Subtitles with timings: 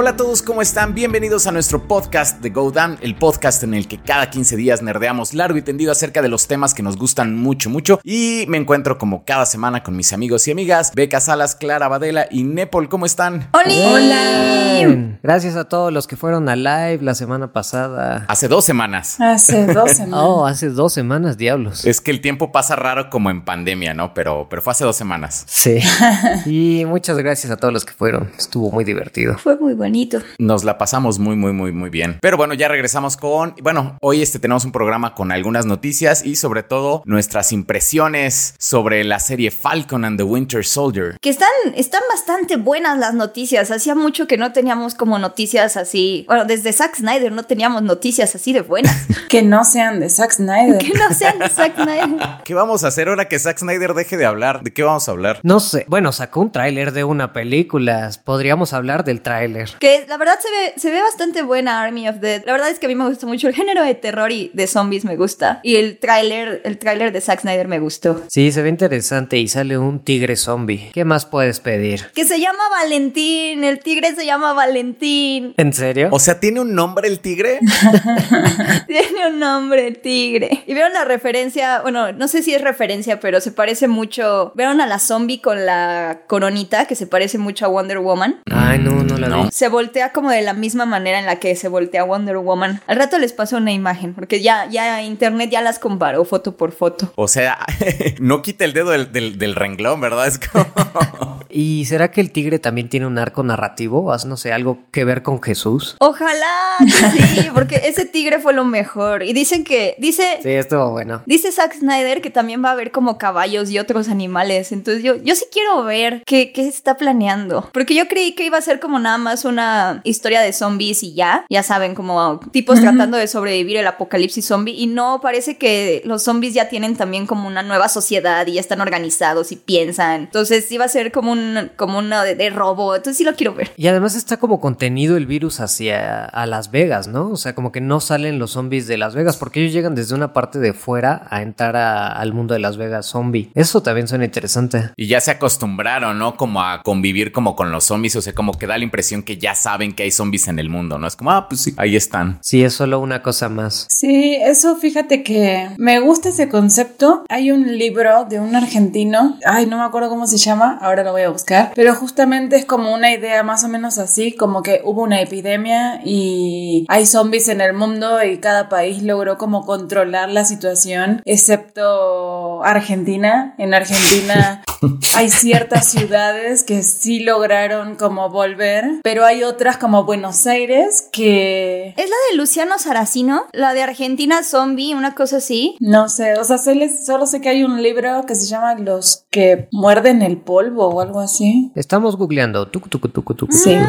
[0.00, 0.94] Hola a todos, ¿cómo están?
[0.94, 4.80] Bienvenidos a nuestro podcast de Go Down, el podcast en el que cada 15 días
[4.80, 7.98] nerdeamos largo y tendido acerca de los temas que nos gustan mucho, mucho.
[8.04, 12.28] Y me encuentro como cada semana con mis amigos y amigas, Beca Salas, Clara Badela
[12.30, 12.88] y Nepal.
[12.88, 13.48] ¿Cómo están?
[13.52, 15.18] ¡Hola!
[15.20, 18.24] Gracias a todos los que fueron a live la semana pasada.
[18.28, 19.20] Hace dos semanas.
[19.20, 20.20] Hace dos semanas.
[20.28, 21.84] Oh, hace dos semanas, diablos.
[21.84, 24.14] Es que el tiempo pasa raro como en pandemia, ¿no?
[24.14, 25.44] Pero, pero fue hace dos semanas.
[25.48, 25.80] Sí.
[26.46, 28.30] y muchas gracias a todos los que fueron.
[28.36, 29.38] Estuvo muy divertido.
[29.38, 30.20] Fue muy bonito.
[30.38, 32.18] Nos la pasamos muy, muy, muy, muy bien.
[32.20, 33.54] Pero bueno, ya regresamos con.
[33.62, 39.02] Bueno, hoy este tenemos un programa con algunas noticias y sobre todo nuestras impresiones sobre
[39.04, 41.16] la serie Falcon and the Winter Soldier.
[41.22, 43.70] Que están, están bastante buenas las noticias.
[43.70, 46.24] Hacía mucho que no teníamos como noticias así.
[46.28, 48.94] Bueno, desde Zack Snyder no teníamos noticias así de buenas.
[49.30, 50.78] que no sean de Zack Snyder.
[50.78, 52.08] que no sean de Zack Snyder.
[52.44, 54.62] ¿Qué vamos a hacer ahora que Zack Snyder deje de hablar?
[54.62, 55.40] ¿De qué vamos a hablar?
[55.42, 55.86] No sé.
[55.88, 58.10] Bueno, sacó un tráiler de una película.
[58.24, 59.70] Podríamos hablar del tráiler.
[59.80, 62.42] Que la verdad se ve, se ve bastante buena Army of Dead.
[62.46, 64.66] La verdad es que a mí me gusta mucho el género de terror y de
[64.66, 65.60] zombies me gusta.
[65.62, 68.22] Y el tráiler, el tráiler de Zack Snyder me gustó.
[68.28, 70.90] Sí, se ve interesante y sale un tigre zombie.
[70.92, 72.06] ¿Qué más puedes pedir?
[72.14, 73.64] Que se llama Valentín.
[73.64, 75.54] El tigre se llama Valentín.
[75.56, 76.08] ¿En serio?
[76.10, 77.60] O sea, ¿tiene un nombre el tigre?
[78.86, 80.62] Tiene un nombre el tigre.
[80.66, 84.52] Y vieron la referencia, bueno, no sé si es referencia, pero se parece mucho.
[84.54, 88.40] ¿Vieron a la zombie con la coronita que se parece mucho a Wonder Woman?
[88.50, 89.44] Ay, no, no la No.
[89.44, 89.48] vi.
[89.52, 92.80] Se voltea como de la misma manera en la que se voltea Wonder Woman.
[92.86, 96.72] Al rato les paso una imagen, porque ya, ya internet ya las comparó foto por
[96.72, 97.12] foto.
[97.16, 97.58] O sea,
[98.20, 100.26] no quita el dedo del, del- del renglón, ¿verdad?
[100.26, 100.66] Es como...
[101.50, 104.12] ¿Y será que el tigre también tiene un arco narrativo?
[104.12, 105.96] ¿Haz, no sé, algo que ver con Jesús?
[105.98, 106.44] Ojalá
[106.78, 109.22] que sí, porque ese tigre fue lo mejor.
[109.22, 111.22] Y dicen que, dice, Sí, estuvo bueno.
[111.24, 114.72] Dice Zack Snyder que también va a haber como caballos y otros animales.
[114.72, 117.70] Entonces yo, yo sí quiero ver qué, qué está planeando.
[117.72, 121.14] Porque yo creí que iba a ser como nada más una historia de zombies y
[121.14, 121.44] ya.
[121.50, 124.74] Ya saben, como tipos tratando de sobrevivir el apocalipsis zombie.
[124.74, 128.60] Y no, parece que los zombies ya tienen también como una nueva sociedad y ya
[128.60, 130.22] están organizados y piensan.
[130.22, 132.94] Entonces iba a ser como un como una de, de robo.
[132.94, 133.70] Entonces sí lo quiero ver.
[133.76, 137.30] Y además está como contenido el virus hacia a Las Vegas, ¿no?
[137.30, 140.14] O sea, como que no salen los zombies de Las Vegas porque ellos llegan desde
[140.14, 143.50] una parte de fuera a entrar a- al mundo de Las Vegas zombie.
[143.54, 144.90] Eso también suena interesante.
[144.96, 146.36] Y ya se acostumbraron, ¿no?
[146.36, 149.37] Como a convivir como con los zombies, o sea, como que da la impresión que
[149.38, 151.06] ya saben que hay zombies en el mundo, ¿no?
[151.06, 152.38] Es como, ah, pues sí, ahí están.
[152.42, 153.86] Sí, es solo una cosa más.
[153.90, 157.24] Sí, eso fíjate que me gusta ese concepto.
[157.28, 161.12] Hay un libro de un argentino, ay, no me acuerdo cómo se llama, ahora lo
[161.12, 164.80] voy a buscar, pero justamente es como una idea más o menos así, como que
[164.84, 170.30] hubo una epidemia y hay zombies en el mundo y cada país logró como controlar
[170.30, 173.54] la situación, excepto Argentina.
[173.58, 174.62] En Argentina
[175.16, 181.88] hay ciertas ciudades que sí lograron como volver, pero hay otras como Buenos Aires que
[181.96, 183.44] ¿Es la de Luciano Saracino?
[183.52, 185.76] La de Argentina Zombie, una cosa así.
[185.80, 189.68] No sé, o sea, solo sé que hay un libro que se llama Los que
[189.72, 191.70] muerden el polvo o algo así.
[191.74, 192.68] Estamos googleando.
[192.68, 193.52] Tucu, tucu, tucu.
[193.52, 193.76] Sí.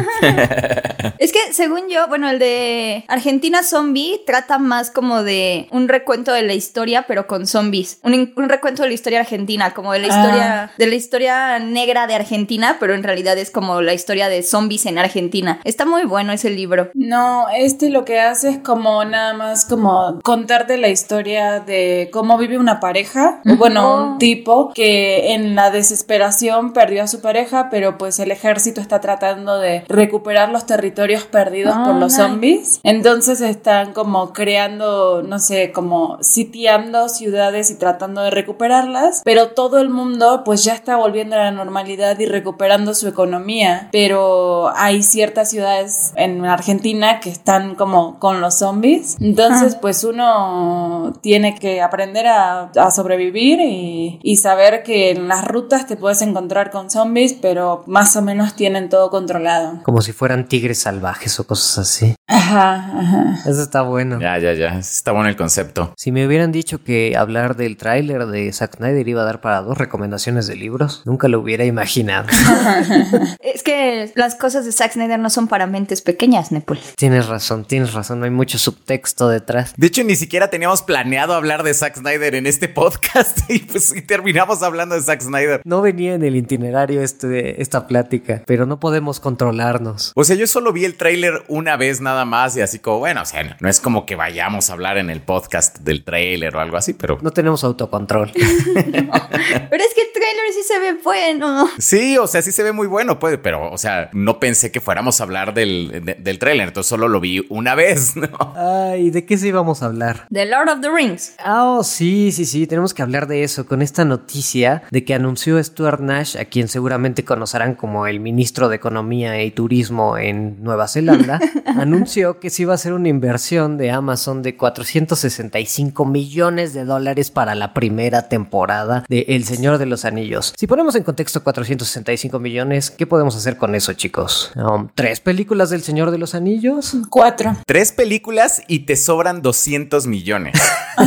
[1.18, 6.32] Es que según yo, bueno, el de Argentina Zombie trata más como de un recuento
[6.32, 7.98] de la historia, pero con zombies.
[8.02, 10.16] Un, un recuento de la historia argentina, como de la Ah.
[10.18, 14.42] historia, de la historia negra de Argentina, pero en realidad es como la historia de
[14.42, 15.29] zombies en Argentina.
[15.64, 16.90] Está muy bueno ese libro.
[16.94, 22.36] No, este lo que hace es como nada más como contarte la historia de cómo
[22.38, 24.02] vive una pareja, bueno, Oh.
[24.12, 29.00] un tipo que en la desesperación perdió a su pareja, pero pues el ejército está
[29.00, 32.22] tratando de recuperar los territorios perdidos Oh, por los nice.
[32.22, 32.80] zombies.
[32.82, 39.78] Entonces están como creando, no sé, como sitiando ciudades y tratando de recuperarlas, pero todo
[39.78, 45.02] el mundo pues ya está volviendo a la normalidad y recuperando su economía, pero hay
[45.20, 51.82] ciertas ciudades en Argentina que están como con los zombies, entonces pues uno tiene que
[51.82, 56.90] aprender a, a sobrevivir y, y saber que en las rutas te puedes encontrar con
[56.90, 59.82] zombies, pero más o menos tienen todo controlado.
[59.82, 62.14] Como si fueran tigres salvajes o cosas así.
[62.26, 63.34] Ajá, ajá.
[63.46, 64.18] Eso está bueno.
[64.20, 64.78] Ya, ya, ya.
[64.78, 65.92] Está bueno el concepto.
[65.98, 69.60] Si me hubieran dicho que hablar del tráiler de Zack Snyder iba a dar para
[69.60, 72.28] dos recomendaciones de libros, nunca lo hubiera imaginado.
[73.40, 76.78] Es que las cosas de Zack Snyder no son para mentes pequeñas, Nepal.
[76.96, 79.72] tienes razón, tienes razón, no hay mucho subtexto detrás.
[79.76, 83.94] De hecho, ni siquiera teníamos planeado hablar de Zack Snyder en este podcast y pues
[83.96, 85.60] y terminamos hablando de Zack Snyder.
[85.64, 90.12] No venía en el itinerario este, esta plática, pero no podemos controlarnos.
[90.14, 93.22] O sea, yo solo vi el tráiler una vez nada más y así como, bueno,
[93.22, 96.54] o sea, no, no es como que vayamos a hablar en el podcast del tráiler
[96.56, 98.32] o algo así, pero No tenemos autocontrol.
[98.34, 101.68] Pero es que el trailer sí se ve bueno.
[101.78, 104.80] Sí, o sea, sí se ve muy bueno, pues, pero, o sea, no pensé que
[105.00, 108.28] fuéramos a hablar del, de- del trailer, entonces solo lo vi una vez, ¿no?
[108.54, 110.26] Ay, ¿de qué sí íbamos a hablar?
[110.30, 111.34] The Lord of the Rings.
[111.42, 115.14] Ah, oh, sí, sí, sí, tenemos que hablar de eso con esta noticia de que
[115.14, 120.62] anunció Stuart Nash, a quien seguramente conocerán como el ministro de Economía y Turismo en
[120.62, 126.74] Nueva Zelanda, anunció que se iba a hacer una inversión de Amazon de 465 millones
[126.74, 130.52] de dólares para la primera temporada de El Señor de los Anillos.
[130.58, 134.52] Si ponemos en contexto 465 millones, ¿qué podemos hacer con eso, chicos?
[134.56, 136.96] Um, ¿Tres películas del Señor de los Anillos?
[137.08, 137.56] Cuatro.
[137.66, 140.60] Tres películas y te sobran 200 millones.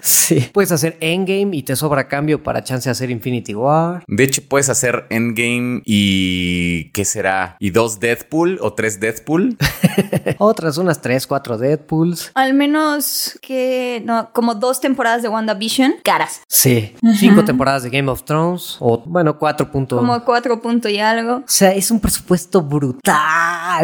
[0.00, 0.48] Sí.
[0.52, 4.04] Puedes hacer Endgame y te sobra cambio para chance de hacer Infinity War.
[4.06, 6.90] De hecho, puedes hacer Endgame y.
[6.92, 7.56] ¿Qué será?
[7.58, 9.56] ¿Y dos Deadpool o tres Deadpool?
[10.38, 12.30] Otras unas 3, 4 Deadpools.
[12.34, 16.42] Al menos que, no, como dos temporadas de WandaVision, caras.
[16.48, 16.94] Sí.
[17.18, 18.76] Cinco temporadas de Game of Thrones.
[18.80, 19.98] O bueno, 4 puntos.
[19.98, 21.36] Como cuatro punto y algo.
[21.36, 23.19] O sea, es un presupuesto brutal,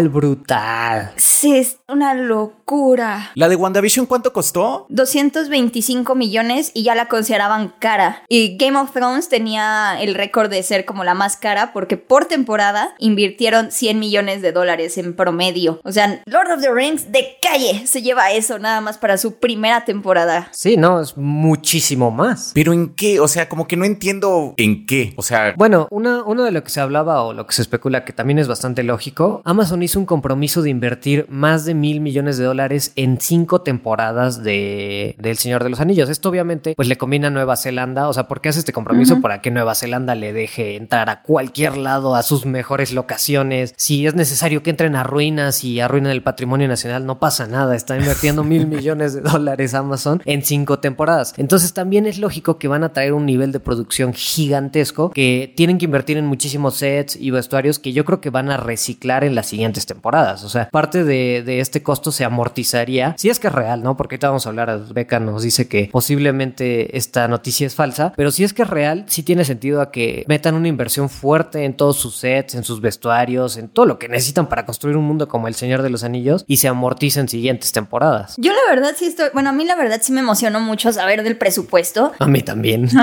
[0.09, 1.13] brutal.
[1.17, 3.31] Sí, es una locura.
[3.37, 4.87] ¿La de WandaVision cuánto costó?
[4.89, 8.25] 225 millones y ya la consideraban cara.
[8.29, 12.25] Y Game of Thrones tenía el récord de ser como la más cara porque por
[12.25, 15.81] temporada invirtieron 100 millones de dólares en promedio.
[15.85, 19.37] O sea, Lord of the Rings de calle se lleva eso nada más para su
[19.37, 20.49] primera temporada.
[20.51, 22.51] Sí, no, es muchísimo más.
[22.53, 23.21] ¿Pero en qué?
[23.21, 25.15] O sea, como que no entiendo en qué.
[25.17, 28.05] O sea, Bueno, una, uno de lo que se hablaba o lo que se especula
[28.05, 32.39] que también es bastante lógico, Amazon hizo un compromiso de invertir más de mil millones
[32.39, 36.09] de dólares en cinco temporadas de, de El Señor de los Anillos.
[36.09, 39.21] Esto obviamente pues le conviene a Nueva Zelanda, o sea, ¿por qué hace este compromiso?
[39.21, 43.75] Para que Nueva Zelanda le deje entrar a cualquier lado, a sus mejores locaciones.
[43.77, 47.75] Si es necesario que entren a ruinas y arruinen el patrimonio nacional, no pasa nada,
[47.75, 51.35] está invirtiendo mil millones de dólares Amazon en cinco temporadas.
[51.37, 55.79] Entonces también es lógico que van a traer un nivel de producción gigantesco que tienen
[55.79, 59.35] que invertir en muchísimos sets y vestuarios que yo creo que van a reciclar en
[59.35, 60.45] las siguientes temporadas.
[60.45, 63.97] O sea, parte de, de este costo se amortizaría, si es que es real, ¿no?
[63.97, 68.31] Porque ahorita vamos a hablar, Beca nos dice que posiblemente esta noticia es falsa, pero
[68.31, 71.75] si es que es real, sí tiene sentido a que metan una inversión fuerte en
[71.75, 75.29] todos sus sets, en sus vestuarios, en todo lo que necesitan para construir un mundo
[75.29, 78.35] como el Señor de los Anillos y se amortiza en siguientes temporadas.
[78.39, 81.23] Yo la verdad sí estoy, bueno, a mí la verdad sí me emocionó mucho saber
[81.23, 82.13] del presupuesto.
[82.19, 82.89] A mí también.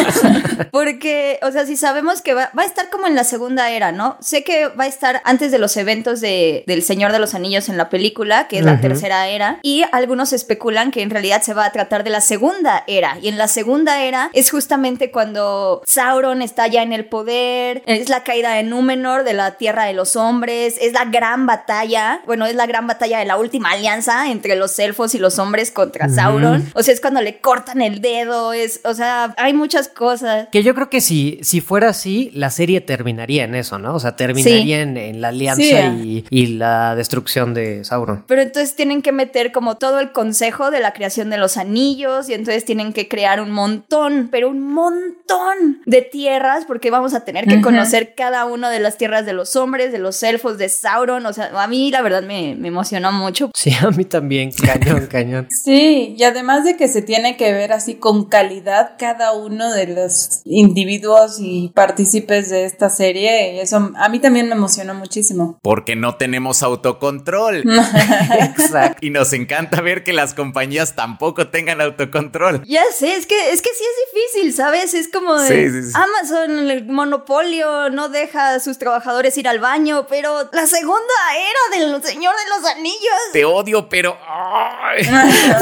[0.70, 3.92] Porque, o sea, si sabemos que va, va a estar como en la segunda era,
[3.92, 4.16] ¿no?
[4.20, 7.47] Sé que va a estar antes de los eventos de, del Señor de los Anillos
[7.56, 8.82] en la película, que es la Ujú.
[8.82, 12.84] tercera era, y algunos especulan que en realidad se va a tratar de la segunda
[12.86, 13.16] era.
[13.22, 18.08] Y en la segunda era es justamente cuando Sauron está ya en el poder, es
[18.10, 22.44] la caída de Númenor, de la Tierra de los Hombres, es la gran batalla, bueno,
[22.46, 26.08] es la gran batalla de la última alianza entre los elfos y los hombres contra
[26.08, 26.70] Sauron.
[26.74, 30.48] O sea, es cuando le cortan el dedo, es, o sea, hay muchas cosas.
[30.52, 33.94] Que yo creo que si, si fuera así, la serie terminaría en eso, ¿no?
[33.94, 36.24] O sea, terminaría en, en la alianza Sí.
[36.30, 38.24] y, y la destrucción de Sauron.
[38.26, 42.28] Pero entonces tienen que meter como todo el consejo de la creación de los anillos
[42.28, 47.24] y entonces tienen que crear un montón, pero un montón de tierras porque vamos a
[47.24, 50.68] tener que conocer cada una de las tierras de los hombres, de los elfos, de
[50.68, 51.24] Sauron.
[51.26, 53.50] O sea, a mí la verdad me, me emocionó mucho.
[53.54, 55.46] Sí, a mí también, cañón, cañón.
[55.50, 59.86] Sí, y además de que se tiene que ver así con calidad cada uno de
[59.86, 65.58] los individuos y partícipes de esta serie, y eso a mí también me emocionó muchísimo.
[65.62, 67.27] porque no tenemos autocontrol.
[68.40, 68.98] Exacto.
[69.00, 72.62] Y nos encanta ver que las compañías tampoco tengan autocontrol.
[72.64, 74.94] Ya sé, es que, es que sí es difícil, ¿sabes?
[74.94, 75.92] Es como de Sí, sí, sí.
[75.94, 81.78] Amazon, el monopolio, no deja a sus trabajadores ir al baño, pero la segunda era
[81.78, 82.98] del Señor de los Anillos.
[83.32, 84.16] Te odio, pero...
[84.26, 85.04] ¡ay!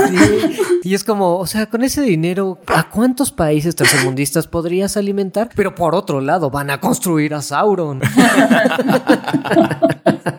[0.07, 0.59] Sí.
[0.85, 5.51] Y es como, o sea, con ese dinero, ¿a cuántos países tercermundistas podrías alimentar?
[5.55, 8.01] Pero por otro lado, van a construir a Sauron.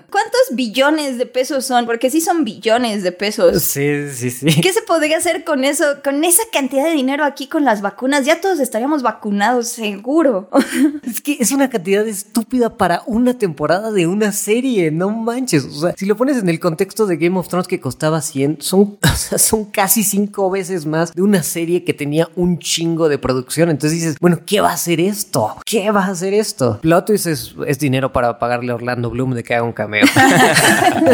[0.09, 1.85] ¿Cuántos billones de pesos son?
[1.85, 3.61] Porque sí son billones de pesos.
[3.63, 4.61] Sí, sí, sí.
[4.61, 5.83] ¿Qué se podría hacer con eso?
[6.03, 10.49] Con esa cantidad de dinero aquí con las vacunas, ya todos estaríamos vacunados, seguro.
[11.07, 15.63] Es que es una cantidad estúpida para una temporada de una serie, no manches.
[15.65, 18.57] O sea, si lo pones en el contexto de Game of Thrones que costaba 100,
[18.59, 23.09] son, o sea, son casi cinco veces más de una serie que tenía un chingo
[23.09, 23.69] de producción.
[23.69, 25.55] Entonces dices, bueno, ¿qué va a hacer esto?
[25.65, 26.79] ¿Qué va a hacer esto?
[26.81, 30.05] Plot twist es, es dinero para pagarle a Orlando Bloom de que haga un cameo.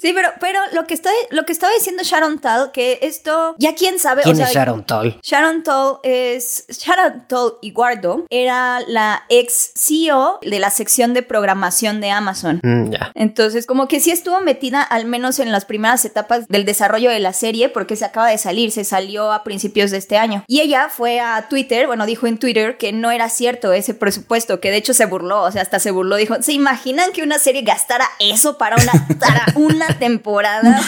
[0.00, 3.74] sí, pero, pero lo que está, lo que estaba diciendo Sharon Tal, que esto, ya
[3.74, 4.22] quién sabe.
[4.22, 5.18] ¿Quién o sea, es Sharon Tal?
[5.22, 6.66] Sharon Tal es.
[6.68, 12.60] Sharon Tal Iguardo era la ex CEO de la sección de programación de Amazon.
[12.62, 13.12] Mm, ya.
[13.14, 17.20] Entonces, como que sí estuvo metida al menos en las primeras etapas del desarrollo de
[17.20, 20.44] la serie, porque se acaba de salir, se salió a principios de este año.
[20.46, 24.60] Y ella fue a Twitter, bueno, dijo en Twitter que no era cierto ese presupuesto,
[24.60, 27.38] que de hecho se burló, o sea, hasta se burló, dijo, ¿se imaginan que una
[27.38, 30.80] serie gastara eso para una, para una temporada?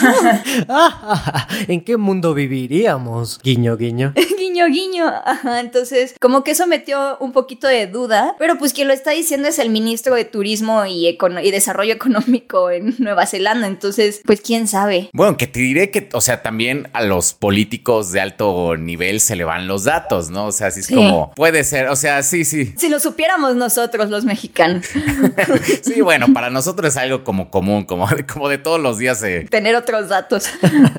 [1.68, 3.40] ¿En qué mundo viviríamos?
[3.42, 4.14] Guiño, guiño.
[4.52, 5.06] guiño, guiño.
[5.24, 9.10] Ajá, entonces, como que eso metió un poquito de duda, pero pues quien lo está
[9.12, 14.20] diciendo es el ministro de Turismo y, Econo- y Desarrollo Económico en Nueva Zelanda, entonces,
[14.24, 15.10] pues quién sabe.
[15.12, 19.36] Bueno, que te diré que, o sea, también a los políticos de alto nivel se
[19.36, 20.46] le van los datos, ¿no?
[20.46, 20.94] O sea, así es Sí.
[20.94, 22.74] como, puede ser, o sea, sí, sí.
[22.76, 24.86] Si lo supiéramos nosotros, los mexicanos,
[25.82, 29.46] Sí, bueno, para nosotros es algo como común, como, como de todos los días eh,
[29.48, 30.48] tener otros datos.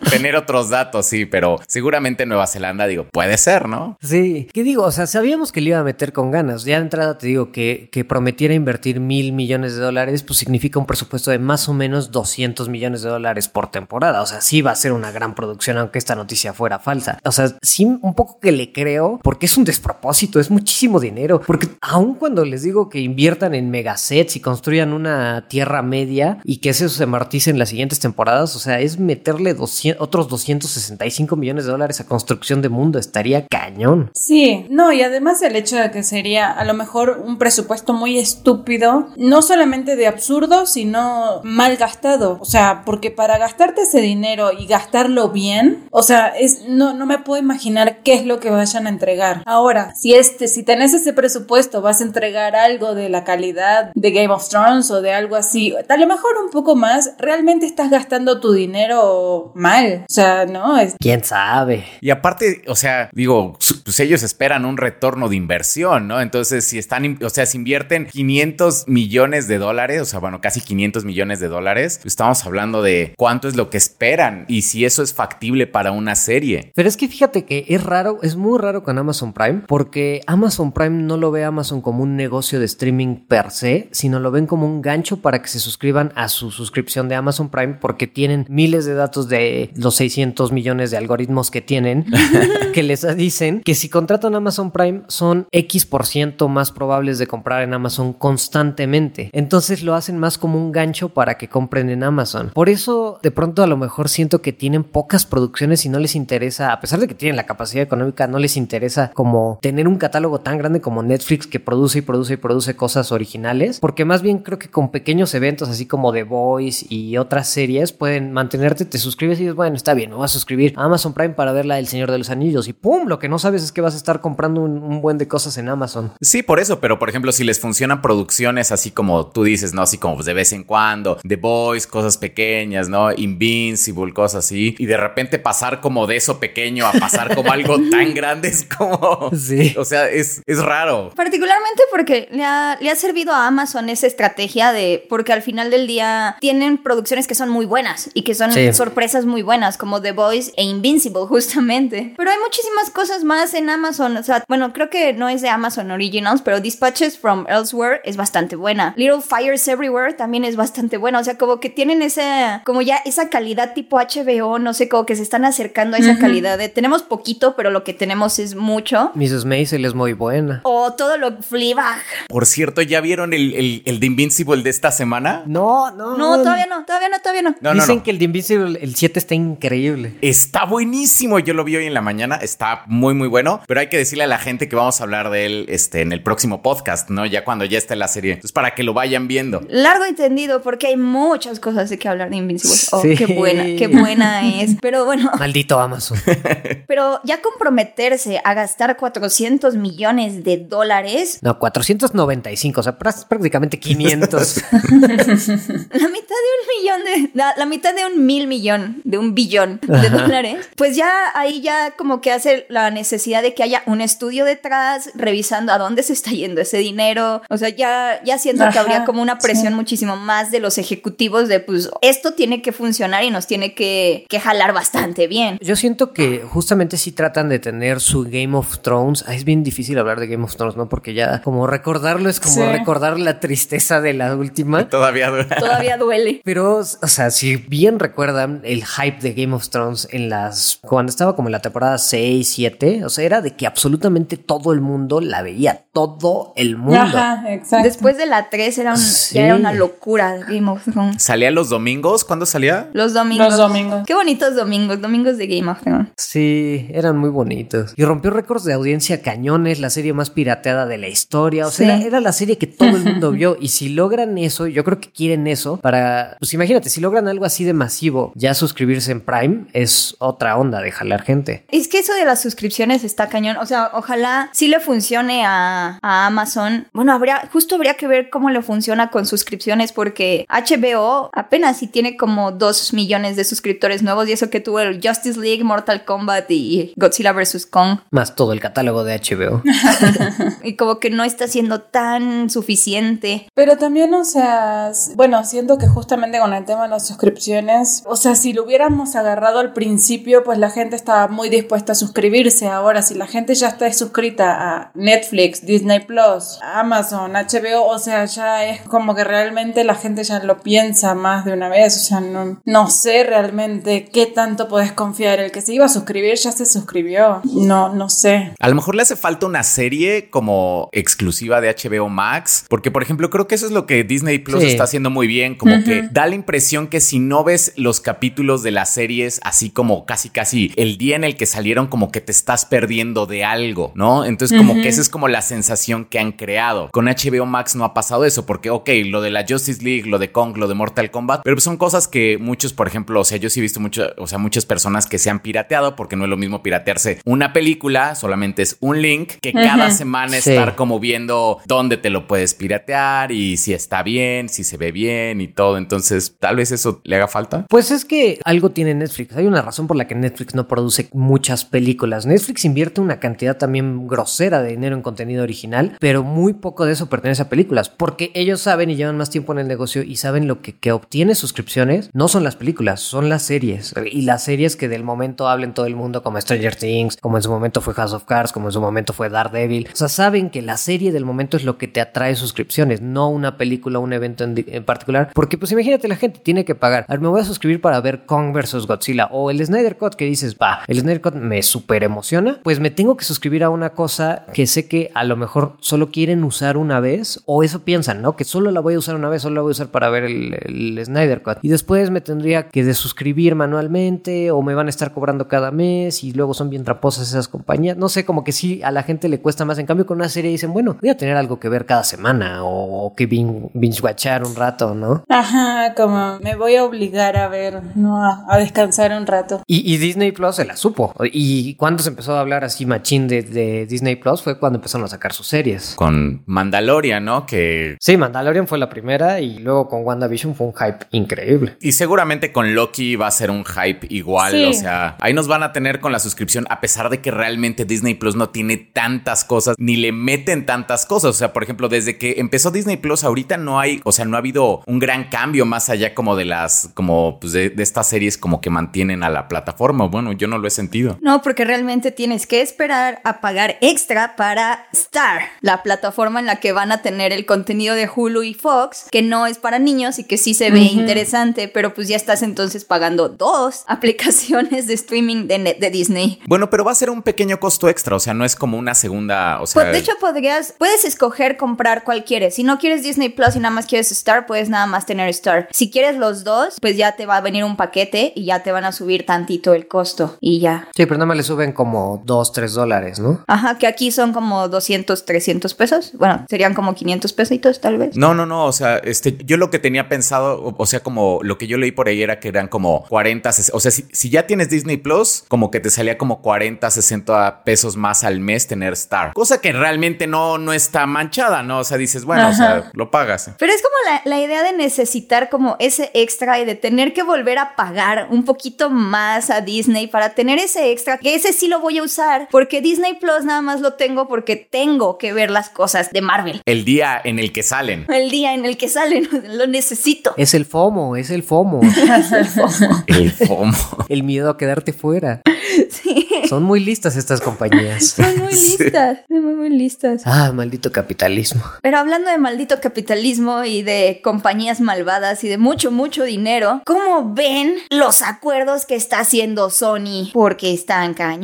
[0.10, 3.98] tener otros datos, sí, pero seguramente Nueva Zelanda, digo, puede ser, ¿no?
[4.02, 4.84] Sí, ¿qué digo?
[4.84, 6.64] O sea, sabíamos que le iba a meter con ganas.
[6.64, 10.80] Ya de entrada te digo que, que prometiera invertir mil millones de dólares, pues significa
[10.80, 14.22] un presupuesto de más o menos 200 millones de dólares por temporada.
[14.22, 17.20] O sea, sí va a ser una gran producción, aunque esta noticia fuera falsa.
[17.26, 21.42] O sea, sí, un poco que le creo, porque es un despropósito, es muchísimo dinero.
[21.46, 26.58] Porque aun cuando les digo que inviertan en megasets y construyan una tierra media y
[26.58, 31.36] que eso se amortice en las siguientes temporadas, o sea, es meterle 200 otros 265
[31.36, 33.00] millones de dólares a construcción de mundo.
[33.00, 34.12] Estaría cañón.
[34.14, 38.18] Sí, no, y además el hecho de que sería a lo mejor un presupuesto muy
[38.20, 42.38] estúpido, no solamente de absurdo, sino mal gastado.
[42.42, 47.06] O sea, porque para gastarte ese dinero y gastarlo bien, o sea, es, no, no
[47.06, 49.44] me puedo imaginar qué es lo que vayan a entregar.
[49.46, 54.12] Ahora, si este, si tenés ese presupuesto, vas a entregar algo de la calidad de
[54.12, 57.90] Game of Thrones o de algo así, a lo mejor un poco más, realmente estás
[57.90, 60.06] gastando tu dinero mal.
[60.10, 61.86] O sea, no, es ¿Quién sabe?
[62.02, 66.20] Y aparte, o sea, digo, pues ellos esperan un retorno de inversión, ¿no?
[66.20, 70.60] Entonces, si están, o sea, si invierten 500 millones de dólares, o sea, bueno, casi
[70.60, 75.02] 500 millones de dólares, estamos hablando de cuánto es lo que esperan y si eso
[75.02, 76.74] es factible para una serie.
[76.76, 80.74] Pero es que fíjate que es raro, es muy raro con Amazon Prime, porque Amazon
[80.74, 84.48] Prime no lo ve Amazon como un negocio de streaming per se, sino lo ven
[84.48, 88.46] como un gancho para que se suscriban a su suscripción de Amazon Prime, porque tienen
[88.50, 92.06] miles de datos de los 600 millones de algoritmos que tienen,
[92.74, 97.28] que les dicen que si contratan Amazon Prime son X por ciento más probables de
[97.28, 99.30] comprar en Amazon constantemente.
[99.34, 102.52] Entonces lo hacen más como un gancho para que compren en Amazon.
[102.54, 106.16] Por eso de pronto a lo mejor siento que tienen pocas producciones y no les
[106.16, 109.98] interesa, a pesar de que tienen la capacidad económica, no les interesa como tener un
[109.98, 114.22] catálogo tan grande como Netflix que produce y produce y produce cosas originales, porque más
[114.22, 118.86] bien creo que con pequeños eventos así como The Voice y otras series pueden mantenerte,
[118.86, 121.52] te suscribes y dices, bueno, está bien, me voy a suscribir a Amazon Prime para
[121.52, 123.82] ver la del Señor de los Anillos y pum, lo que no sabes es que
[123.82, 126.12] vas a estar comprando un, un buen de cosas en Amazon.
[126.22, 129.82] Sí, por eso, pero por ejemplo, si les funcionan producciones así como tú dices, ¿no?
[129.82, 133.12] Así como pues, de vez en cuando, The Boys, cosas pequeñas, ¿no?
[133.12, 137.76] Invincible, cosas así, y de repente pasar como de eso pequeño a pasar como algo
[137.92, 139.32] tan grande es como...
[139.36, 139.76] Sí.
[139.78, 141.12] O sea, es, es raro.
[141.16, 145.70] Particularmente porque le ha, le ha servido a Amazon esa estrategia de, porque al final
[145.70, 148.72] del día tienen producciones que son muy buenas y que son Sí.
[148.74, 152.14] sorpresas muy buenas, como The Boys e Invincible, justamente.
[152.18, 154.18] Pero hay muchísimas cosas más en Amazon.
[154.18, 158.18] O sea, bueno, creo que no es de Amazon Originals, pero Dispatches from Elsewhere es
[158.18, 158.94] bastante buena.
[158.98, 161.20] Little Fires Everywhere también es bastante buena.
[161.20, 165.06] O sea, como que tienen esa, como ya esa calidad tipo HBO, no sé, como
[165.06, 168.56] que se están acercando a esa calidad de tenemos poquito, pero lo que tenemos es
[168.56, 169.12] mucho.
[169.16, 169.46] Mrs.
[169.46, 170.62] Maisel es muy buena.
[170.64, 172.02] O todo lo Fleabag.
[172.28, 175.44] Por cierto, ¿ya vieron el, el, el de Invincible de esta semana?
[175.46, 176.18] No, no.
[176.18, 177.56] No, todavía no, todavía no, todavía no.
[177.62, 178.04] No, no, Dicen no.
[178.04, 180.18] que el de Invincible, el 7 está increíble.
[180.22, 181.40] Está buenísimo.
[181.40, 182.36] Yo lo vi hoy en la mañana.
[182.36, 183.62] Está muy, muy bueno.
[183.68, 186.12] Pero hay que decirle a la gente que vamos a hablar de él este, en
[186.12, 187.26] el próximo podcast, ¿no?
[187.26, 188.34] Ya cuando ya esté la serie.
[188.34, 189.62] Entonces, para que lo vayan viendo.
[189.70, 192.76] Largo entendido, porque hay muchas cosas de que hablar de Invincible.
[192.92, 193.16] Oh, Sí.
[193.16, 194.76] qué buena, qué buena es.
[194.82, 196.18] Pero bueno, Maldito Amazon.
[196.88, 203.80] pero ya comprometerse a gastar 400 millones de dólares, No, 495, o sea, prá- prácticamente
[203.80, 204.64] 500.
[204.72, 209.34] la mitad de un millón de, la, la mitad de un mil millón, de un
[209.36, 213.84] billón de dólares, pues ya ahí ya como que hace, la necesidad de que haya
[213.86, 217.42] un estudio detrás revisando a dónde se está yendo ese dinero.
[217.50, 221.48] O sea, ya, ya siento que habría como una presión muchísimo más de los ejecutivos
[221.48, 225.58] de, pues, esto tiene que funcionar y nos tiene que, que jalar bastante bien.
[225.62, 229.24] Yo siento que justamente si tratan de tener su Game of Thrones.
[229.28, 230.90] es bien difícil hablar de Game of Thrones, ¿no?
[230.90, 234.90] Porque ya como recordarlo es como recordar la tristeza de la última.
[234.90, 235.56] Todavía duele.
[235.60, 236.42] Todavía duele.
[236.44, 240.80] Pero, o sea, si bien recuerdan el hype de Game of Thrones en las...
[240.82, 244.74] Cuando estaba como en la temporada 6, 7, o sea, era de que absolutamente todo
[244.74, 245.86] el mundo la veía.
[245.92, 247.00] Todo el mundo.
[247.00, 247.88] Ajá, exacto.
[247.88, 251.22] Después de la 3 era, ya era una locura Game of Thrones.
[251.22, 252.24] ¿Salía los domingos?
[252.26, 252.90] ¿Cuándo salía?
[252.94, 253.50] Los domingos.
[253.50, 254.04] Los domingos.
[254.06, 256.10] Qué bonitos domingos, domingos de Game of Thrones.
[256.18, 257.94] Sí, eran muy bonitos.
[257.96, 261.68] Y rompió récords de audiencia cañones, la serie más pirateada de la historia.
[261.68, 263.58] O sea, era, la serie que todo el mundo vio.
[263.60, 266.38] Y si logran eso, yo creo que quieren eso para.
[266.40, 270.82] Pues imagínate, si logran algo así de masivo, ya suscribirse en Prime es otra onda
[270.82, 271.66] de jalar gente.
[271.72, 273.58] Es que eso de las suscripciones está cañón.
[273.58, 276.88] O sea, ojalá sí le funcione a, a Amazon.
[276.94, 281.88] Bueno, habría, justo habría que ver cómo le funciona con suscripciones porque HBO apenas si
[281.88, 286.06] tiene como 2 millones de suscriptores nuevos y eso que tuvo el Justice League, Mortal
[286.06, 287.66] Kombat y Godzilla vs.
[287.66, 288.00] Kong.
[288.12, 289.62] Más todo el catálogo de HBO.
[290.64, 293.48] y como que no está siendo tan suficiente.
[293.54, 298.16] Pero también, o sea, bueno, siento que justamente con el tema de las suscripciones, o
[298.16, 301.96] sea, si lo hubiéramos agarrado al principio, pues la gente estaba muy dispuesta a
[302.34, 302.68] suscribirse.
[302.68, 308.26] Ahora, si la gente ya está suscrita a Netflix, Disney Plus, Amazon, HBO, o sea,
[308.26, 311.96] ya es como que realmente la gente ya lo piensa más de una vez.
[311.96, 315.40] O sea, no, no sé realmente qué tanto puedes confiar.
[315.40, 317.42] El que se iba a suscribir ya se suscribió.
[317.54, 318.54] No, no sé.
[318.60, 323.04] A lo mejor le hace falta una serie como exclusiva de HBO Max, porque por
[323.04, 326.08] ejemplo creo que eso es lo que Disney Plus está haciendo muy bien, como que
[326.12, 330.30] da la impresión que si no ves los capítulos de las series así como casi
[330.30, 334.26] casi el día en el que salieron como que te estás perdiendo de algo, ¿no?
[334.26, 336.90] Entonces como que esa es como la sensación que han creado.
[336.92, 340.20] Con HBO Max no ha pasado eso, porque ok, lo de la Justice League, lo
[340.20, 343.38] de Kong, lo de Mortal Kombat, pero son cosas que muchos, por ejemplo, o sea,
[343.38, 346.24] yo sí he visto mucho, o sea, muchas personas que se han pirateado porque no
[346.24, 351.00] es lo mismo piratearse una película, solamente es un link, que cada semana estar como
[351.00, 355.48] viendo dónde te lo puedes piratear y si está bien, si se ve bien y
[355.48, 355.78] todo.
[355.78, 357.66] Entonces, tal vez eso le haga falta.
[357.70, 359.36] Pues es que algo tiene Netflix.
[359.36, 362.13] Hay una razón por la que Netflix no produce muchas películas.
[362.22, 366.94] Netflix invierte una cantidad también grosera de dinero en contenido original, pero muy poco de
[366.94, 370.16] eso pertenece a películas, porque ellos saben y llevan más tiempo en el negocio y
[370.18, 373.96] saben lo que, obtiene suscripciones no son las películas, son las series.
[374.12, 377.44] Y las series que del momento hablen todo el mundo, como Stranger Things, como en
[377.44, 379.88] su momento fue House of Cards, como en su momento fue Daredevil.
[379.92, 383.30] O sea, saben que la serie del momento es lo que te atrae suscripciones, no
[383.30, 385.32] una película, un evento en, particular.
[385.34, 387.06] Porque, pues imagínate, la gente tiene que pagar.
[387.20, 388.86] Me voy a suscribir para ver Kong vs.
[388.88, 392.60] Godzilla o el Snyder Cut que dices, va, el Snyder Cut me super emociona.
[392.64, 396.12] Pues me tengo que suscribir a una cosa que sé que a lo mejor solo
[396.12, 398.36] quieren usar una vez o eso piensan, ¿no?
[398.36, 400.24] Que solo la voy a usar una vez, solo la voy a usar para ver
[400.24, 401.60] el, el Snyder Cut.
[401.62, 406.24] Y después me tendría que desuscribir manualmente o me van a estar cobrando cada mes
[406.24, 407.98] y luego son bien traposas esas compañías.
[407.98, 409.78] No sé, como que sí a la gente le cuesta más.
[409.78, 412.64] En cambio, con una serie dicen, bueno, voy a tener algo que ver cada semana
[412.64, 415.24] o, que binge-watchar un rato, ¿no?
[415.30, 418.24] Ajá, como me voy a obligar a ver, ¿no?
[418.24, 419.62] A, descansar un rato.
[419.68, 421.14] Y, Disney Plus se la supo.
[421.32, 425.04] Y cuando se empezó a hablar así machín de, de, Disney Plus fue cuando empezaron
[425.04, 425.96] a sacar sus series.
[425.98, 427.46] Con Mandalorian, ¿no?
[427.46, 427.98] Que...
[428.00, 431.76] Sí, Mandalorian fue la primera y luego con WandaVision fue un hype increíble.
[431.82, 434.64] Y seguramente con Loki va a ser un hype igual.
[434.64, 437.84] O sea, ahí nos van a tener con la suscripción a pesar de que realmente
[437.84, 441.32] Disney Plus no tiene tantas cosas ni le meten tantas cosas.
[441.32, 444.38] O sea, por ejemplo, desde que empezó Disney Plus, ahorita no hay, o sea, no
[444.38, 448.38] ha habido un gran cambio más allá como de las, como pues de, estas series
[448.38, 450.06] como que mantienen a la plataforma.
[450.06, 451.18] Bueno, yo no lo he sentido.
[451.20, 456.58] No, porque realmente tienes que esperar a pagar extra para Star, la plataforma en la
[456.58, 460.20] que van a tener el contenido de Hulu y Fox, que no es para niños
[460.20, 464.94] y que sí se ve interesante, pero pues ya estás entonces pagando dos aplicaciones de
[464.94, 466.40] streaming de, de Disney.
[466.46, 468.94] Bueno, pero va a ser un pequeño costo extra, o sea, no es como una
[468.94, 469.82] segunda, o sea...
[469.82, 472.54] Pues, de hecho, podrías, puedes escoger comprar cuál quieres.
[472.54, 475.70] Si no quieres Disney Plus y nada más quieres Star, puedes nada más tener Star.
[475.72, 478.72] Si quieres los dos, pues ya te va a venir un paquete y ya te
[478.72, 480.88] van a subir tantito el costo y ya.
[480.96, 483.44] Sí, pero no me le como 2, 3 dólares, ¿no?
[483.48, 486.12] Ajá, que aquí son como 200, 300 pesos.
[486.16, 488.16] Bueno, serían como 500 pesitos tal vez.
[488.16, 491.58] No, no, no, o sea, este, yo lo que tenía pensado, o, sea, como lo
[491.58, 494.46] que yo leí por ahí era que eran como 40, o sea, si, si ya
[494.48, 498.94] tienes Disney Plus, como que te salía como 40, 60 pesos más al mes tener
[498.94, 499.34] Star.
[499.34, 501.80] Cosa que realmente no, no está manchada, ¿no?
[501.80, 503.52] O sea, dices, bueno, o sea, lo pagas.
[503.58, 507.24] Pero es como la, la, idea de necesitar como ese extra y de tener que
[507.24, 511.68] volver a pagar un poquito más a Disney para tener ese extra, que ese sí
[511.68, 515.52] lo voy a usar porque Disney Plus nada más lo tengo porque tengo que ver
[515.52, 516.62] las cosas de Marvel.
[516.66, 518.06] El día en el que salen.
[518.10, 520.34] El día en el que salen, lo necesito.
[520.38, 521.82] Es el FOMO, es el FOMO.
[523.08, 523.74] El FOMO.
[524.10, 525.42] el miedo a quedarte fuera.
[525.90, 526.28] Sí.
[526.48, 528.10] Son muy listas estas compañías.
[528.10, 530.24] Son muy listas, son muy, muy listas.
[530.26, 531.64] Ah, maldito capitalismo.
[531.82, 537.34] Pero hablando de maldito capitalismo y de compañías malvadas y de mucho, mucho dinero, ¿cómo
[537.34, 540.32] ven los acuerdos que está haciendo Sony?
[540.34, 541.43] Porque están cañones.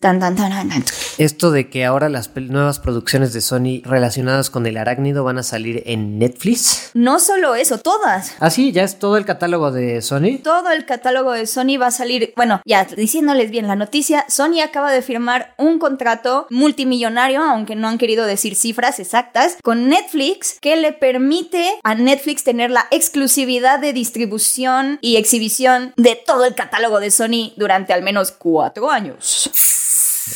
[0.00, 0.84] Tan, tan, tan, tan, tan.
[1.18, 5.42] Esto de que ahora las nuevas producciones de Sony relacionadas con el arácnido van a
[5.42, 6.90] salir en Netflix.
[6.94, 8.32] No solo eso, todas.
[8.40, 10.38] Ah, sí, ya es todo el catálogo de Sony.
[10.42, 14.60] Todo el catálogo de Sony va a salir, bueno, ya diciéndoles bien la noticia, Sony
[14.64, 20.58] acaba de firmar un contrato multimillonario, aunque no han querido decir cifras exactas, con Netflix
[20.60, 26.54] que le permite a Netflix tener la exclusividad de distribución y exhibición de todo el
[26.54, 29.50] catálogo de Sony durante al menos cuatro años.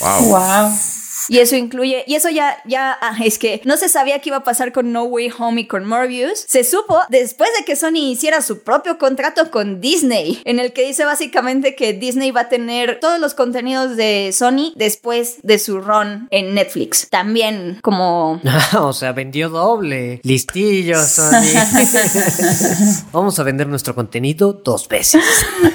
[0.00, 0.30] Wow.
[0.30, 0.99] Wow.
[1.28, 4.38] Y eso incluye, y eso ya, ya, ah, es que no se sabía qué iba
[4.38, 6.44] a pasar con No Way Home y con Morbius.
[6.46, 10.86] Se supo después de que Sony hiciera su propio contrato con Disney, en el que
[10.86, 15.80] dice básicamente que Disney va a tener todos los contenidos de Sony después de su
[15.80, 17.08] run en Netflix.
[17.10, 18.40] También como...
[18.72, 20.20] Ah, o sea, vendió doble.
[20.22, 21.30] Listillo, Sony.
[23.12, 25.24] Vamos a vender nuestro contenido dos veces.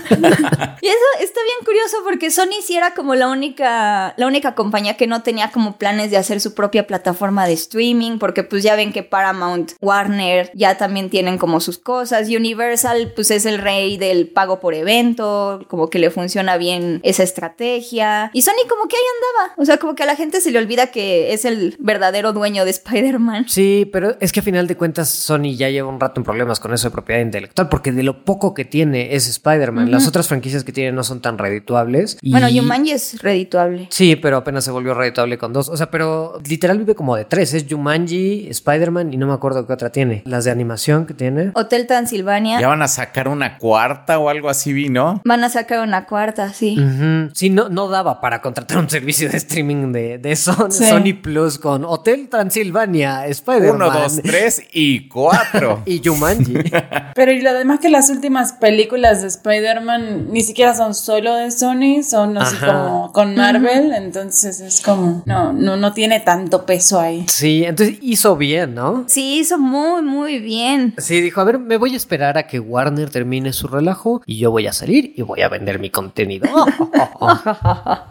[0.81, 4.97] Y eso está bien curioso porque Sony sí era como la única, la única compañía
[4.97, 8.75] que no tenía como planes de hacer su propia plataforma de streaming, porque pues ya
[8.75, 13.97] ven que Paramount, Warner ya también tienen como sus cosas, Universal pues es el rey
[13.97, 18.95] del pago por evento, como que le funciona bien esa estrategia, y Sony como que
[18.95, 19.01] ahí
[19.41, 22.33] andaba, o sea, como que a la gente se le olvida que es el verdadero
[22.33, 23.45] dueño de Spider-Man.
[23.47, 26.59] Sí, pero es que a final de cuentas Sony ya lleva un rato en problemas
[26.59, 29.89] con eso de propiedad intelectual, porque de lo poco que tiene es Spider-Man.
[29.91, 32.17] Las otras franquicias que tiene no son tan redituables.
[32.21, 33.87] y- Bueno, Jumanji es redituable.
[33.89, 35.69] Sí, pero apenas se volvió redituable con dos.
[35.69, 37.53] O sea, pero literal vive como de tres.
[37.53, 40.21] Es Jumanji, Spider-Man y no me acuerdo qué otra tiene.
[40.25, 41.51] Las de animación que tiene.
[41.55, 42.59] Hotel Transilvania.
[42.61, 45.21] Ya van a sacar una cuarta o algo así, vi, ¿no?
[45.25, 46.77] Van a sacar una cuarta, sí.
[46.79, 47.29] Ujú.
[47.33, 50.85] Sí, no, no daba para contratar un servicio de streaming de, de Son- Sí.
[50.85, 53.75] Sony Plus con Hotel Transilvania, Spider-Man.
[53.75, 55.81] Uno, dos, tres y cuatro.
[55.85, 56.53] Y Jumanji.
[57.15, 61.51] Pero y lo demás que las últimas películas de Spider-Man ni siquiera son solo de
[61.51, 62.67] Sony, son así Ajá.
[62.67, 67.25] como con Marvel, entonces es como, no, no, no tiene tanto peso ahí.
[67.27, 69.03] sí, entonces hizo bien, ¿no?
[69.07, 70.93] Sí, hizo muy, muy bien.
[70.97, 74.37] Sí, dijo, a ver, me voy a esperar a que Warner termine su relajo y
[74.37, 76.47] yo voy a salir y voy a vender mi contenido.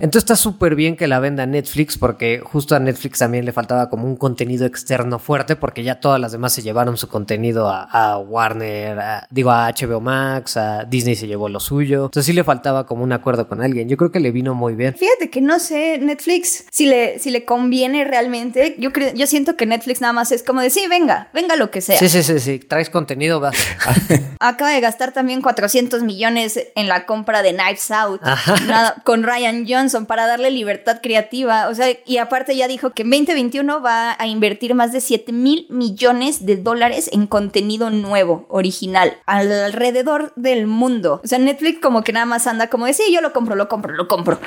[0.00, 3.88] Entonces está súper bien que la venda Netflix porque justo a Netflix también le faltaba
[3.88, 7.82] como un contenido externo fuerte porque ya todas las demás se llevaron su contenido a,
[7.84, 12.04] a Warner, a- digo a HBO Max, a Disney se llevó lo suyo.
[12.06, 13.88] Entonces sí le faltaba como un acuerdo con alguien.
[13.88, 14.94] Yo creo que le vino muy bien.
[14.94, 18.76] Fíjate que no sé, Netflix, si le, si le conviene realmente.
[18.78, 21.70] Yo creo, yo siento que Netflix nada más es como de sí, venga, venga lo
[21.70, 21.98] que sea.
[21.98, 22.58] Sí, sí, sí, sí.
[22.58, 23.56] Traes contenido, vas.
[24.40, 28.20] Acaba de gastar también 400 millones en la compra de Knives Out
[28.66, 31.68] nada, con Ryan Johnson para darle libertad creativa.
[31.68, 35.32] O sea, y aparte ya dijo que en 2021 va a invertir más de 7
[35.32, 41.20] mil millones de dólares en contenido nuevo, original, alrededor del mundo.
[41.24, 43.68] O sea, Netflix como que nada más anda como de sí, yo lo compro, lo
[43.68, 44.38] compro, lo compro.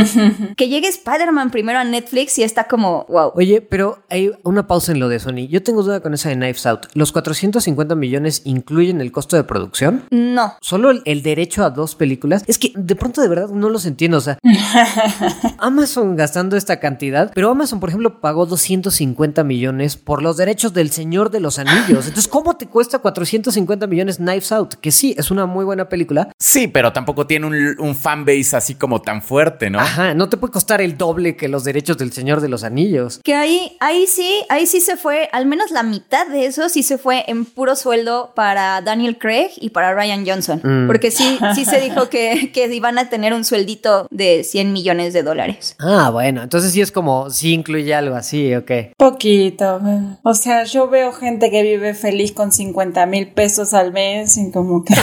[0.56, 3.32] que llegue Spider-Man primero a Netflix y está como, wow.
[3.34, 5.46] Oye, pero hay una pausa en lo de Sony.
[5.48, 6.86] Yo tengo duda con esa de Knives Out.
[6.94, 10.04] ¿Los 450 millones incluyen el costo de producción?
[10.10, 10.54] No.
[10.60, 12.42] ¿Solo el, el derecho a dos películas?
[12.46, 14.18] Es que de pronto de verdad no los entiendo.
[14.18, 14.38] O sea,
[15.58, 20.90] Amazon gastando esta cantidad, pero Amazon, por ejemplo, pagó 250 millones por los derechos del
[20.90, 22.06] Señor de los Anillos.
[22.06, 24.74] Entonces, ¿cómo te cuesta 450 millones Knives Out?
[24.74, 26.32] Que sí, es una muy buena película.
[26.38, 29.78] Sí, pero tampoco tiene un, un fanbase así como tan fuerte, ¿no?
[29.78, 33.20] Ajá, no te puede costar el doble que los derechos del Señor de los Anillos.
[33.22, 36.82] Que ahí, ahí sí, ahí sí se fue, al menos la mitad de eso sí
[36.82, 40.60] se fue en puro sueldo para Daniel Craig y para Ryan Johnson.
[40.62, 40.86] Mm.
[40.86, 45.12] Porque sí, sí se dijo que, que iban a tener un sueldito de 100 millones
[45.12, 45.76] de dólares.
[45.80, 48.70] Ah, bueno, entonces sí es como, sí incluye algo así, ok.
[48.96, 49.80] Poquito.
[50.22, 54.50] O sea, yo veo gente que vive feliz con 50 mil pesos al mes y
[54.50, 54.94] como que...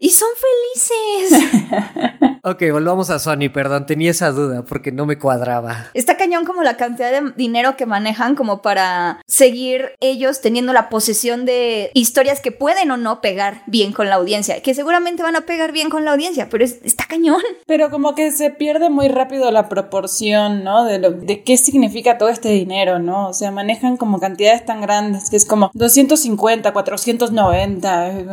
[0.00, 1.50] Y son felices.
[2.44, 5.86] Ok, volvamos a Sony, perdón, tenía esa duda porque no me cuadraba.
[5.94, 10.88] Está cañón como la cantidad de dinero que manejan como para seguir ellos teniendo la
[10.88, 14.62] posesión de historias que pueden o no pegar bien con la audiencia.
[14.62, 17.40] Que seguramente van a pegar bien con la audiencia, pero es- está cañón.
[17.66, 20.84] Pero como que se pierde muy rápido la proporción, ¿no?
[20.84, 23.28] De, lo, de qué significa todo este dinero, ¿no?
[23.28, 28.24] O sea, manejan como cantidades tan grandes que es como 250, 490, eh,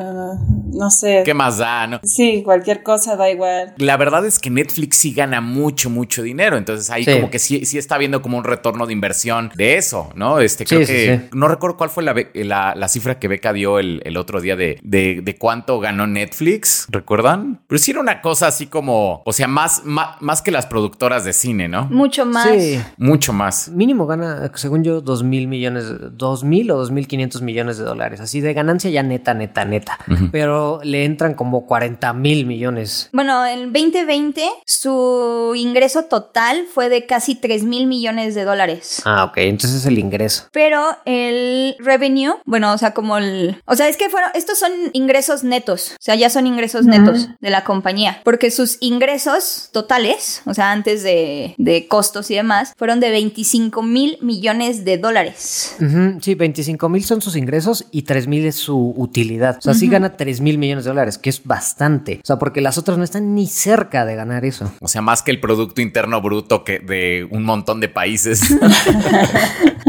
[0.73, 1.23] no sé.
[1.25, 1.99] ¿Qué más da, no?
[2.03, 3.73] Sí, cualquier cosa da igual.
[3.77, 6.44] La la verdad es que Netflix sí gana mucho, mucho dinero.
[6.53, 7.13] Entonces ahí Sí.
[7.13, 10.39] como que sí, sí está viendo como un retorno de inversión de eso, ¿no?
[10.39, 11.29] Este, creo Sí, que sí.
[11.33, 14.55] no recuerdo cuál fue la, la, la cifra que Beca dio el, el otro día
[14.55, 16.87] de, de, de cuánto ganó Netflix.
[16.89, 17.61] ¿Recuerdan?
[17.67, 21.23] Pero sí era una cosa así como, o sea, más, más, más que las productoras
[21.25, 21.85] de cine, ¿no?
[21.85, 22.47] Mucho más.
[22.51, 22.79] Sí.
[22.97, 23.69] Mucho más.
[23.69, 27.83] Mínimo gana, según yo, dos mil millones, dos mil o dos mil quinientos millones de
[27.85, 28.19] dólares.
[28.19, 29.97] Así de ganancia ya neta, neta, neta.
[30.31, 33.09] Pero le entran como 40 mil millones.
[33.13, 36.34] Bueno, en 2020 su ingreso total
[36.71, 39.01] fue de casi 3 mil millones de dólares.
[39.05, 39.37] Ah, ok.
[39.37, 40.47] Entonces es el ingreso.
[40.51, 43.61] Pero el revenue, bueno, o sea, como el...
[43.65, 44.31] O sea, es que fueron...
[44.33, 45.91] Estos son ingresos netos.
[45.93, 48.21] O sea, ya son ingresos netos de la compañía.
[48.23, 53.81] Porque sus ingresos totales, o sea, antes de, de costos y demás, fueron de 25
[53.81, 55.75] mil millones de dólares.
[56.21, 59.57] Sí, 25 mil son sus ingresos y 3 mil es su utilidad.
[59.57, 62.19] O sea, sí gana 3 mil millones de dólares, que es bastante.
[62.23, 64.71] O sea, porque las otras no están ni cerca de ganar eso.
[64.81, 65.81] O sea, más que el Producto
[66.15, 68.41] Interno Bruto que de un montón de países.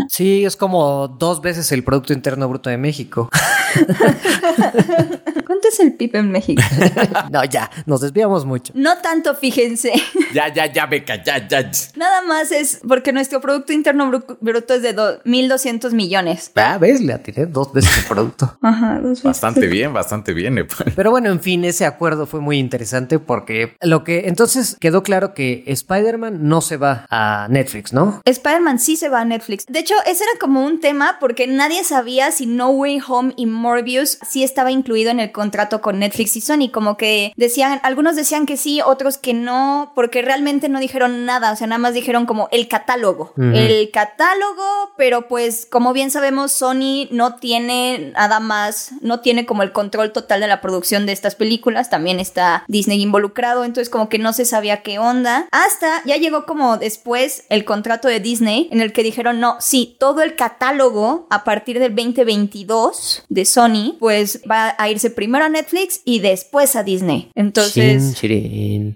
[0.09, 3.29] Sí, es como dos veces el Producto Interno Bruto de México.
[5.77, 6.62] ¿Cuánto es el PIB en México?
[7.31, 8.73] no, ya, nos desviamos mucho.
[8.77, 9.93] No tanto, fíjense.
[10.33, 11.71] ya, ya, ya, Beca, ya, ya.
[11.97, 16.51] Nada más es porque nuestro Producto Interno Bru- Bruto es de do- 1.200 millones.
[16.55, 18.59] Ah, ves, le atiré dos veces el producto.
[18.62, 19.25] Ajá, dos veces.
[19.25, 20.67] Bastante bien, bastante bien.
[20.95, 25.35] Pero bueno, en fin, ese acuerdo fue muy interesante porque lo que entonces quedó claro
[25.35, 28.21] que Spider-Man no se va a Netflix, ¿no?
[28.25, 29.67] Spider-Man sí se va a Netflix.
[29.67, 33.47] De hecho, ese era como un tema porque nadie sabía si No Way Home y
[33.47, 36.70] Morbius sí estaba incluido en el contrato con Netflix y Sony.
[36.72, 41.52] Como que decían, algunos decían que sí, otros que no, porque realmente no dijeron nada.
[41.52, 43.33] O sea, nada más dijeron como el catálogo.
[43.37, 49.62] El catálogo, pero pues como bien sabemos, Sony no tiene nada más, no tiene como
[49.62, 51.90] el control total de la producción de estas películas.
[51.90, 55.48] También está Disney involucrado, entonces como que no se sabía qué onda.
[55.50, 59.96] Hasta ya llegó como después el contrato de Disney en el que dijeron, no, sí,
[59.98, 65.48] todo el catálogo a partir del 2022 de Sony, pues va a irse primero a
[65.57, 67.31] Netflix y después a Disney.
[67.35, 68.14] Entonces...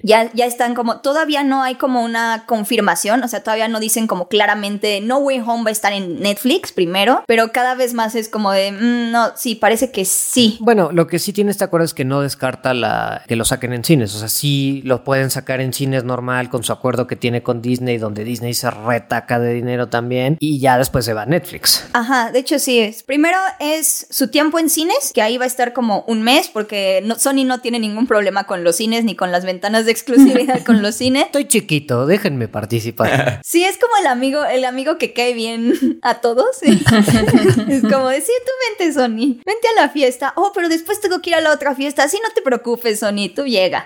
[0.03, 4.07] Ya, ya están como, todavía no hay como una confirmación, o sea, todavía no dicen
[4.07, 8.15] como claramente No Way Home va a estar en Netflix primero, pero cada vez más
[8.15, 10.59] es como de, "Mm, no, sí, parece que sí.
[10.61, 13.73] Bueno, lo que sí tiene este acuerdo es que no descarta la que lo saquen
[13.73, 14.15] en cines.
[14.15, 17.63] O sea, sí lo pueden sacar en cines normal con su acuerdo que tiene con
[17.63, 20.37] Disney, donde Disney se retaca de dinero también.
[20.41, 21.85] Y ya después se va a Netflix.
[21.93, 23.03] Ajá, de hecho sí es.
[23.03, 27.03] Primero es su tiempo en cines, que ahí va a estar como un mes, porque
[27.05, 30.65] no- Sony no tiene ningún problema con los cines ni con las ventanas de exclusividad
[30.65, 31.27] con los cines.
[31.27, 33.41] Estoy chiquito, déjenme participar.
[33.51, 36.63] Sí, es como el amigo, el amigo que cae bien a todos.
[36.63, 40.33] es como decir, tú vente, Sony, vente a la fiesta.
[40.37, 42.05] Oh, pero después tengo que ir a la otra fiesta.
[42.05, 43.85] Así no te preocupes, Sony, tú llega.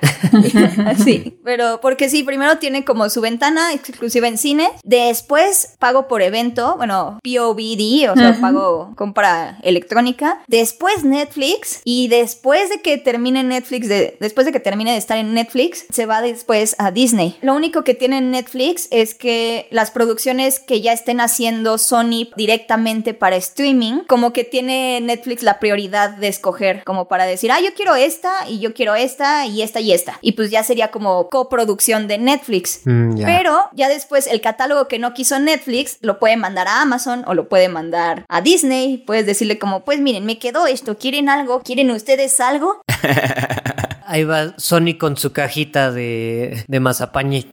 [0.87, 1.39] Así.
[1.45, 4.69] Pero porque sí, primero tiene como su ventana exclusiva en cine.
[4.83, 10.43] Después pago por evento, bueno, POVD, o sea, pago compra electrónica.
[10.47, 11.81] Después Netflix.
[11.85, 15.87] Y después de que termine Netflix, de, después de que termine de estar en Netflix,
[15.91, 17.39] se va después a Disney.
[17.41, 23.15] Lo único que tiene Netflix es que las producciones que ya estén haciendo Sony directamente
[23.15, 27.75] para streaming, como que tiene Netflix la prioridad de escoger, como para decir, ah, yo
[27.75, 30.19] quiero esta y yo quiero esta y esta y esta.
[30.21, 32.81] Y pues ya sería como coproducción de Netflix.
[32.85, 33.23] Mm.
[33.25, 37.35] Pero ya después el catálogo que no quiso Netflix lo puede mandar a Amazon o
[37.35, 38.99] lo puede mandar a Disney.
[38.99, 41.61] Puedes decirle como, pues miren, me quedó esto, ¿quieren algo?
[41.63, 42.83] ¿Quieren ustedes algo?
[44.07, 46.81] Ahí va Sony con su cajita de, de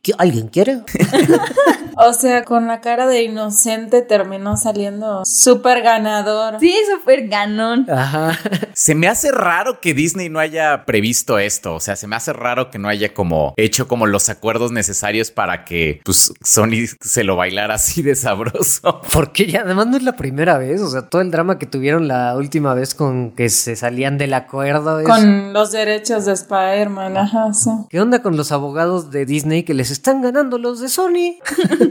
[0.03, 0.81] ¿qué- ¿Alguien quiere?
[2.05, 6.57] O sea, con la cara de inocente terminó saliendo súper ganador.
[6.59, 7.85] Sí, súper ganón.
[7.89, 8.37] Ajá.
[8.73, 11.75] Se me hace raro que Disney no haya previsto esto.
[11.75, 15.29] O sea, se me hace raro que no haya como hecho como los acuerdos necesarios
[15.31, 19.01] para que pues Sony se lo bailara así de sabroso.
[19.13, 22.07] Porque ya además no es la primera vez, o sea, todo el drama que tuvieron
[22.07, 24.99] la última vez con que se salían del acuerdo.
[24.99, 27.69] es- Con los derechos de Spider-Man, ajá, sí.
[27.89, 31.37] ¿Qué onda con los abogados de Disney que les están ganando los de Sony?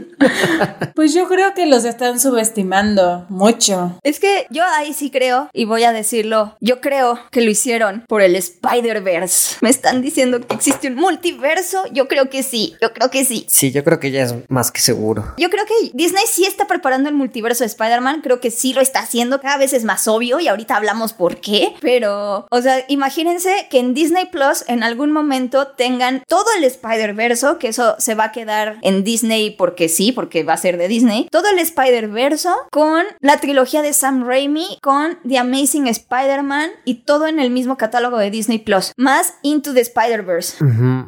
[0.95, 3.99] Pues yo creo que los están subestimando mucho.
[4.03, 8.05] Es que yo ahí sí creo, y voy a decirlo, yo creo que lo hicieron
[8.07, 9.57] por el Spider-Verse.
[9.61, 11.83] Me están diciendo que existe un multiverso.
[11.91, 13.45] Yo creo que sí, yo creo que sí.
[13.49, 15.33] Sí, yo creo que ya es más que seguro.
[15.37, 18.81] Yo creo que Disney sí está preparando el multiverso de Spider-Man, creo que sí lo
[18.81, 22.85] está haciendo, cada vez es más obvio y ahorita hablamos por qué, pero, o sea,
[22.87, 28.15] imagínense que en Disney Plus en algún momento tengan todo el Spider-Verso, que eso se
[28.15, 31.59] va a quedar en Disney porque sí, porque va a ser de Disney, todo el
[31.59, 37.51] Spider-Verse con la trilogía de Sam Raimi, con The Amazing Spider-Man y todo en el
[37.51, 40.57] mismo catálogo de Disney Plus, más Into the Spider-Verse.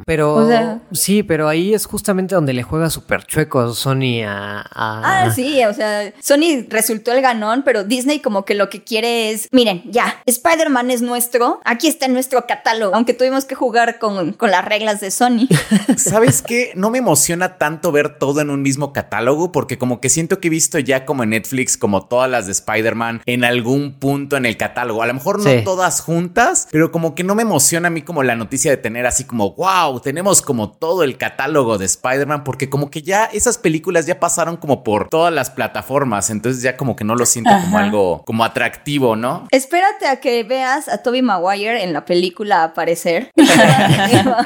[0.05, 4.61] Pero O sea- sí, pero ahí es justamente donde le juega súper chueco Sony a,
[4.61, 8.83] a- Ah, sí, o sea, Sony resultó el ganón, pero Disney como que lo que
[8.83, 13.55] quiere es, miren, ya, Spider-Man es nuestro, aquí está en nuestro catálogo, aunque tuvimos que
[13.55, 15.47] jugar con, con las reglas de Sony.
[15.97, 16.71] ¿Sabes qué?
[16.75, 20.47] No me emociona tanto ver todo en un mismo catálogo porque como que siento que
[20.47, 24.45] he visto ya como en Netflix como todas las de Spider-Man en algún punto en
[24.45, 25.03] el catálogo.
[25.03, 25.61] A lo mejor no Sí.
[25.63, 29.05] todas juntas, pero como que no me emociona a mí como la noticia de tener
[29.05, 33.57] así como, wow, tenemos como todo el catálogo de Spider-Man porque como que ya esas
[33.57, 37.51] películas ya pasaron como por todas las plataformas, entonces ya como que no lo siento
[37.61, 39.47] como algo como atractivo, ¿no?
[39.51, 43.31] Espérate a que veas a Toby Maguire en la película aparecer.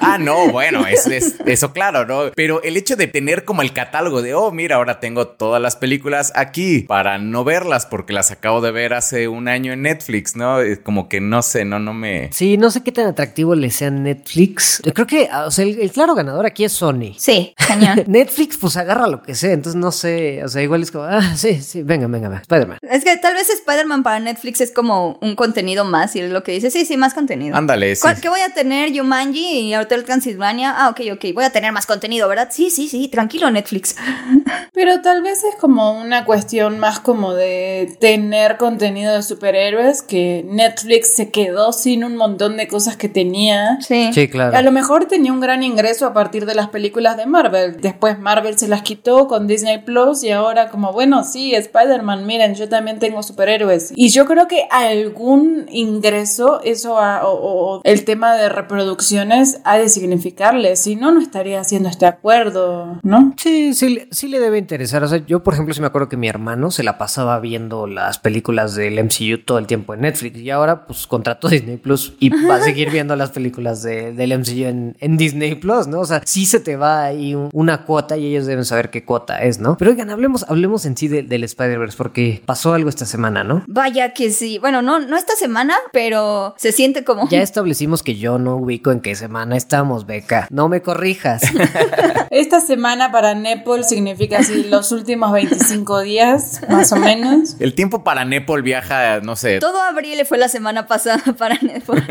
[0.02, 2.32] Ah, no, bueno, es, es- eso claro, ¿no?
[2.36, 5.76] Pero el hecho de tener como el catálogo de, oh, mira, ahora tengo todas las
[5.76, 10.36] películas aquí para no verlas porque las acabo de ver hace un año en Netflix,
[10.36, 10.60] ¿no?
[10.62, 12.30] Es Como que no sé, no, no me...
[12.34, 14.82] Sí, no sé qué tan atractivo le sea Netflix.
[14.84, 17.14] Yo creo que, o sea, el, el claro ganador aquí es Sony.
[17.18, 18.04] Sí, cañón.
[18.08, 21.36] Netflix pues agarra lo que sea, entonces no sé, o sea, igual es como, ah,
[21.36, 22.78] sí, sí, venga, venga, venga, Spider-Man.
[22.90, 26.44] Es que tal vez Spider-Man para Netflix es como un contenido más y es lo
[26.44, 27.56] que dice, sí, sí, más contenido.
[27.56, 28.02] Ándale, sí.
[28.02, 28.92] ¿Cuál- ¿Qué voy a tener?
[28.92, 30.74] Yumanji y Hotel Transilvania.
[30.78, 31.26] Ah, ok, ok.
[31.34, 32.50] Voy a tener más contenido, ¿verdad?
[32.52, 33.08] Sí, sí, sí.
[33.10, 33.96] Tranquilo, Netflix.
[34.74, 40.46] Pero tal vez es como una cuestión más como de tener contenido de superhéroes que
[40.48, 43.80] Netflix se quedó sin un montón de cosas que tenía.
[43.82, 44.12] Sí.
[44.14, 44.56] Sí, claro.
[44.56, 47.82] A lo mejor tenía un gran ingreso a partir de las películas de Marvel.
[47.82, 52.54] Después Marvel se las quitó con Disney Plus y ahora como, bueno, sí, Spider-Man, miren,
[52.56, 53.94] yo también tengo superhéroes.
[53.96, 59.78] Y yo creo que algún ingreso, eso ha- o, o el tema de reproducciones ha
[59.78, 60.76] de significarle.
[60.76, 63.34] Si no, no estaría haciendo este acuerdo, ¿no?
[63.38, 65.04] Sí, sí, sí le debe interesar.
[65.04, 67.88] O sea, yo, por ejemplo, sí me acuerdo que mi hermano se la pasaba viendo
[67.88, 72.14] las películas del MCU todo el tiempo en Netflix y ahora, pues, contrató Disney Plus
[72.20, 76.00] y va a seguir viendo las películas de- del MCU en, en Disney Plus, ¿no?
[76.02, 79.04] O sea, sí se te va ahí un- una cuota y ellos deben saber qué
[79.06, 79.78] cuota es, ¿no?
[79.78, 83.64] Pero oigan, hablemos, hablemos en sí de- del Spider-Verse porque pasó algo esta semana, ¿no?
[83.68, 84.58] Vaya que sí.
[84.60, 87.28] Bueno, no, no esta semana, pero se siente como.
[87.30, 90.48] Ya establecimos que yo no ubico en qué semana estamos, Beca.
[90.50, 91.42] No me corrijas.
[92.30, 93.36] Esta semana para
[93.78, 97.56] Nepal significa así los últimos 25 días, más o menos.
[97.60, 99.60] El tiempo para Nepal viaja, no sé.
[99.60, 102.06] Todo abril fue la semana pasada para Netflix.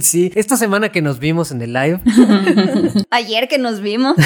[0.06, 2.00] sí, esta semana que nos vimos en el live.
[3.10, 4.16] Ayer que nos vimos.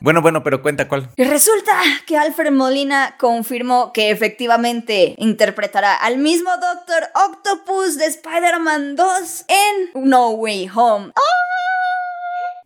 [0.00, 1.10] Bueno, bueno, pero cuenta cuál.
[1.16, 1.72] Y resulta
[2.06, 10.08] que Alfred Molina confirmó que efectivamente interpretará al mismo Doctor Octopus de Spider-Man 2 en
[10.10, 11.12] No Way Home.
[11.14, 11.69] ¡Ah!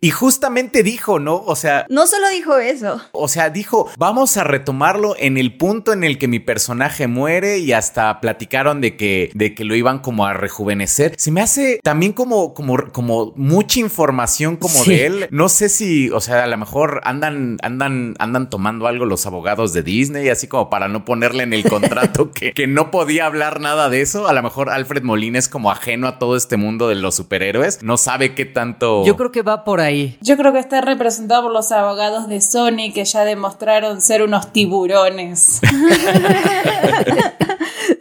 [0.05, 1.33] Y justamente dijo, ¿no?
[1.47, 3.01] O sea, No solo dijo eso.
[3.11, 7.57] O sea, dijo, vamos a retomarlo en el punto en el que mi personaje muere
[7.57, 11.15] y hasta platicaron de que, de que lo iban como a rejuvenecer.
[11.17, 14.91] Se me hace también como, como, como mucha información como Sí.
[14.91, 15.27] de él.
[15.31, 19.73] No sé si, o sea, a lo mejor andan, andan, andan tomando algo los abogados
[19.73, 23.59] de Disney, así como para no ponerle en el contrato que, que no podía hablar
[23.59, 24.27] nada de eso.
[24.27, 27.81] A lo mejor Alfred Molina es como ajeno a todo este mundo de los superhéroes.
[27.81, 29.03] No sabe qué tanto...
[29.03, 29.94] Yo creo que va por ahí.
[30.21, 34.51] Yo creo que está representado por los abogados de Sony que ya demostraron ser unos
[34.53, 35.59] tiburones.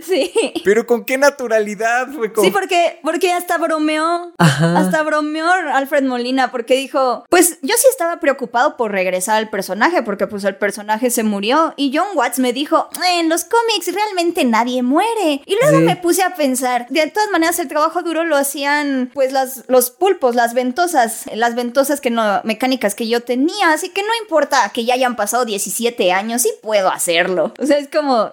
[0.06, 0.32] Sí.
[0.64, 2.44] Pero con qué naturalidad fue como...
[2.46, 4.32] Sí, porque, porque hasta bromeó.
[4.38, 4.78] Ajá.
[4.78, 10.02] Hasta bromeó Alfred Molina porque dijo, pues yo sí estaba preocupado por regresar al personaje
[10.02, 14.44] porque pues el personaje se murió y John Watts me dijo, en los cómics realmente
[14.44, 15.42] nadie muere.
[15.46, 15.84] Y luego Sí.
[15.84, 19.90] me puse a pensar, de todas maneras el trabajo duro lo hacían pues las, los
[19.90, 24.70] pulpos, las ventosas, las ventosas que no, mecánicas que yo tenía, así que no importa
[24.72, 27.52] que ya hayan pasado 17 años, sí puedo hacerlo.
[27.58, 28.32] O sea, es como.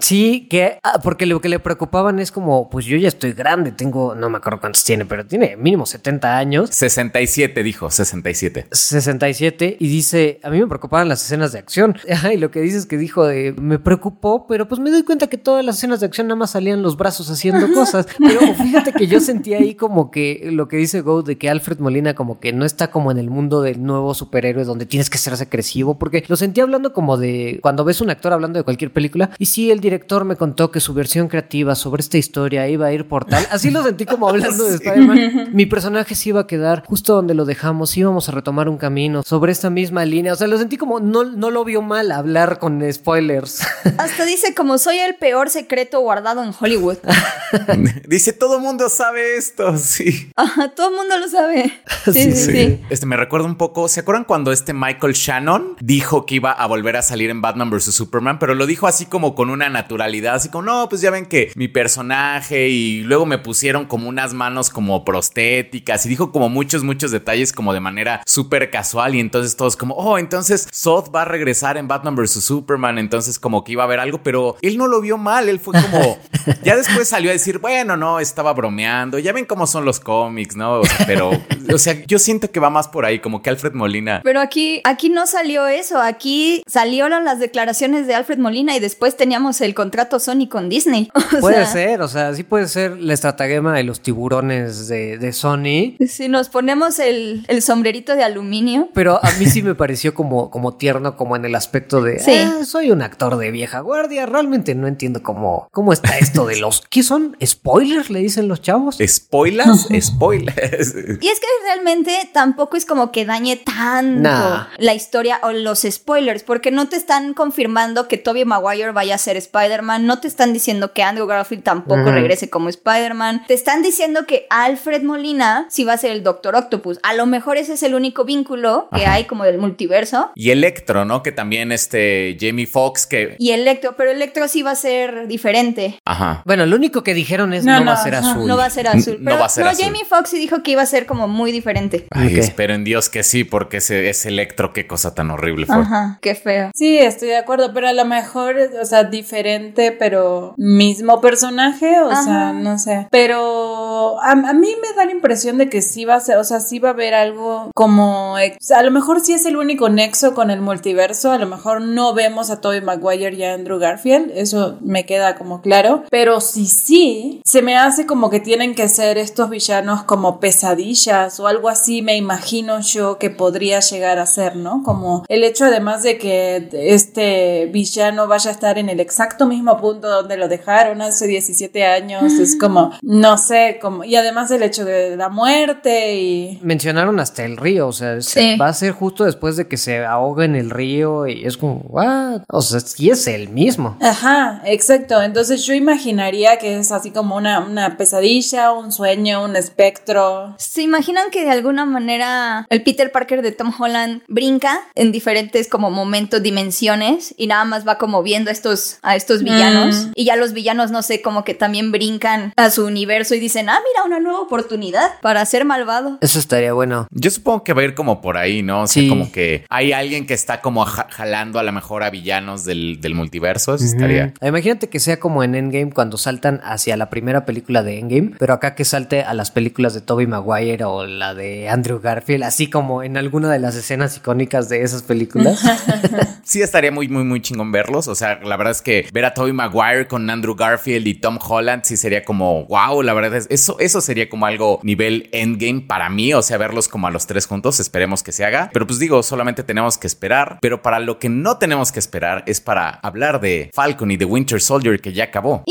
[0.00, 3.72] Sí, que ah, porque lo que le preocupaban es como, pues yo ya estoy grande,
[3.72, 6.70] tengo, no me acuerdo cuántos tiene, pero tiene mínimo 70 años.
[6.70, 8.66] 67, dijo, 67.
[8.70, 11.96] 67 y dice, a mí me preocupaban las escenas de acción.
[12.10, 15.02] Ajá, y lo que dice es que dijo de, me preocupó, pero pues me doy
[15.02, 18.06] cuenta que todas las escenas de acción nada más salían los brazos haciendo cosas.
[18.18, 21.78] Pero fíjate que yo sentí ahí como que lo que dice Go de que Alfred
[21.78, 25.18] Molina como que no está como en el mundo del nuevo superhéroe donde tienes que
[25.18, 28.92] ser agresivo, porque lo sentí hablando como de cuando ves un actor hablando de cualquier
[28.92, 32.86] película y sí, el director me contó que su versión creativa sobre esta historia iba
[32.86, 33.46] a ir por tal.
[33.50, 34.84] Así lo sentí como hablando de Sí.
[34.84, 35.50] Spider-Man.
[35.52, 39.22] Mi personaje se iba a quedar justo donde lo dejamos, íbamos a retomar un camino
[39.24, 40.32] sobre esta misma línea.
[40.32, 43.62] O sea, lo sentí como no, no lo vio mal hablar con spoilers.
[43.98, 46.98] Hasta dice como soy el peor secreto guardado en Hollywood.
[48.08, 50.30] Dice, todo mundo sabe esto, sí.
[50.36, 51.72] Ajá, todo el mundo lo sabe.
[52.04, 52.32] Sí, sí.
[52.32, 52.49] Sí.
[52.90, 56.66] Este me recuerda un poco, ¿se acuerdan cuando este Michael Shannon dijo que iba a
[56.66, 60.34] volver a salir en Batman vs Superman, pero lo dijo así como con una naturalidad,
[60.34, 64.34] así como, "No, pues ya ven que mi personaje y luego me pusieron como unas
[64.34, 69.20] manos como prostéticas y dijo como muchos muchos detalles como de manera súper casual y
[69.20, 73.64] entonces todos como, "Oh, entonces Zod va a regresar en Batman vs Superman", entonces como
[73.64, 76.18] que iba a haber algo, pero él no lo vio mal, él fue como
[76.64, 80.56] ya después salió a decir, "Bueno, no, estaba bromeando." Ya ven cómo son los cómics,
[80.56, 80.80] ¿no?
[80.80, 81.30] O sea, pero
[81.72, 84.80] o sea, yo siento que va más por ahí, como que Alfred Molina Pero aquí,
[84.84, 86.00] aquí no salió eso.
[86.00, 91.10] Aquí salieron las declaraciones de Alfred Molina y después teníamos el contrato Sony con Disney.
[91.36, 95.16] O Puede sea, ser, o sea, sí puede ser la estratagema de los tiburones de,
[95.18, 95.96] de Sony.
[96.06, 98.88] Si nos ponemos el, el sombrerito de aluminio.
[98.94, 102.32] Pero a mí sí me pareció como, como tierno, como en el aspecto de Sí.
[102.36, 104.26] "Ah, soy un actor de vieja guardia.
[104.26, 106.82] Realmente no entiendo cómo, cómo está esto de los.
[106.90, 107.36] ¿Qué son?
[107.44, 108.10] ¿Spoilers?
[108.10, 108.98] Le dicen los chavos.
[109.06, 110.94] Spoilers, spoilers.
[111.20, 114.66] Y es que realmente tampoco es como que dañe tanto Nah.
[114.78, 119.18] la historia o los spoilers, porque no te están confirmando que Tobey Maguire vaya a
[119.18, 123.82] ser Spider-Man, no te están diciendo que Andrew Garfield tampoco regrese como Spider-Man, te están
[123.82, 126.98] diciendo que Alfred Molina sí va a ser el Doctor Octopus.
[127.02, 129.14] A lo mejor ese es el único vínculo que Ajá.
[129.14, 130.30] hay como del multiverso.
[130.34, 131.22] Y Electro, ¿no?
[131.22, 135.98] Que también este Jamie Foxx que Y Electro, pero Electro sí va a ser diferente.
[136.04, 136.42] ajá.
[136.44, 138.46] Bueno, lo único que dijeron es No, no, va a no, ser azul.
[138.46, 139.16] No va a ser azul.
[139.20, 139.84] No Pero va a ser azul.
[139.84, 142.06] Jamie Foxx sí dijo que iba a ser como muy diferente.
[142.20, 142.38] Ay, Ok.
[142.38, 145.76] espero en Dios que sí, porque ese, ese Electro, qué cosa tan horrible fue.
[145.76, 146.70] Ajá, qué feo.
[146.74, 152.10] Sí, estoy de acuerdo, pero a lo mejor, o sea, diferente, pero mismo personaje, o
[152.10, 152.22] Ajá.
[152.22, 153.08] sea, no sé.
[153.10, 156.44] Pero a, a mí me da la impresión de que sí va a ser, o
[156.44, 160.34] sea, sí va a haber algo como, a lo mejor sí es el único nexo
[160.34, 164.30] con el multiverso, a lo mejor no vemos a Tobey Maguire y a Andrew Garfield,
[164.34, 168.88] eso me queda como claro, pero sí sí, se me hace como que tienen que
[168.88, 174.26] ser estos villanos como pesadillas o algo así, me imagino yo que podría llegar a
[174.26, 174.82] ser, ¿no?
[174.82, 179.76] Como el hecho además de que este villano vaya a estar en el exacto mismo
[179.80, 184.64] punto donde lo dejaron hace 17 años, es como, no sé, como, y además el
[184.64, 186.58] hecho de la muerte y...
[186.62, 188.56] Mencionaron hasta el río, o sea, Sí.
[188.56, 191.82] va a ser justo después de que se ahoga en el río y es como,
[191.88, 192.42] ¿what?
[192.48, 193.96] O sea, sí es el mismo.
[194.00, 195.22] Ajá, exacto.
[195.22, 200.56] Entonces yo imaginaría que es así como una, una pesadilla, un sueño, un espectro.
[200.58, 205.68] ¿Se imaginan que de alguna manera el Peter Parker de Tom Holland brinca en diferentes
[205.68, 210.12] como momentos, dimensiones y nada más va como viendo a estos, a estos villanos Mm.
[210.14, 213.68] y ya los villanos no sé como que también brincan a su universo y dicen,
[213.68, 216.18] ah, mira, una nueva oportunidad para ser malvado.
[216.20, 217.06] Eso estaría bueno.
[217.10, 218.82] Yo supongo que va a ir como por ahí, ¿no?
[218.82, 219.08] O sea, Sí.
[219.08, 223.00] como que hay alguien que está como ja- jalando a lo mejor a villanos del,
[223.00, 223.74] del multiverso.
[223.74, 224.32] Eso estaría.
[224.42, 228.54] Imagínate que sea como en Endgame cuando saltan hacia la primera película de Endgame, pero
[228.54, 232.70] acá que salte a las películas de Tobey Maguire o la de Andrew Garfield, así
[232.70, 235.60] como en alguna de las escenas icónicas de esas películas.
[236.50, 238.08] Sí, estaría muy, muy, muy chingón verlos.
[238.08, 241.38] O sea, la verdad es que ver a Tobey Maguire con Andrew Garfield y Tom
[241.40, 243.02] Holland sí sería como wow.
[243.02, 246.34] La verdad es eso, eso sería como algo nivel endgame para mí.
[246.34, 247.78] O sea, verlos como a los tres juntos.
[247.78, 248.68] Esperemos que se haga.
[248.72, 250.58] Pero pues digo, solamente tenemos que esperar.
[250.60, 254.24] Pero para lo que no tenemos que esperar es para hablar de Falcon y de
[254.24, 255.62] Winter Soldier que ya acabó.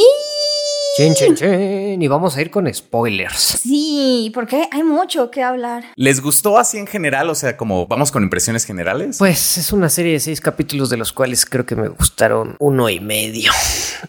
[1.00, 2.02] Chin, chin, chin.
[2.02, 3.39] Y vamos a ir con spoilers.
[3.39, 5.86] Sí, porque hay mucho que hablar.
[5.95, 7.30] ¿Les gustó así en general?
[7.30, 9.18] O sea, como vamos con impresiones generales.
[9.18, 12.89] Pues es una serie de seis capítulos de los cuales creo que me gustaron uno
[12.89, 13.50] y medio.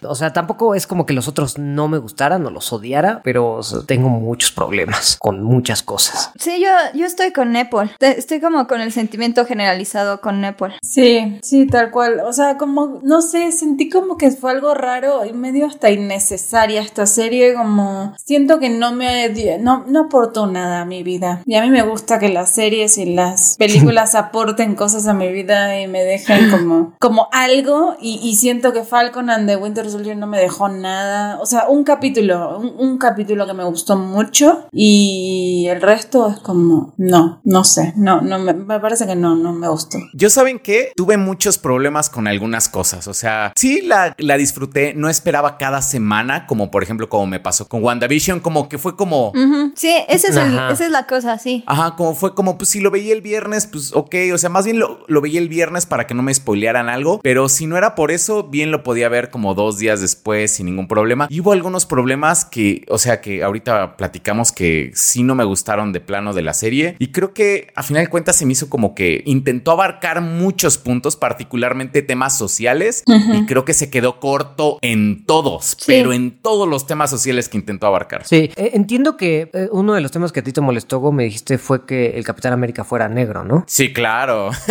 [0.03, 3.53] O sea, tampoco es como que los otros no me gustaran o los odiara, pero
[3.53, 6.31] o sea, tengo muchos problemas con muchas cosas.
[6.37, 7.95] Sí, yo, yo estoy con Nepal.
[8.01, 10.75] Estoy como con el sentimiento generalizado con Nepal.
[10.81, 12.19] Sí, sí, tal cual.
[12.25, 16.80] O sea, como, no sé, sentí como que fue algo raro y medio hasta innecesaria
[16.81, 19.29] esta serie, como siento que no me
[19.59, 21.41] no, no aportó nada a mi vida.
[21.45, 25.31] Y a mí me gusta que las series y las películas aporten cosas a mi
[25.31, 29.89] vida y me dejen como, como algo y, y siento que Falcon and the Winter
[29.89, 31.39] Soldier no me dejó nada.
[31.41, 36.39] O sea, un capítulo, un, un capítulo que me gustó mucho y el resto es
[36.39, 39.97] como, no, no sé, no, no me, me parece que no, no me gustó.
[40.13, 43.07] Yo saben que tuve muchos problemas con algunas cosas.
[43.07, 44.93] O sea, sí la, la disfruté.
[44.93, 48.95] No esperaba cada semana, como por ejemplo, como me pasó con WandaVision, como que fue
[48.95, 49.31] como.
[49.75, 50.71] Sí, ese es el- Ajá.
[50.71, 51.63] esa es la cosa, sí.
[51.67, 54.65] Ajá, como fue como, pues si lo veía el viernes, pues ok, o sea, más
[54.65, 57.77] bien lo, lo veía el viernes para que no me spoilearan algo, pero si no
[57.77, 61.27] era por eso, bien lo podía ver como dos días después sin ningún problema.
[61.29, 65.91] Y hubo algunos problemas que, o sea, que ahorita platicamos que sí no me gustaron
[65.93, 68.69] de plano de la serie y creo que a final de cuentas se me hizo
[68.69, 74.77] como que intentó abarcar muchos puntos, particularmente temas sociales, y creo que se quedó corto
[74.81, 75.85] en todos, Sí.
[75.87, 78.23] pero en todos todos los temas sociales que intentó abarcar.
[78.23, 81.11] Sí, eh, entiendo que eh, uno de los temas que a ti te molestó, Go,
[81.11, 83.63] me dijiste, fue que el Capitán América fuera negro, ¿no?
[83.67, 84.51] Sí, claro.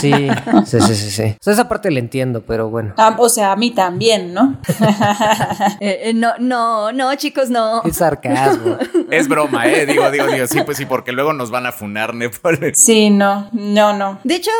[0.00, 0.12] Sí,
[0.66, 1.10] sí, sí, sí.
[1.10, 1.22] sí.
[1.22, 2.94] O sea, esa parte la entiendo, pero bueno.
[2.96, 4.58] Ah, o sea, a mí también, ¿no?
[5.80, 7.82] Eh, eh, no, no, no, chicos, no.
[7.84, 8.76] Es sarcasmo.
[9.10, 9.86] es broma, ¿eh?
[9.86, 12.28] Digo, digo, digo, sí, pues sí, porque luego nos van a funar, ¿ne?
[12.28, 14.20] Por- Sí, no, no, no.
[14.24, 14.50] De hecho,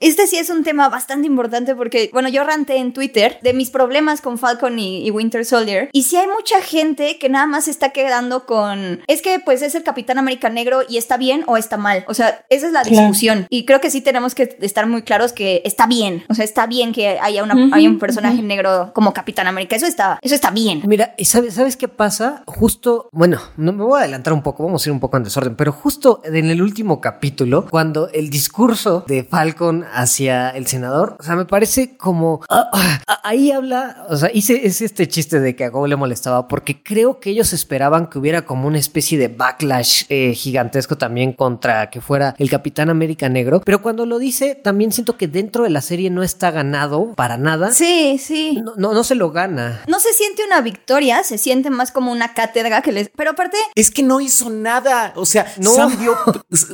[0.00, 3.70] este sí es un tema bastante importante porque, bueno, yo ranté en Twitter de mis
[3.70, 5.71] problemas con Falcon y, y Winter Soldier.
[5.92, 9.00] Y sí hay mucha gente que nada más está quedando con.
[9.06, 12.04] Es que, pues, es el Capitán América Negro y está bien o está mal.
[12.08, 12.96] O sea, esa es la Claro.
[13.06, 13.46] discusión.
[13.50, 16.24] Y creo que sí tenemos que estar muy claros que está bien.
[16.28, 19.76] O sea, está bien que haya, una, haya un personaje negro como Capitán América.
[19.76, 20.82] Eso está, eso está bien.
[20.86, 22.42] Mira, ¿y ¿sabes, ¿sabes qué pasa?
[22.46, 25.24] Justo, bueno, no me voy a adelantar un poco, vamos a ir un poco en
[25.24, 31.16] desorden, pero justo en el último capítulo, cuando el discurso de Falcon hacia el senador,
[31.18, 32.40] o sea, me parece como...
[32.48, 35.96] ah, ah, ahí habla, o sea, hice, es este chiste de que a Go le
[35.96, 40.96] molestaba, porque creo que ellos esperaban que hubiera como una especie de backlash eh, gigantesco
[40.98, 45.28] también contra que fuera el Capitán América Negro, pero cuando lo dice, también siento que
[45.28, 47.72] dentro de la serie no está ganado para nada.
[47.72, 48.60] Sí, sí.
[48.62, 49.82] No, no, no se lo gana.
[49.86, 53.10] No se siente una victoria, se siente más como una cátedra que les.
[53.14, 55.12] Pero aparte, Es que no hizo nada.
[55.16, 55.74] O sea, No.
[55.74, 56.16] Sam dio.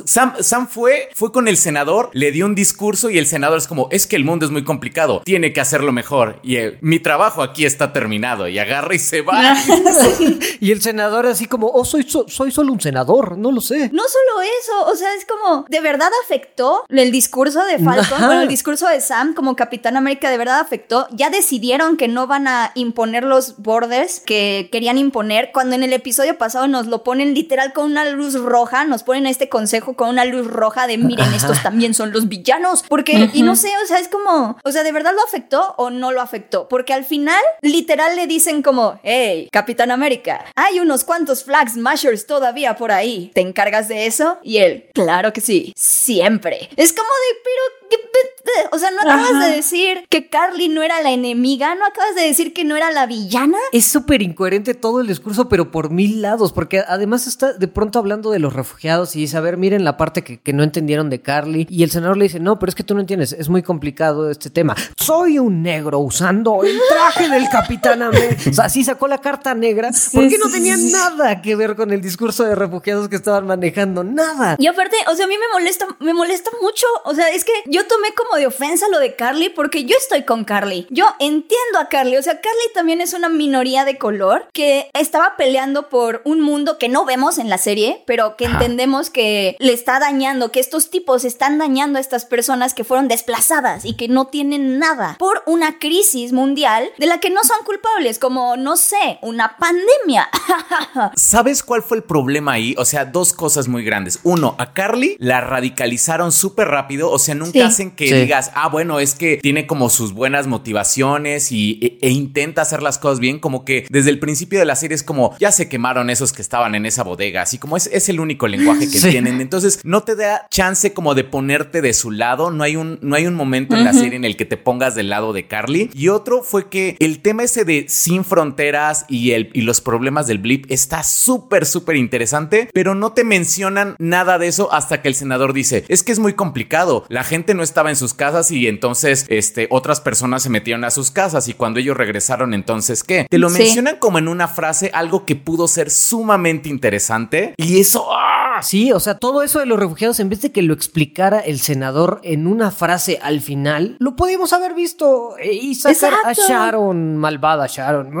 [0.05, 3.67] Sam, Sam fue, fue con el senador, le dio un discurso y el senador es
[3.67, 6.39] como: Es que el mundo es muy complicado, tiene que hacerlo mejor.
[6.43, 8.47] Y eh, mi trabajo aquí está terminado.
[8.47, 9.55] Y agarra y se va.
[10.61, 13.89] Y el senador así como, oh, soy, so- soy solo un senador, no lo sé.
[13.93, 18.17] No solo eso, o sea, es como, ¿de verdad afectó el discurso de Falcon?
[18.17, 18.25] Ajá.
[18.27, 21.07] Bueno, el discurso de Sam como Capitán América, ¿de verdad afectó?
[21.11, 25.93] Ya decidieron que no van a imponer los borders que querían imponer, cuando en el
[25.93, 29.95] episodio pasado nos lo ponen literal con una luz roja, nos ponen a este consejo
[29.95, 31.37] con una luz roja de, miren, Ajá.
[31.37, 34.83] estos también son los villanos, porque, y no sé, o sea, es como, o sea,
[34.83, 36.67] ¿de verdad lo afectó o no lo afectó?
[36.67, 38.68] Porque al final, literal le dicen como,
[39.03, 44.37] hey, Capitán América, hay unos cuantos flag smashers todavía por ahí, ¿te encargas de eso?
[44.43, 46.69] Y él, claro que sí, siempre.
[46.75, 49.47] Es como de, pero, ¿qué pe- o sea, ¿no acabas Ajá.
[49.47, 51.75] de decir que Carly no era la enemiga?
[51.75, 53.57] ¿No acabas de decir que no era la villana?
[53.71, 57.99] Es súper incoherente todo el discurso, pero por mil lados, porque además está de pronto
[57.99, 61.09] hablando de los refugiados y dice, a ver, miren la parte que, que no entendieron
[61.09, 61.67] de Carly.
[61.69, 64.29] Y el senador le dice, no, pero es que tú no entiendes, es muy complicado
[64.31, 64.75] este tema.
[64.97, 68.35] Soy un negro usando el traje del Capitán América.
[68.59, 70.91] Sea, sí sacó la carta negra, porque no sí, tenía sí.
[70.91, 74.55] nada que ver con el discurso de refugiados que estaban manejando, nada.
[74.59, 76.85] Y aparte, o sea, a mí me molesta, me molesta mucho.
[77.05, 80.23] O sea, es que yo tomé como de ofensa lo de Carly porque yo estoy
[80.23, 80.87] con Carly.
[80.89, 82.17] Yo entiendo a Carly.
[82.17, 86.77] O sea, Carly también es una minoría de color que estaba peleando por un mundo
[86.77, 90.89] que no vemos en la serie, pero que entendemos que le está dañando, que estos
[90.89, 95.43] tipos están dañando a estas personas que fueron desplazadas y que no tienen nada por
[95.45, 100.27] una crisis mundial de la que no son culpables, como, no sé, una pandemia.
[101.15, 102.75] ¿Sabes cuál fue el problema ahí?
[102.77, 104.19] O sea, dos cosas muy grandes.
[104.23, 107.09] Uno, a Carly la radicalizaron súper rápido.
[107.11, 107.61] O sea, nunca Sí.
[107.61, 108.13] hacen que Sí.
[108.13, 112.81] digas, ah, bueno, es que tiene como sus buenas motivaciones y, e, e intenta hacer
[112.83, 113.39] las cosas bien.
[113.39, 116.41] Como que desde el principio de la serie es como, ya se quemaron esos que
[116.41, 117.41] estaban en esa bodega.
[117.41, 119.09] Así como es, es el único lenguaje que Sí.
[119.09, 119.41] tienen.
[119.41, 122.51] Entonces, no te da chance como de ponerte de su lado.
[122.51, 124.95] No hay un, no hay un momento en la serie en el que te pongas
[124.95, 125.89] del lado de Carly.
[125.93, 130.25] Y otro fue que el tema ese de sin fronteras y, el, y los problemas
[130.25, 135.09] del blip está súper, súper interesante, pero no te mencionan nada de eso hasta que
[135.09, 138.49] el senador dice, es que es muy complicado, la gente no estaba en sus casas
[138.51, 143.03] y entonces este, otras personas se metieron a sus casas y cuando ellos regresaron, entonces,
[143.03, 143.27] ¿qué?
[143.29, 143.57] Te lo Sí.
[143.63, 148.07] mencionan como en una frase, algo que pudo ser sumamente interesante y eso...
[148.09, 148.48] ¡ah!
[148.61, 151.59] Sí, o sea, todo eso de los refugiados, en vez de que lo explicara el
[151.59, 156.33] senador en una frase al final, lo podíamos haber visto eh, y sacar a.
[156.33, 158.13] Sharon, malvada Sharon.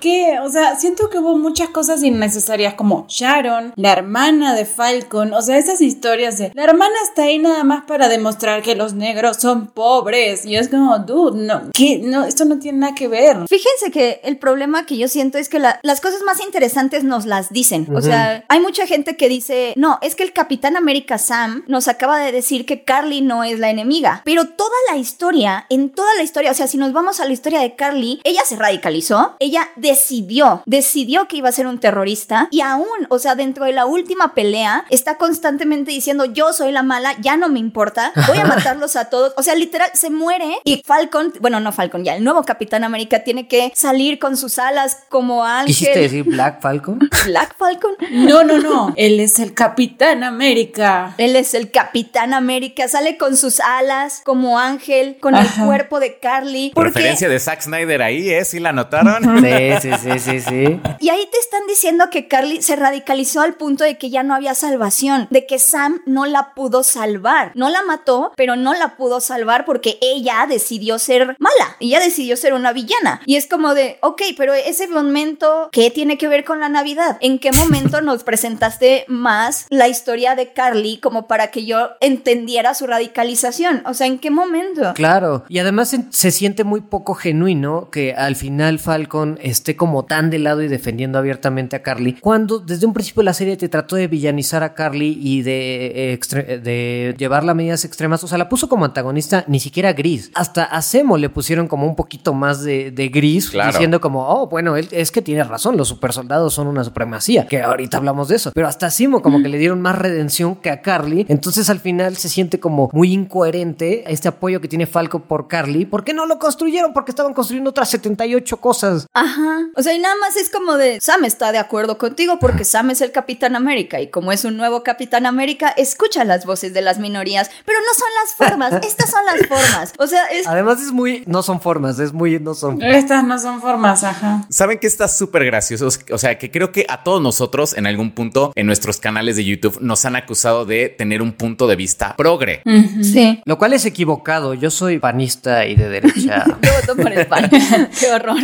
[0.00, 5.32] Que, o sea, siento que hubo muchas cosas innecesarias como Sharon, la hermana de Falcon,
[5.32, 8.94] o sea, esas historias de la hermana está ahí nada más para demostrar que los
[8.94, 13.08] negros son pobres y es como, dude, no, que no, esto no tiene nada que
[13.08, 13.36] ver.
[13.48, 17.26] Fíjense que el problema que yo siento es que la- las cosas más interesantes nos
[17.26, 17.86] las dicen.
[17.94, 18.17] O sea,
[18.48, 22.32] hay mucha gente que dice, no, es que el Capitán América Sam nos acaba de
[22.32, 24.22] decir que Carly no es la enemiga.
[24.24, 27.32] Pero toda la historia, en toda la historia, o sea, si nos vamos a la
[27.32, 32.48] historia de Carly, ella se radicalizó, ella decidió, decidió que iba a ser un terrorista
[32.50, 36.82] y aún, o sea, dentro de la última pelea, está constantemente diciendo, yo soy la
[36.82, 39.32] mala, ya no me importa, voy a matarlos a todos.
[39.36, 43.24] O sea, literal, se muere y Falcon, bueno, no Falcon, ya el nuevo Capitán América
[43.24, 45.66] tiene que salir con sus alas como ángel.
[45.66, 46.98] ¿Quisiste decir Black Falcon?
[47.26, 47.94] Black Falcon.
[48.10, 48.92] No, no, no.
[48.96, 51.14] Él es el Capitán América.
[51.18, 52.88] Él es el Capitán América.
[52.88, 56.72] Sale con sus alas como ángel, con el cuerpo de Carly.
[56.74, 58.44] Referencia de Zack Snyder ahí, ¿eh?
[58.44, 59.38] ¿Sí la notaron?
[59.48, 60.80] Sí, sí, sí, sí, sí.
[61.00, 64.34] Y ahí te están diciendo que Carly se radicalizó al punto de que ya no
[64.34, 67.52] había salvación, de que Sam no la pudo salvar.
[67.54, 71.76] No la mató, pero no la pudo salvar porque ella decidió ser mala.
[71.80, 73.20] Ella decidió ser una villana.
[73.26, 77.18] Y es como de, ok, pero ese momento, ¿qué tiene que ver con la Navidad?
[77.20, 82.74] ¿En qué momento nos presentaste más la historia de Carly como para que yo entendiera
[82.74, 83.82] su radicalización?
[83.86, 84.92] O sea, ¿en qué momento?
[84.94, 90.30] Claro, y además se siente muy poco genuino que al final Falcon esté como tan
[90.30, 93.96] de lado y defendiendo abiertamente a Carly, cuando desde un principio la serie te trató
[93.96, 98.48] de villanizar a Carly y de, eh, de llevarla a medidas extremas, o sea, la
[98.48, 100.30] puso como antagonista ni siquiera gris.
[100.34, 104.76] Hasta a Semo le pusieron como un poquito más de, gris, diciendo como, oh, bueno,
[104.76, 108.50] él, es que tiene razón, los supersoldados son una supremacía, que ahorita hablamos de eso,
[108.54, 112.16] pero hasta Simo como que le dieron más redención que a Carly, entonces al final
[112.16, 116.26] se siente como muy incoherente este apoyo que tiene Falco por Carly, ¿por qué no
[116.26, 116.92] lo construyeron?
[116.92, 119.06] Porque estaban construyendo otras 78 cosas.
[119.12, 122.64] Ajá, o sea, y nada más es como de, Sam está de acuerdo contigo porque
[122.64, 126.74] Sam es el Capitán América y como es un nuevo Capitán América, escucha las voces
[126.74, 129.92] de las minorías, pero no son las formas, estas son las formas.
[129.98, 130.46] O sea, es...
[130.46, 132.82] Además es muy, no son formas, es muy, no son.
[132.82, 134.46] Estas no son formas, ajá.
[134.50, 135.88] ¿Saben que está súper gracioso?
[136.12, 139.44] O sea, que creo que a todos nosotros en algún punto en nuestros canales de
[139.44, 142.62] YouTube nos han acusado de tener un punto de vista progre.
[143.02, 143.40] Sí.
[143.44, 144.54] Lo cual es equivocado.
[144.54, 146.44] Yo soy panista y de derecha.
[146.62, 147.50] Yo voto por el pan.
[148.00, 148.38] Qué horror.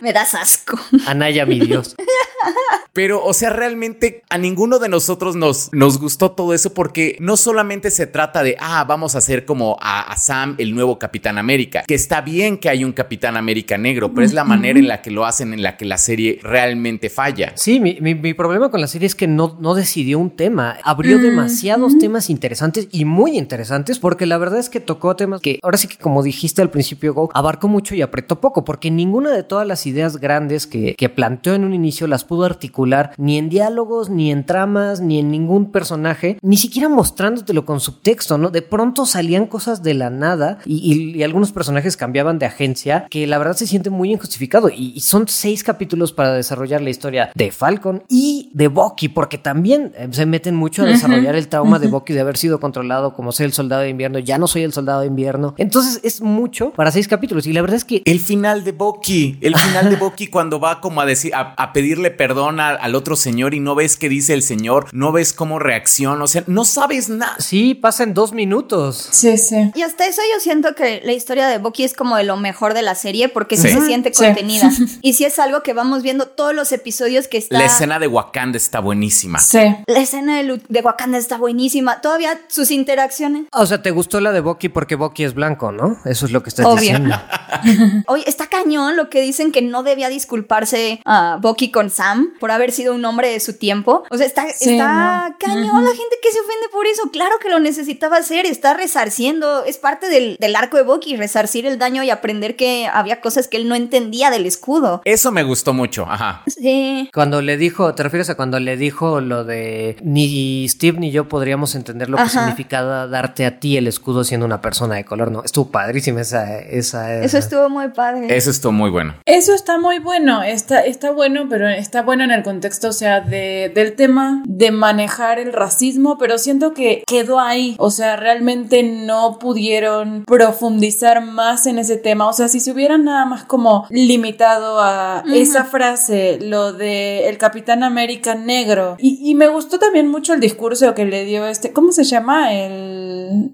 [0.00, 0.78] Me das asco.
[1.06, 1.96] Anaya, mi Dios.
[2.92, 7.36] Pero, o sea, realmente a ninguno de nosotros nos, nos gustó todo eso porque no
[7.36, 11.84] solamente se trata de, ah, vamos a hacer como a, Sam el nuevo Capitán América,
[11.86, 15.02] que está bien que hay un Capitán América negro, pero es la manera en la
[15.02, 17.52] que lo hacen en la que la serie realmente falla.
[17.54, 21.98] Sí, mi, problema con la serie es que no, no decidió un tema, abrió demasiados
[21.98, 25.88] temas interesantes y muy interesantes porque la verdad es que tocó temas que ahora sí
[25.88, 29.66] que como dijiste al principio, Go, abarcó mucho y apretó poco porque ninguna de todas
[29.66, 34.10] las ideas grandes que, que planteó en un inicio las pudo articular ni en diálogos,
[34.10, 38.50] ni en tramas, ni en ningún personaje, ni siquiera mostrándotelo con subtexto, ¿no?
[38.50, 43.38] De pronto salían cosas de la nada y, algunos personajes cambiaban de agencia que la
[43.38, 44.68] verdad se siente muy injustificado.
[44.68, 49.38] Y, y, son seis capítulos para desarrollar la historia de Falcon y de Bucky, porque
[49.38, 53.14] también eh, se meten mucho a desarrollar el trauma de Bucky de haber sido controlado
[53.14, 54.18] como ser el soldado de invierno.
[54.18, 55.54] Ya no soy el soldado de invierno.
[55.56, 57.46] Entonces es mucho para seis capítulos.
[57.46, 58.02] Y la verdad es que.
[58.04, 62.10] El final de Bucky, el final de Bucky cuando va como a decir, a pedirle
[62.10, 66.24] perdón al otro señor y no ves qué dice el señor, no ves cómo reacciona,
[66.24, 67.36] o sea, no sabes nada.
[67.38, 69.08] Sí, pasa en dos minutos.
[69.10, 69.70] Sí, sí.
[69.74, 72.74] Y hasta eso yo siento que la historia de Bucky es como de lo mejor
[72.74, 74.70] de la serie porque sí, se siente contenida.
[75.02, 77.58] y si es algo que vamos viendo todos los episodios que está...
[77.58, 79.38] La escena de Wakanda está buenísima.
[79.38, 79.58] Sí.
[79.86, 82.00] La escena de, de Wakanda está buenísima.
[82.00, 83.44] Todavía sus interacciones.
[83.52, 85.98] O sea, ¿te gustó la de Bucky porque Bucky es blanco, no?
[86.04, 87.14] Eso es lo que estás diciendo.
[88.06, 92.50] Oye, está cañón lo que dicen que no debía disculparse a Bucky con Sam por
[92.50, 94.04] haber sido un hombre de su tiempo.
[94.10, 97.10] O sea, está, está cañón la gente que se ofende por eso.
[97.10, 99.64] Claro que lo necesitaba hacer, está resarciendo.
[99.64, 103.48] Es parte del, del arco de Bucky, resarcir el daño y aprender que había cosas
[103.48, 105.02] que él no entendía del escudo.
[105.04, 106.42] Eso me gustó mucho, ajá.
[106.46, 107.10] Sí.
[107.12, 111.28] Cuando le dijo, ¿te refieres a cuando le dijo lo de ni Steve ni yo
[111.28, 115.30] podríamos entender lo que significaba darte a ti el escudo siendo una persona de color?
[115.30, 116.58] No, estuvo padrísima esa.
[116.58, 118.34] esa Eso estuvo muy padre.
[118.34, 119.14] Eso estuvo muy bueno.
[119.26, 123.20] Eso está muy bueno, está, está bueno, pero está bueno en el contexto, o sea,
[123.20, 128.82] de, del tema de manejar el racismo, pero siento que quedó ahí, o sea, realmente
[128.82, 133.86] no pudieron profundizar más en ese tema, o sea, si se hubieran nada más como
[133.90, 140.34] limitado a esa frase, lo de el Capitán América negro, y, me gustó también mucho
[140.34, 142.52] el discurso que le dio este, ¿cómo se llama?
[142.52, 143.00] El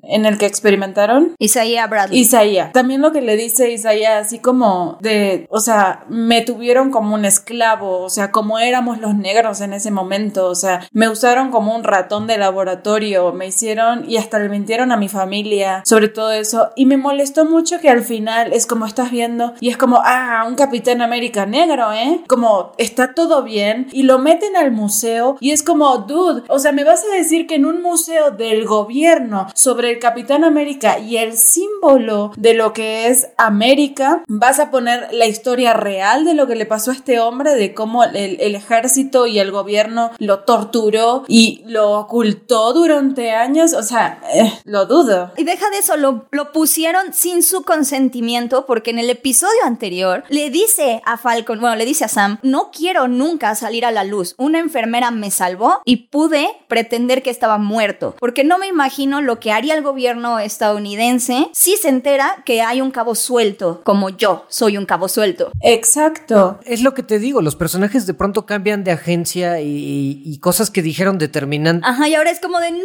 [0.03, 1.35] en el que experimentaron.
[1.39, 2.21] Isaías Bradley.
[2.21, 2.73] Isaías.
[2.73, 7.25] También lo que le dice Isaías, así como de, o sea, me tuvieron como un
[7.25, 11.75] esclavo, o sea, como éramos los negros en ese momento, o sea, me usaron como
[11.75, 16.33] un ratón de laboratorio, me hicieron y hasta le mintieron a mi familia sobre todo
[16.33, 20.01] eso y me molestó mucho que al final es como estás viendo y es como,
[20.05, 22.21] ah, un Capitán América negro, ¿eh?
[22.27, 26.73] Como está todo bien y lo meten al museo y es como, dude, o sea,
[26.73, 31.17] me vas a decir que en un museo del gobierno sobre el Capitán América y
[31.17, 36.35] el símbolo de lo que es América, América, vas a poner la historia real de
[36.35, 40.45] lo que le pasó a este hombre, de cómo el, ejército y el gobierno lo
[40.45, 45.33] torturó y lo ocultó durante años, o sea, eh, lo dudo.
[45.37, 50.23] Y deja de eso, lo, lo pusieron sin su consentimiento porque en el episodio anterior
[50.29, 54.05] le dice a Falcon, bueno, le dice a Sam, no quiero nunca salir a la
[54.05, 54.37] luz.
[54.39, 59.41] Una enfermera me salvó y pude pretender que estaba muerto, porque no me imagino lo
[59.41, 64.45] que haría el gobierno estadounidense si se entera que hay un cabo suelto, como yo
[64.49, 65.51] soy un cabo suelto.
[65.63, 66.61] Exacto.
[66.65, 70.71] Es lo que te digo, los personajes de pronto cambian de agencia y, y cosas
[70.71, 71.81] que dijeron determinan.
[71.85, 72.79] Ajá, y ahora es como de, no,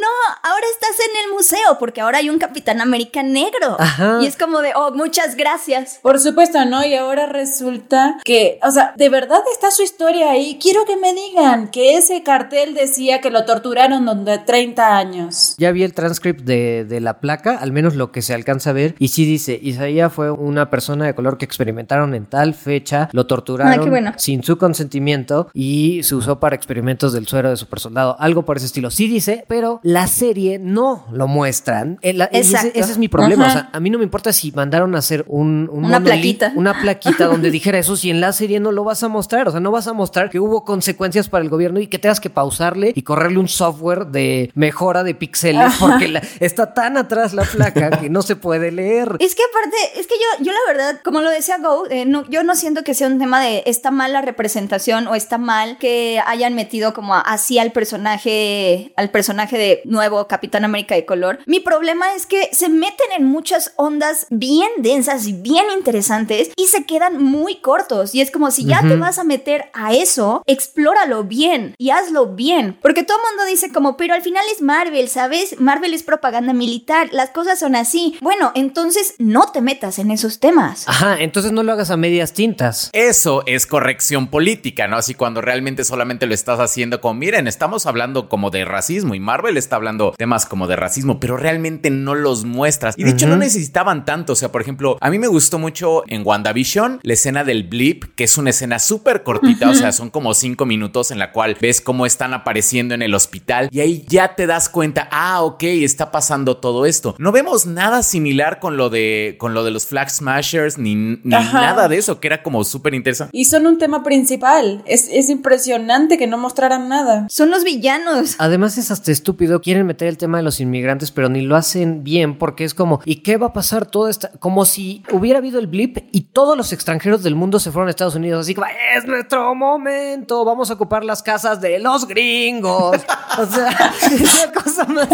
[0.43, 3.75] ahora estás en el museo, porque ahora hay un Capitán América negro.
[3.79, 4.19] Ajá.
[4.21, 5.99] Y es como de, oh, muchas gracias.
[6.01, 6.85] Por supuesto, ¿no?
[6.85, 10.57] Y ahora resulta que, o sea, de verdad está su historia ahí.
[10.61, 15.55] Quiero que me digan que ese cartel decía que lo torturaron donde 30 años.
[15.57, 18.73] Ya vi el transcript de, de la placa, al menos lo que se alcanza a
[18.73, 23.09] ver, y sí dice, Isaías fue una persona de color que experimentaron en tal fecha,
[23.13, 24.13] lo torturaron Ah, bueno.
[24.17, 28.57] sin su consentimiento y se usó para experimentos del suero de super soldado, algo por
[28.57, 28.91] ese estilo.
[28.91, 31.97] Sí dice, pero la serie no lo muestran.
[32.01, 33.45] Eh, ese, es mi problema.
[33.45, 33.51] Ajá.
[33.51, 36.51] O sea, a mí no me importa si mandaron a hacer un, un Una plaquita.
[36.55, 39.47] una plaquita donde dijera eso, si en la serie no lo vas a mostrar.
[39.47, 42.19] O sea, no vas a mostrar que hubo consecuencias para el gobierno y que tengas
[42.19, 47.33] que pausarle y correrle un software de mejora de píxeles porque la- está tan atrás
[47.33, 49.15] la placa que no se puede leer.
[49.19, 52.27] Es que aparte, es que yo, yo la verdad, como lo decía Go, eh, no,
[52.29, 55.77] yo no siento que sea un tema de está mal la representación o está mal
[55.77, 61.39] que hayan metido como así al personaje, al personaje de nuevo Capitán América de color.
[61.45, 66.67] Mi problema es que se meten en muchas ondas bien densas y bien interesantes y
[66.67, 68.13] se quedan muy cortos.
[68.15, 72.27] Y es como si ya te vas a meter a eso, explóralo bien y hazlo
[72.27, 72.77] bien.
[72.81, 75.59] Porque todo el mundo dice como, pero al final es Marvel, ¿sabes?
[75.59, 78.17] Marvel es propaganda militar, las cosas son así.
[78.21, 80.87] Bueno, entonces no te metas en esos temas.
[80.87, 82.89] Ajá, entonces no lo hagas a medias tintas.
[82.93, 84.97] Eso es corrección política, ¿no?
[84.97, 89.19] Así cuando realmente solamente lo estás haciendo como, miren, estamos hablando como de racismo y
[89.19, 92.95] Marvel está hablando temas como de racismo, pero realmente no los muestras.
[92.97, 96.03] Y de hecho no necesitaban tanto, o sea, por ejemplo, a mí me gustó mucho
[96.07, 100.09] en WandaVision la escena del blip, que es una escena súper cortita, o sea, son
[100.09, 104.05] como cinco minutos en la cual ves cómo están apareciendo en el hospital y ahí
[104.07, 107.15] ya te das cuenta, ah, ok, está pasando todo esto.
[107.17, 111.19] No vemos nada similar con lo de, con lo de los Flag Smashers ni, ni
[111.23, 113.35] nada de eso, que era como súper interesante.
[113.35, 114.83] Y son un tema principal.
[114.85, 117.27] Es, es impresionante que no mostraran nada.
[117.29, 118.35] Son los villanos.
[118.37, 122.03] Además es hasta estúpido, quieren meter el tema de los inmigrantes, pero ni lo hacen
[122.03, 124.31] bien porque es como, ¿y qué va a pasar todo esta?
[124.39, 127.91] Como si hubiera habido el blip y todos los extranjeros del mundo se fueron a
[127.91, 132.97] Estados Unidos, así como, es nuestro momento, vamos a ocupar las casas de los gringos.
[133.37, 133.69] O sea,
[134.11, 135.07] es la cosa más.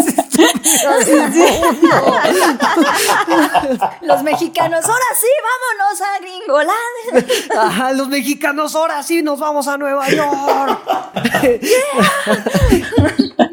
[4.02, 7.60] Los mexicanos, ahora sí, vámonos a Gringolandia.
[7.60, 10.80] Ajá, los mexicanos, ahora sí nos vamos a Nueva York.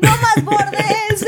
[0.01, 1.28] No más bordes, sí.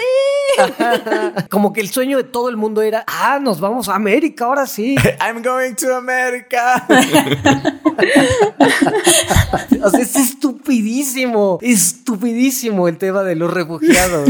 [1.49, 4.65] Como que el sueño de todo el mundo era, ah, nos vamos a América, ahora
[4.67, 4.95] sí.
[5.21, 6.85] I'm going to America.
[9.83, 14.29] O sea, es estupidísimo, estupidísimo el tema de los refugiados.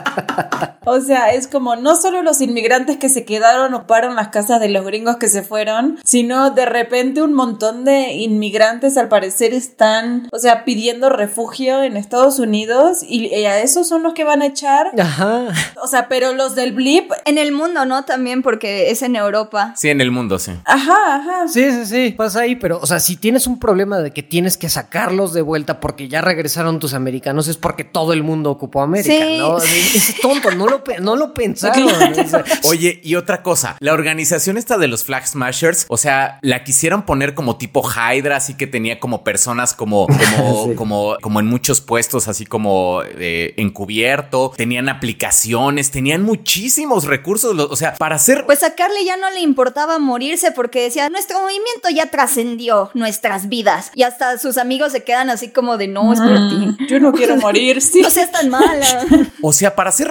[0.85, 4.69] O sea, es como no solo los inmigrantes que se quedaron ocuparon las casas de
[4.69, 10.27] los gringos que se fueron, sino de repente un montón de inmigrantes al parecer están,
[10.31, 14.41] o sea, pidiendo refugio en Estados Unidos y, y a esos son los que van
[14.41, 14.87] a echar.
[14.99, 15.47] Ajá.
[15.83, 18.03] O sea, pero los del blip, En el mundo, ¿no?
[18.05, 19.73] También porque es en Europa.
[19.77, 20.51] Sí, en el mundo, sí.
[20.65, 21.47] ajá, ajá.
[21.47, 24.57] Sí, sí, sí, pasa ahí, pero, o sea, si tienes un problema de que tienes
[24.57, 28.81] que sacarlos de vuelta porque ya regresaron tus americanos, es porque todo el mundo ocupó
[28.81, 29.37] América, Sí.
[29.39, 29.57] ¿no?
[29.57, 31.91] Es, es tonto, no lo, no lo pensaron.
[32.63, 37.03] Oye, y otra cosa, la organización esta de los Flag Smashers, o sea, la quisieron
[37.03, 40.75] poner como tipo Hydra, así que tenía como personas como, como, Sí.
[40.75, 47.75] como, como en muchos puestos, así como eh, encubierto, tenían aplicaciones, tenían muchísimos recursos, o
[47.75, 51.89] sea, para hacer Pues a Carly ya no le importaba morirse porque decía, nuestro movimiento
[51.93, 53.91] ya trascendió nuestras vidas.
[53.95, 56.85] Y hasta sus amigos se quedan así como de, no, es por ti.
[56.87, 58.01] Yo no quiero morir, sí.
[58.01, 59.05] No seas tan mala.
[59.41, 60.09] O sea, para ser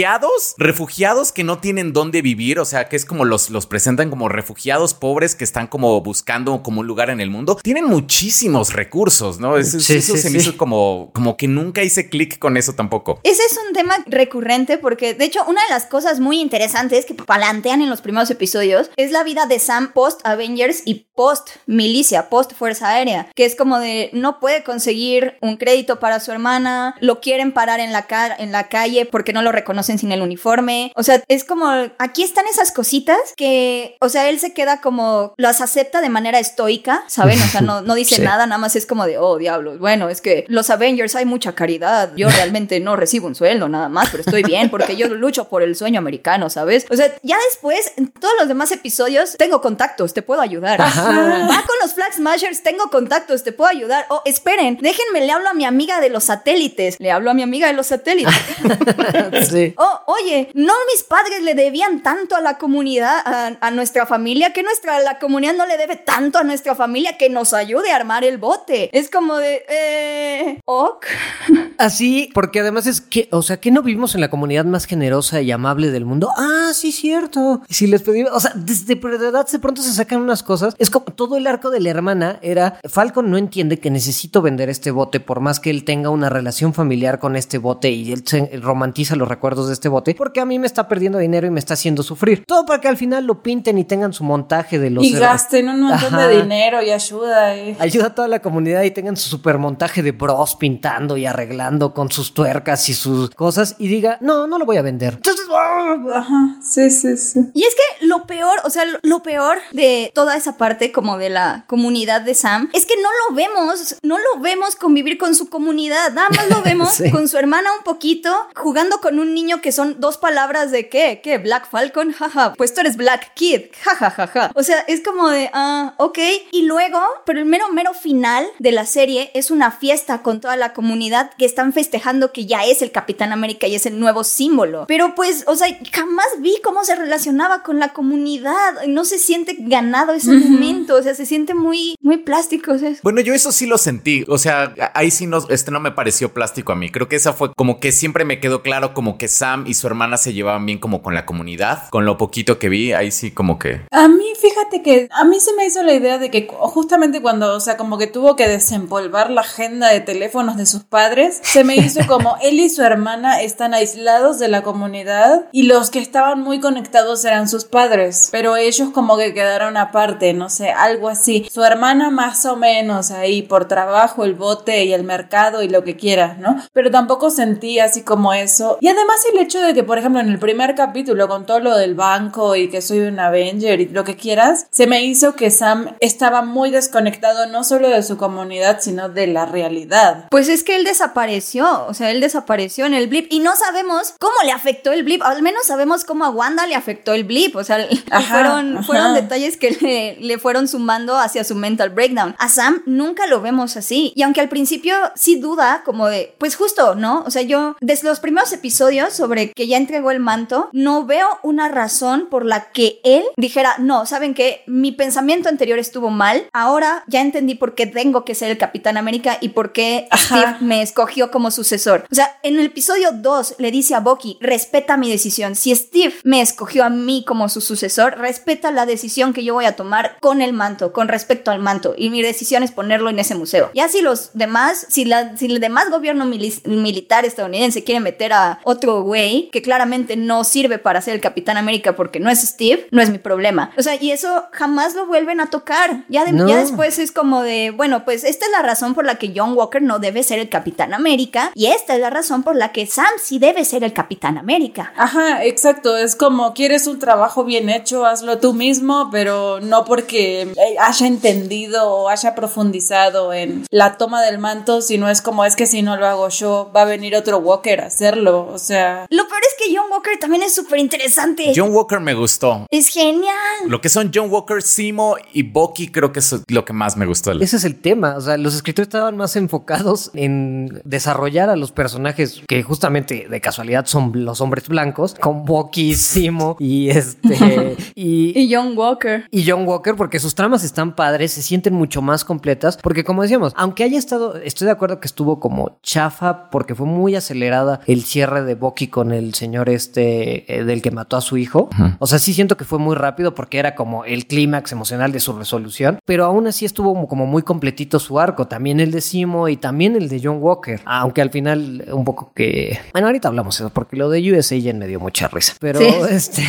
[0.00, 4.08] refugiados, refugiados que no tienen dónde vivir, o sea, que es como los, los presentan
[4.10, 8.72] como refugiados pobres que están como buscando como un lugar en el mundo, tienen muchísimos
[8.72, 9.56] recursos, ¿no?
[9.58, 12.72] Eso, Sí, eso sí, se me hizo como, como que nunca hice clic con eso
[12.74, 13.20] tampoco.
[13.24, 17.14] Ese es un tema recurrente porque, de hecho, una de las cosas muy interesantes que
[17.14, 22.28] plantean en los primeros episodios es la vida de Sam post Avengers y post milicia,
[22.30, 26.94] post Fuerza Aérea, que es como de no puede conseguir un crédito para su hermana,
[27.00, 30.22] lo quieren parar en la, ca- en la calle porque no lo reconoce sin el
[30.22, 30.92] uniforme.
[30.96, 31.68] O sea, es como,
[31.98, 36.38] aquí están esas cositas que, o sea, él se queda como, las acepta de manera
[36.38, 37.40] estoica, ¿saben?
[37.40, 38.22] O sea, no, no dice Sí.
[38.22, 41.54] nada, nada más es como de, oh, diablos, bueno, es que los Avengers hay mucha
[41.54, 45.48] caridad, yo realmente no recibo un sueldo nada más, pero estoy bien porque yo lucho
[45.48, 46.86] por el sueño americano, ¿sabes?
[46.90, 50.80] O sea, ya después, en todos los demás episodios, tengo contactos, te puedo ayudar.
[50.80, 54.06] Va con los Flag Smashers, tengo contactos, te puedo ayudar.
[54.08, 57.42] Oh, esperen, déjenme, le hablo a mi amiga de los satélites, le hablo a mi
[57.42, 58.34] amiga de los satélites.
[59.50, 59.74] Sí.
[59.82, 64.62] Oh, oye, no mis padres le debían tanto a la comunidad, a, nuestra familia, que
[64.62, 68.22] nuestra, la comunidad no le debe tanto a nuestra familia que nos ayude a armar
[68.22, 68.90] el bote.
[68.92, 71.06] Es como de, eh, ok.
[71.78, 75.40] Así, porque además es que, o sea, que no vivimos en la comunidad más generosa
[75.40, 76.28] y amable del mundo.
[76.36, 77.62] Ah, sí, cierto.
[77.70, 80.74] Si les pedimos, o sea, desde de verdad de pronto se sacan unas cosas.
[80.78, 84.68] Es como todo el arco de la hermana era, Falcon no entiende que necesito vender
[84.68, 88.24] este bote por más que él tenga una relación familiar con este bote y él
[88.26, 91.50] se romantiza los recuerdos de este bote, porque a mí me está perdiendo dinero y
[91.50, 92.44] me está haciendo sufrir.
[92.46, 95.68] Todo para que al final lo pinten y tengan su montaje de los Y gasten
[95.68, 96.28] un montón Ajá.
[96.28, 97.56] de dinero y ayuda.
[97.56, 101.26] y- Ayuda a toda la comunidad y tengan su super montaje de bros pintando y
[101.26, 105.14] arreglando con sus tuercas y sus cosas y diga, no, no lo voy a vender.
[105.14, 105.96] Entonces, ¡ah!
[106.14, 107.40] Ajá, sí, sí, sí.
[107.54, 111.18] Y es que lo peor, o sea, lo- lo peor de toda esa parte como
[111.18, 115.34] de la comunidad de Sam es que no lo vemos, no lo vemos convivir con
[115.34, 117.10] su comunidad, nada más lo vemos Sí.
[117.10, 121.20] con su hermana un poquito, jugando con un niño que son dos palabras de qué,
[121.22, 124.50] qué, Black Falcon, jaja, pues tú eres Black Kid, jajajaja.
[124.54, 126.18] O sea, es como de, ah, ok.
[126.52, 130.56] Y luego, pero el mero, mero final de la serie es una fiesta con toda
[130.56, 134.24] la comunidad que están festejando que ya es el Capitán América y es el nuevo
[134.24, 134.84] símbolo.
[134.88, 138.84] Pero pues, o sea, jamás vi cómo se relacionaba con la comunidad.
[138.86, 140.96] No se siente ganado ese momento.
[140.96, 142.72] O sea, se siente muy, muy plástico.
[142.72, 144.24] O sea, es- Bueno, yo eso sí lo sentí.
[144.28, 146.90] O sea, ahí sí no, este no me pareció plástico a mí.
[146.90, 149.86] Creo que esa fue como que siempre me quedó claro como que Sam y su
[149.86, 151.88] hermana se llevaban bien como con la comunidad.
[151.90, 153.82] Con lo poquito que vi, ahí sí como que...
[153.90, 157.54] A mí, fíjate que a mí se me hizo la idea de que justamente cuando,
[157.54, 161.64] o sea, como que tuvo que desempolvar la agenda de teléfonos de sus padres, se
[161.64, 165.98] me hizo como él y su hermana están aislados de la comunidad y los que
[165.98, 171.08] estaban muy conectados eran sus padres, pero ellos como que quedaron aparte, no sé, algo
[171.08, 171.48] así.
[171.50, 175.84] Su hermana más o menos ahí por trabajo, el bote y el mercado y lo
[175.84, 176.60] que quieras, ¿no?
[176.72, 178.78] Pero tampoco sentí así como eso.
[178.80, 181.76] Y además el hecho de que, por ejemplo, en el primer capítulo con todo lo
[181.76, 185.50] del banco y que soy un Avenger y lo que quieras, se me hizo que
[185.50, 190.26] Sam estaba muy desconectado no solo de su comunidad, sino de la realidad.
[190.30, 194.14] Pues es que él desapareció, o sea, él desapareció en el blip y no sabemos
[194.18, 197.56] cómo le afectó el blip, al menos sabemos cómo a Wanda le afectó el blip,
[197.56, 197.78] o sea,
[198.10, 198.86] Ajá, fueron, ajá.
[198.86, 202.34] fueron detalles que le, le fueron sumando hacia su mental breakdown.
[202.38, 206.56] A Sam nunca lo vemos así y aunque al principio sí duda como de, pues
[206.56, 207.22] justo, ¿no?
[207.26, 211.26] O sea, yo desde los primeros episodios sobre que ya entregó el manto, no veo
[211.42, 214.62] una razón por la que él dijera, no, ¿saben qué?
[214.66, 218.96] Mi pensamiento anterior estuvo mal, ahora ya entendí por qué tengo que ser el Capitán
[218.96, 220.24] América y por qué Ajá.
[220.24, 222.06] Steve me escogió como sucesor.
[222.10, 225.54] O sea, en el episodio 2 le dice a Bucky, respeta mi decisión.
[225.56, 229.64] Si Steve me escogió a mí como su sucesor, respeta la decisión que yo voy
[229.64, 231.94] a tomar con el manto, con respecto al manto.
[231.96, 233.70] Y mi decisión es ponerlo en ese museo.
[233.74, 238.32] Ya si los demás, si, la, si el demás gobierno mili- militar estadounidense quiere meter
[238.32, 242.40] a otro güey que claramente no sirve para ser el Capitán América porque no es
[242.40, 243.72] Steve, no es mi problema.
[243.76, 246.04] O sea, y eso jamás lo vuelven a tocar.
[246.08, 246.48] Ya, de- No.
[246.48, 249.54] ya después es como de, bueno, pues esta es la razón por la que John
[249.56, 252.86] Walker no debe ser el Capitán América y esta es la razón por la que
[252.86, 254.92] Sam sí debe ser el Capitán América.
[254.96, 255.96] Ajá, exacto.
[255.96, 261.06] Es como quieres un trabajo bien hecho, hazlo tú mismo, pero no porque eh, haya
[261.06, 265.82] entendido o haya profundizado en la toma del manto, sino es como es que si
[265.82, 268.46] no lo hago yo, va a venir otro Walker a hacerlo.
[268.52, 271.52] O sea, Lo peor es que John Walker también es súper interesante.
[271.54, 272.66] John Walker me gustó.
[272.70, 273.34] Es genial.
[273.66, 277.06] Lo que son John Walker, Simo y Bucky creo que es lo que más me
[277.06, 277.32] gustó.
[277.32, 278.14] Ese es el tema.
[278.16, 283.40] O sea, los escritores estaban más enfocados en desarrollar a los personajes que justamente de
[283.40, 289.26] casualidad son los hombres blancos, con Bucky, Simo y este y, Y John Walker.
[289.30, 293.22] y John Walker, porque sus tramas están padres, se sienten mucho más completas, porque como
[293.22, 297.80] decíamos, aunque haya estado, estoy de acuerdo que estuvo como chafa, porque fue muy acelerada
[297.86, 301.68] el cierre de Bucky con el señor este eh, del que mató a su hijo.
[301.98, 305.20] O sea, sí siento que fue muy rápido porque era como el clímax emocional de
[305.20, 309.00] su resolución, pero aún así estuvo como- como muy completito su arco, también el de
[309.00, 312.78] Simo y también el de John Walker, aunque al final un poco que...
[312.92, 315.78] Bueno, ahorita hablamos de eso, porque lo de USA Agent me dio mucha risa, pero
[315.80, 315.86] Sí.
[316.10, 316.42] este...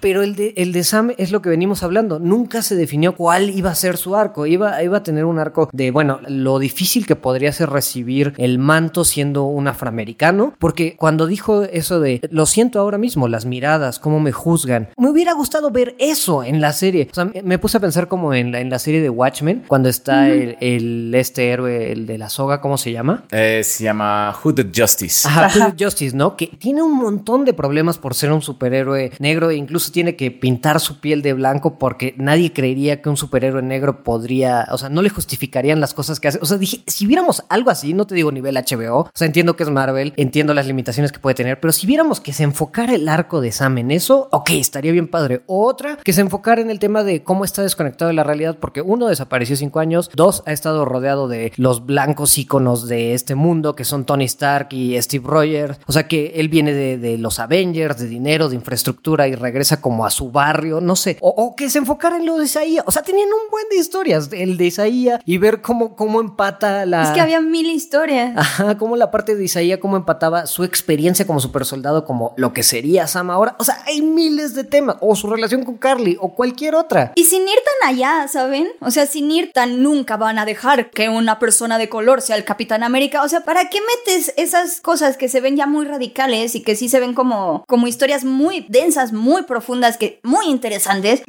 [0.00, 2.18] Pero el de, el de Sam es lo que venimos hablando.
[2.18, 4.46] Nunca se definió cuál iba a ser su arco.
[4.46, 8.58] Iba, iba a tener un arco de, bueno, lo difícil que podría ser recibir el
[8.58, 10.54] manto siendo un afroamericano.
[10.58, 15.10] Porque cuando dijo eso de, lo siento ahora mismo, las miradas, cómo me juzgan, me
[15.10, 17.08] hubiera gustado ver eso en la serie.
[17.10, 19.88] O sea, me puse a pensar como en la, en la serie de Watchmen, cuando
[19.88, 23.24] está el, el, este héroe, el de la soga, ¿cómo se llama?
[23.30, 25.28] Eh, se llama Hooded Justice.
[25.28, 26.36] Ajá, Hooded Justice, ¿no?
[26.36, 30.30] Que tiene un montón de problemas por ser un superhéroe negro e incluso tiene que
[30.30, 34.88] pintar su piel de blanco porque nadie creería que un superhéroe negro podría, o sea,
[34.88, 36.38] no le justificarían las cosas que hace.
[36.42, 39.56] O sea, dije, si viéramos algo así, no te digo nivel HBO, o sea, entiendo
[39.56, 42.94] que es Marvel, entiendo las limitaciones que puede tener, pero si viéramos que se enfocara
[42.94, 45.42] el arco de Sam en eso, ok, estaría bien padre.
[45.46, 48.80] Otra, que se enfocara en el tema de cómo está desconectado de la realidad, porque
[48.80, 53.74] uno desapareció cinco años, dos ha estado rodeado de los blancos íconos de este mundo,
[53.74, 57.38] que son Tony Stark y Steve Rogers, o sea que él viene de, de los
[57.38, 61.56] Avengers, de dinero, de infraestructura y regresa como a su barrio, no sé, o, o
[61.56, 64.56] que se enfocara en lo de Isaías, o sea, tenían un buen de historias, el
[64.56, 67.02] de Isaías y ver cómo, cómo empata la...
[67.02, 68.36] Es que había mil historias.
[68.36, 72.52] Ajá, cómo la parte de Isaías, cómo empataba su experiencia como super soldado, como lo
[72.52, 73.56] que sería Sam ahora.
[73.58, 74.96] O sea, hay miles de temas.
[75.00, 77.12] O su relación con Carly, o cualquier otra.
[77.14, 78.68] Y sin ir tan allá, ¿saben?
[78.80, 82.36] O sea, sin ir tan nunca van a dejar que una persona de color sea
[82.36, 83.22] el Capitán América.
[83.22, 86.76] O sea, ¿para qué metes esas cosas que se ven ya muy radicales y que
[86.76, 91.22] sí se ven como, como historias muy densas, muy profundas, que muy interesantes?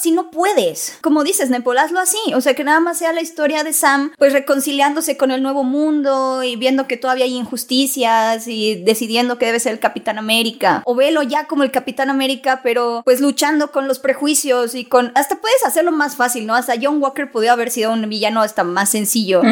[0.00, 0.98] Si no puedes.
[1.02, 2.18] Como dices, Nepal, hazlo así.
[2.34, 5.64] O sea, que nada más sea la historia de Sam, pues reconciliándose con el nuevo
[5.64, 10.82] mundo y viendo que todavía hay injusticias y decidiendo que debe ser el Capitán América.
[10.84, 15.12] O velo ya como el Capitán América, pero pues luchando con los prejuicios y con...
[15.14, 16.54] Hasta puedes hacerlo más fácil, ¿no?
[16.54, 19.42] Hasta John Walker pudo haber sido un villano hasta más sencillo.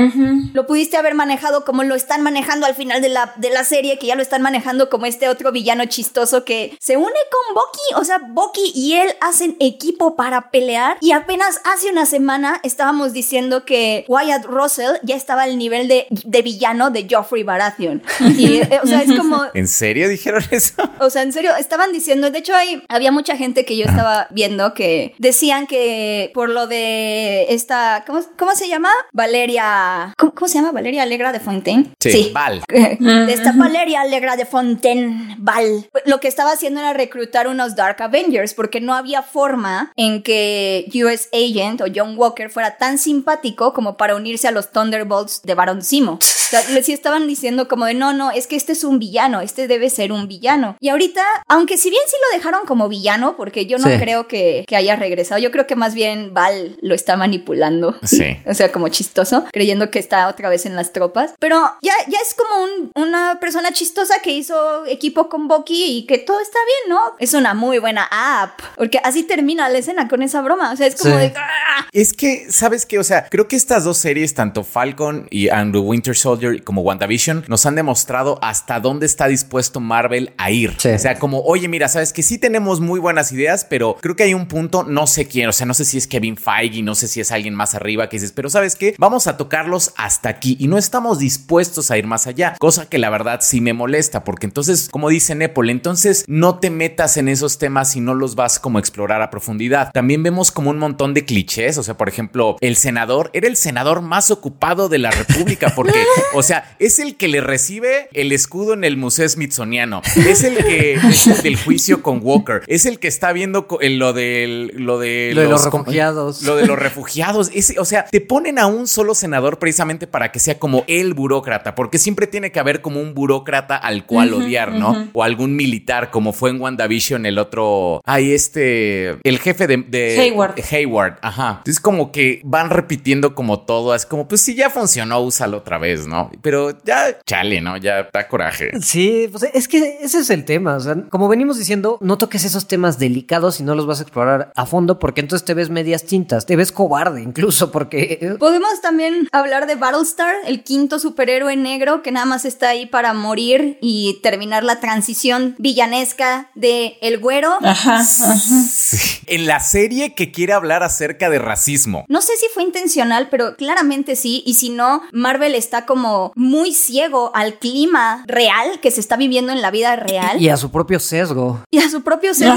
[0.52, 3.98] Lo pudiste haber manejado como lo están manejando al final de la, de la serie,
[3.98, 8.00] que ya lo están manejando como este otro villano chistoso que se une con Bucky.
[8.00, 13.12] O sea, Bucky y él hacen equipo para pelear y apenas hace una semana estábamos
[13.12, 18.02] diciendo que Wyatt Russell ya estaba al nivel de, de villano de Joffrey Baratheon.
[18.36, 19.44] Y, eh, o sea, es como...
[19.56, 20.74] ¿En serio dijeron eso?
[21.00, 24.28] O sea, en serio, estaban diciendo, de hecho hay, había mucha gente que yo estaba
[24.30, 28.90] viendo que decían que por lo de esta, ¿cómo, cómo se llama?
[29.14, 30.72] Valeria, ¿cómo, cómo se llama?
[30.72, 31.90] Valeria Alegra de Fontaine.
[32.00, 32.62] Sí, Val.
[32.68, 35.88] De esta Valeria Alegra de Fontaine, Val.
[36.04, 40.86] Lo que estaba haciendo era reclutar unos Dark Avengers porque no había forma en que
[40.94, 45.54] US Agent o John Walker fuera tan simpático como para unirse a los Thunderbolts de
[45.54, 46.12] Baron Simo.
[46.12, 46.60] O sea,
[46.94, 50.12] estaban diciendo como de no, no, es que este es un villano, este debe ser
[50.12, 50.76] un villano.
[50.80, 53.98] Y ahorita, aunque si bien sí lo dejaron como villano, porque yo no Sí.
[53.98, 57.96] creo que, que haya regresado, yo creo que más bien Val lo está manipulando.
[58.02, 58.36] Sí.
[58.46, 61.34] O sea, como chistoso, creyendo que está otra vez en las tropas.
[61.38, 66.06] Pero ya, ya es como un- una persona chistosa que hizo equipo con Bucky y
[66.06, 67.00] que todo está bien, ¿no?
[67.18, 68.60] Es una muy buena app.
[68.76, 70.72] Porque así termina la escena con esa broma.
[70.72, 71.20] O sea, es como Sí.
[71.20, 71.34] de...
[71.36, 71.86] ¡ah!
[71.92, 72.98] Es que, ¿sabes qué?
[72.98, 76.82] O sea, creo que estas dos series, tanto Falcon y and the Winter Soldier como
[76.82, 80.74] WandaVision, nos han demostrado hasta dónde está dispuesto Marvel a ir.
[80.78, 80.88] Sí.
[80.88, 84.24] O sea, como, oye, mira, sabes que sí tenemos muy buenas ideas, pero creo que
[84.24, 86.94] hay un punto, no sé quién, o sea, no sé si es Kevin Feige, no
[86.94, 88.94] sé si es alguien más arriba que dices, pero ¿sabes qué?
[88.98, 92.98] Vamos a tocarlos hasta aquí y no estamos dispuestos a ir más allá, cosa que
[92.98, 97.28] la verdad sí me molesta, porque entonces, como dice Nepal, entonces no te metas en
[97.28, 99.90] esos temas y no los vas como a explorar a profundidad.
[99.92, 103.56] También vemos como un montón de clichés, o sea, por ejemplo, el senador era el
[103.56, 106.04] senador más ocupado de la República, porque,
[106.34, 110.56] o sea, es el que le recibe el escudo en el Museo Smithsoniano, es el
[110.64, 110.98] que
[111.42, 115.42] del juicio con Walker, es el que está viendo en lo del lo de Lo
[115.42, 116.42] de los refugiados.
[116.42, 120.32] lo de los refugiados, ese- o sea, te ponen a un solo senador precisamente para
[120.32, 124.34] que sea como el burócrata, porque siempre tiene que haber como un burócrata al cual
[124.34, 125.08] odiar, ¿no?
[125.12, 130.18] O algún militar, como fue en WandaVision el otro, ay, este, el jefe de, de
[130.20, 130.54] Hayward.
[130.70, 131.56] Hayward, ajá.
[131.58, 135.78] Entonces como que van repitiendo como todo, es como, pues si ya funcionó, úsalo otra
[135.78, 136.30] vez, ¿no?
[136.42, 137.76] Pero ya, chale, ¿no?
[137.76, 138.70] Ya da coraje.
[138.80, 140.76] Sí, pues es que ese es el tema.
[140.76, 144.02] O sea, como venimos diciendo, no toques esos temas delicados y no los vas a
[144.02, 148.36] explorar a fondo porque entonces te ves medias tintas, te ves cobarde incluso porque...
[148.38, 153.12] Podemos también hablar de Battlestar, el quinto superhéroe negro que nada más está ahí para
[153.12, 157.54] morir y terminar la transición villanesca de el güero.
[157.62, 158.00] Ajá.
[158.00, 158.36] ajá.
[158.36, 159.20] Sí.
[159.26, 162.04] En la serie que quiere hablar acerca de racismo.
[162.08, 164.42] No sé si fue intencional, pero claramente sí.
[164.46, 169.52] Y si no, Marvel está como muy ciego al clima real que se está viviendo
[169.52, 170.40] en la vida real.
[170.40, 171.62] Y a su propio sesgo.
[171.70, 172.56] Y a su propio sesgo.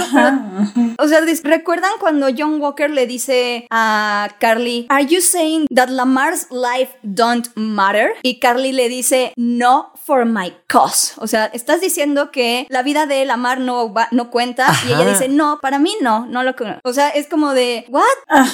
[0.98, 6.48] o sea, ¿recuerdan cuando John Walker le dice a Carly, ¿Are you saying that Lamar's
[6.50, 8.12] life don't matter?
[8.24, 11.14] Y Carly le dice, No, for my cause.
[11.18, 14.68] O sea, estás diciendo que la vida de Lamar no, va, no cuenta.
[14.88, 18.04] Y ella dice, No, para mí no, no lo O sea, es como de, ¿what?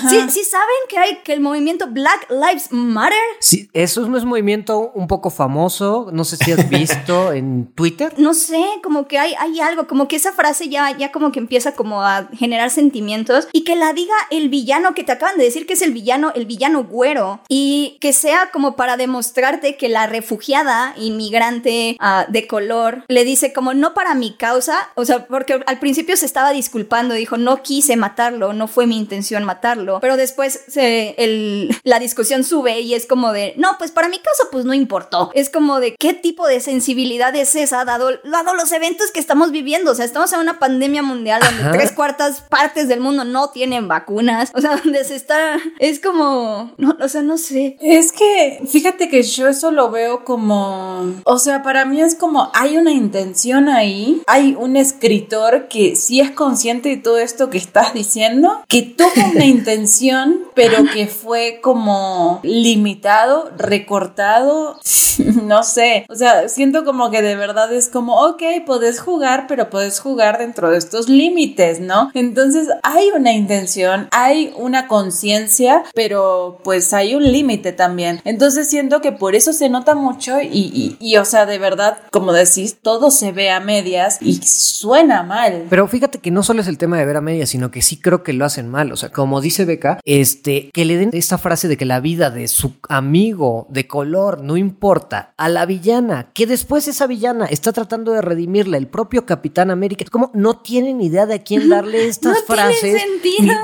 [0.10, 3.18] ¿Sí, ¿Sí, saben que hay que el movimiento Black Lives Matter?
[3.40, 6.10] Sí, eso no es un movimiento un poco famoso.
[6.12, 8.14] No sé si has visto en Twitter.
[8.18, 11.40] No sé, como que hay, hay algo, como que esa frase ya, ya como que
[11.40, 15.44] empieza como a generar sentimientos y que la diga el villano que te acaban de
[15.44, 19.90] decir que es el villano, el villano güero y que sea como para demostrarte que
[19.90, 25.28] la refugiada inmigrante uh, de color le dice como no para mi causa, o sea,
[25.28, 30.00] porque al principio se estaba disculpando, dijo no quise matarlo, no fue mi intención matarlo,
[30.00, 34.20] pero después se, el, la discusión sube y es como de no, pues para mi
[34.20, 38.54] causa pues no importó, es como de qué tipo de sensibilidad es esa dado, dado
[38.56, 42.42] los eventos que estamos viviendo, o sea, estamos en una pandemia mundial donde tres cuartas
[42.42, 47.10] partes del mundo no tienen vacunas, o sea, donde se está, es como, no, o
[47.10, 47.78] sea, no sé.
[47.82, 52.52] Es que, fíjate que yo eso lo veo como, o sea, para mí es como,
[52.54, 57.58] hay una intención ahí, hay un escritor que sí es consciente de todo esto que
[57.58, 64.80] estás diciendo, que tuvo una intención, pero que fue como limitado, recortado,
[65.44, 69.70] no sé, o sea, siento como que de verdad es como, ok, puedes jugar, pero
[69.70, 72.12] puedes jugar dentro de estos límites, ¿no?
[72.14, 78.22] Entonces hay una intención, hay una conciencia, pero pues hay un límite también.
[78.26, 82.34] Entonces siento que por eso se nota mucho y, y, o sea, de verdad, como
[82.34, 85.66] decís, todo se ve a medias y suena mal.
[85.70, 87.98] Pero fíjate que no solo es el tema de ver a medias, sino que sí
[87.98, 88.92] creo que lo hacen mal.
[88.92, 92.30] O sea, como dice Beca, este, que le den esta frase de que la vida
[92.30, 97.74] de su amigo de color no importa a la villana, que después esa villana está
[97.74, 102.08] tratando de redimirla, el propio Capitán América, como no tienen idea de a quién darle
[102.08, 103.02] estas frases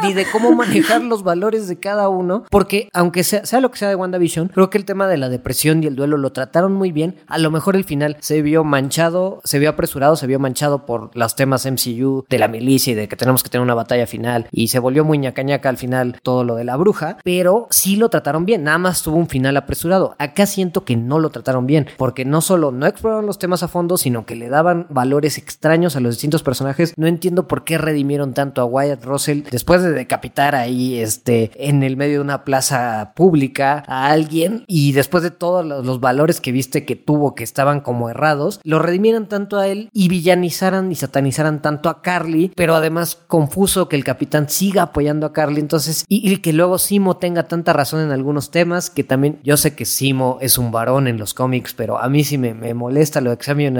[0.04, 3.80] ni, de cómo manejar los valores de cada uno, porque aunque sea, sea, lo que
[3.80, 6.74] sea de WandaVision, creo que el tema de la depresión y el duelo lo trataron
[6.74, 7.16] muy bien.
[7.28, 11.12] A lo mejor el final se vio manchado, se vio apresurado, se vio manchado por
[11.16, 14.48] los temas MCU de la milicia y de que tenemos que tener una batalla final
[14.52, 18.10] y se volvió muy ñacañaca al final todo lo de la bruja, pero sí lo
[18.10, 20.16] trataron bien, nada más tuvo un final apresurado.
[20.18, 23.68] Acá siento que no lo trataron bien, porque no solo no exploraron los temas a
[23.68, 26.94] fondo, sino que le daban valores extraños a los distintos personajes.
[26.98, 31.84] No entiendo por qué redimieron tanto a Wyatt Russell después de decapitar ahí este en
[31.84, 36.52] el medio de una plaza pública a alguien y después de todos los, valores que
[36.52, 40.96] viste que tuvo que estaban como errados, lo redimieran tanto a él y villanizaran y
[40.96, 46.06] satanizaran tanto a Carly, pero además confuso que el capitán siga apoyando a Carly, entonces
[46.08, 49.86] y, que luego Simo tenga tanta razón en algunos temas que también yo sé que
[49.86, 53.32] Simo es un varón en los cómics, pero a mí sí me, molesta lo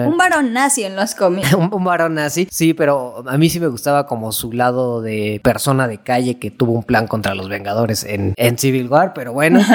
[0.08, 1.54] Un varón nazi en los cómics.
[1.72, 5.88] un, varón nazi, sí, pero a mí sí me gustaba como su lado de persona
[5.88, 9.62] de calle que tuvo un plan contra los Vengadores en, en Civil War, pero bueno.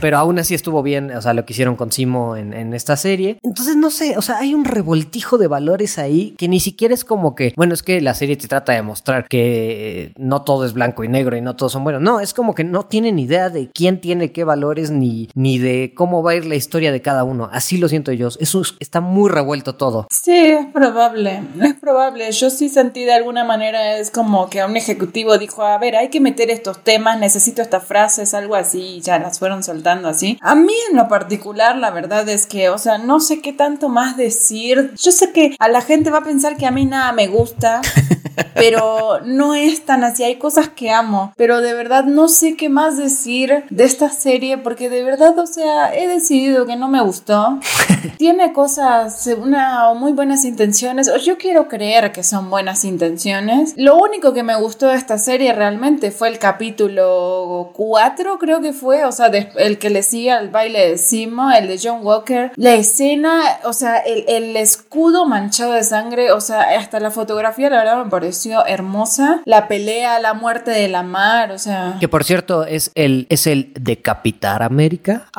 [0.00, 2.96] Pero aún así estuvo bien, o sea, lo que hicieron con Simo en, en, esta
[2.96, 3.38] serie.
[3.42, 7.04] Entonces, no sé, o sea, hay un revoltijo de valores ahí que ni siquiera es
[7.04, 10.72] como que, bueno, es que la serie te trata de mostrar que no todo es
[10.72, 12.02] blanco y negro y no todos son buenos.
[12.02, 15.92] No, es como que no tienen idea de quién tiene qué valores ni, ni de
[15.94, 17.48] cómo va a ir la historia de cada uno.
[17.52, 18.28] Así lo siento yo.
[18.38, 20.06] Eso está muy revuelto todo.
[20.10, 21.42] Sí, es probable.
[21.60, 22.30] Es probable.
[22.30, 26.08] Yo sí sentí de alguna manera es como que un ejecutivo dijo, a ver, hay
[26.08, 30.38] que meter estos temas, necesito estas frases, algo así, y ya las fueron soltando así.
[30.40, 33.88] A mí en lo particular, la verdad es que, o sea, no sé qué tanto
[33.88, 34.92] más decir.
[34.96, 37.80] Yo sé que a la gente va a pensar que a mí nada me gusta.
[38.54, 40.24] pero no es tan así.
[40.24, 44.58] Hay cosas que amo, pero de verdad no sé qué más decir de esta serie
[44.58, 47.58] porque de verdad, o sea, he decidido que no me gustó.
[48.18, 48.97] Tiene cosas,
[49.36, 53.74] una muy buenas intenciones, o yo quiero creer que son buenas intenciones.
[53.76, 58.72] Lo único que me gustó de esta serie realmente fue el capítulo 4, creo que
[58.72, 62.52] fue, o sea, el que le sigue al baile de Simo, el de John Walker.
[62.56, 67.70] La escena, o sea, el, el escudo manchado de sangre, o sea, hasta la fotografía,
[67.70, 69.40] la verdad me pareció hermosa.
[69.44, 71.96] La pelea, la muerte de la mar, o sea.
[72.00, 75.26] Que por cierto es el, es el decapitar América.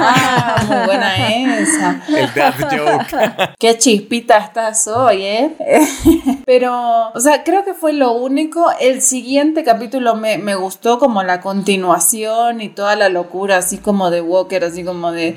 [0.00, 1.14] Ah, muy buena
[1.58, 2.02] esa.
[2.08, 3.54] El death joke.
[3.58, 5.56] Qué chispita estás hoy, ¿eh?
[6.46, 8.66] Pero, o sea, creo que fue lo único.
[8.80, 14.10] El siguiente capítulo me, me gustó como la continuación y toda la locura, así como
[14.10, 15.34] de Walker, así como de,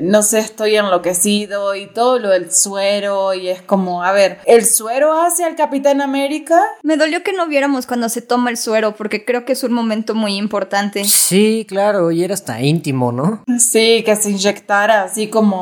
[0.00, 4.64] no sé, estoy enloquecido y todo lo del suero y es como, a ver, el
[4.64, 6.60] suero hace al Capitán América?
[6.82, 9.72] Me dolió que no viéramos cuando se toma el suero, porque creo que es un
[9.72, 11.04] momento muy importante.
[11.04, 13.44] Sí, claro, y era hasta íntimo, ¿no?
[13.58, 15.57] Sí, que se inyectara así como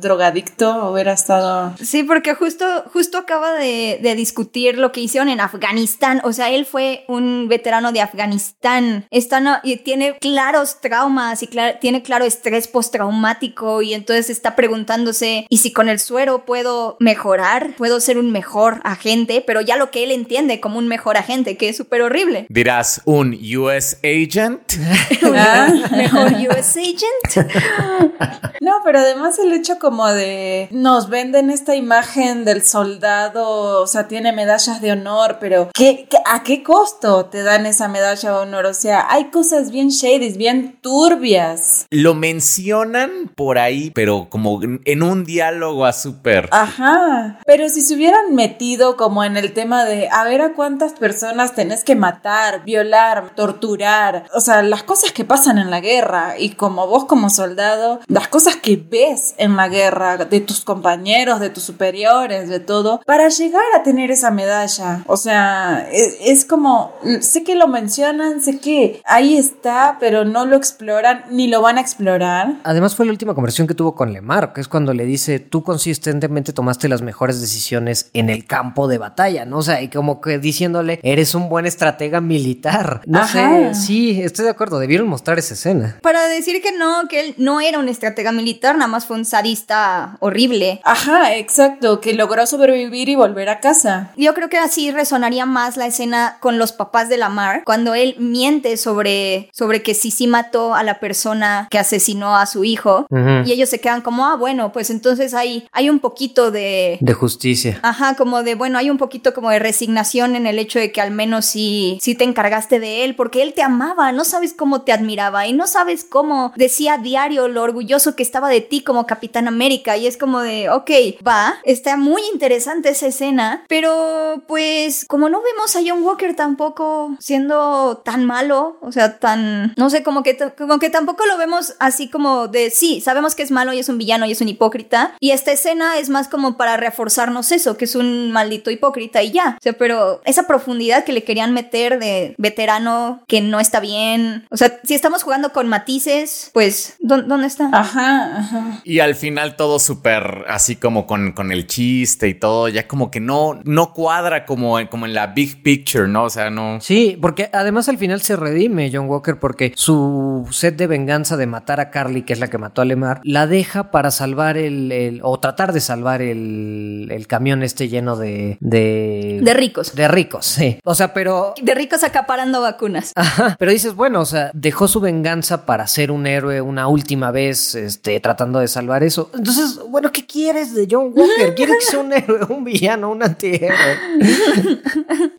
[0.00, 1.74] drogadicto, hubiera estado...
[1.82, 6.20] Sí, porque justo, justo acaba de, de discutir lo que hicieron en Afganistán.
[6.24, 9.06] O sea, él fue un veterano de Afganistán.
[9.10, 11.48] Está, no- y tiene claros traumas y
[11.80, 17.74] tiene claro estrés postraumático y entonces está preguntándose, ¿y si con el suero puedo mejorar?
[17.76, 19.42] ¿Puedo ser un mejor agente?
[19.46, 22.46] Pero ya lo que él entiende como un mejor agente, que es súper horrible.
[22.48, 24.60] Dirás, un US agent.
[25.32, 25.68] Ah.
[25.92, 27.48] ¿Mejor US agent?
[28.60, 34.08] No, pero además el hecho como de nos venden esta imagen del soldado, o sea,
[34.08, 38.36] tiene medallas de honor, pero ¿qué, qué- a qué costo te dan esa medalla de
[38.36, 38.66] honor?
[38.66, 41.86] O sea, hay cosas bien shady, bien turbias.
[41.90, 46.48] Lo mencionan por ahí, pero como en un diálogo a súper.
[46.52, 50.92] Ajá, pero si se hubieran metido como en el tema de a ver a cuántas
[50.92, 56.34] personas tenés que matar, violar, torturar, o sea, las cosas que pasan en la guerra
[56.38, 61.40] y como vos como soldado, las cosas que ves en la guerra de tus compañeros,
[61.40, 65.02] de tus superiores, de todo, para llegar a tener esa medalla.
[65.06, 70.46] O sea, es, es como, sé que lo mencionan, sé que ahí está, pero no
[70.46, 72.54] lo exploran ni lo van a explorar.
[72.64, 75.62] Además fue la última conversación que tuvo con Lemar, que es cuando le dice, tú
[75.62, 79.58] consistentemente tomaste las mejores decisiones en el campo de batalla, ¿no?
[79.58, 83.02] O sea, y como que diciéndole, eres un buen estratega militar.
[83.06, 83.72] No Ajá.
[83.72, 85.98] sé, sí, estoy de acuerdo, debieron mostrar esa escena.
[86.02, 89.24] Para decir que no, que él no era un estratega militar, nada más fue un
[89.24, 90.80] sadista horrible.
[90.84, 94.12] Ajá, exacto, que logró sobrevivir y volver a casa.
[94.16, 98.16] Yo creo que así resonaría más la escena con los papás de Lamar, cuando él
[98.18, 103.06] miente sobre, sobre que sí sí mató a la persona que asesinó a su hijo.
[103.44, 106.98] Y ellos se quedan como, ah, bueno, pues entonces hay, hay un poquito de...
[107.00, 107.80] De justicia.
[107.82, 111.00] Ajá, como de, bueno, hay un poquito como de resignación en el hecho de que
[111.00, 114.82] al menos sí, sí te encargaste de él, porque él te amaba, no sabes cómo
[114.82, 118.82] te admiraba y no sabes cómo decía a diario lo orgulloso que estaba de ti
[118.90, 119.96] como Capitán América.
[119.96, 120.90] Y es como de, ok,
[121.26, 127.14] va, está muy interesante esa escena, pero pues como no vemos a John Walker tampoco
[127.20, 131.74] siendo tan malo, o sea, tan, no sé, como que, como que tampoco lo vemos
[131.78, 134.48] así como de, sí, sabemos que es malo y es un villano y es un
[134.48, 135.14] hipócrita.
[135.20, 139.30] Y esta escena es más como para reforzarnos eso, que es un maldito hipócrita y
[139.30, 139.54] ya.
[139.58, 144.46] O sea, pero esa profundidad que le querían meter de veterano que no está bien.
[144.50, 147.68] O sea, si estamos jugando con matices, pues, ¿dó- ¿dónde está?
[147.72, 148.79] Ajá, ajá.
[148.84, 153.10] Y al final todo súper así como con, con el chiste y todo, ya como
[153.10, 156.24] que no, no cuadra como, en- como en la big picture, ¿no?
[156.24, 156.80] O sea, no.
[156.80, 161.46] Sí, porque además al final se redime John Walker porque su sed de venganza de
[161.46, 164.92] matar a Carly, que es la que mató a Lemar, la deja para salvar el,
[164.92, 169.40] el- o tratar de salvar el, el camión este lleno de, de...
[169.42, 169.94] De ricos.
[169.94, 170.78] De ricos, sí.
[170.84, 171.54] O sea, pero...
[171.62, 173.12] De ricos acaparando vacunas.
[173.16, 177.30] Ajá, pero dices, bueno, o sea, dejó su venganza para ser un héroe una última
[177.30, 179.30] vez, este, tratando de salvar eso.
[179.34, 181.54] Entonces, bueno, ¿qué quieres de John Walker?
[181.56, 183.98] ¿Quieres que sea un héroe, un villano, un antihéroe?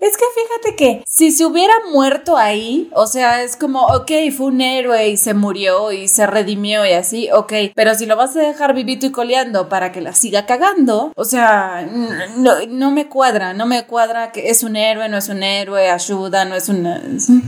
[0.01, 4.47] Es que fíjate que si se hubiera muerto ahí, o sea, es como, ok, fue
[4.47, 8.35] un héroe y se murió y se redimió y así, ok, pero si lo vas
[8.35, 11.87] a dejar vivito y coleando para que la siga cagando, o sea,
[12.35, 15.89] no, no me cuadra, no me cuadra que es un héroe, no es un héroe,
[15.89, 17.01] ayuda, no es una...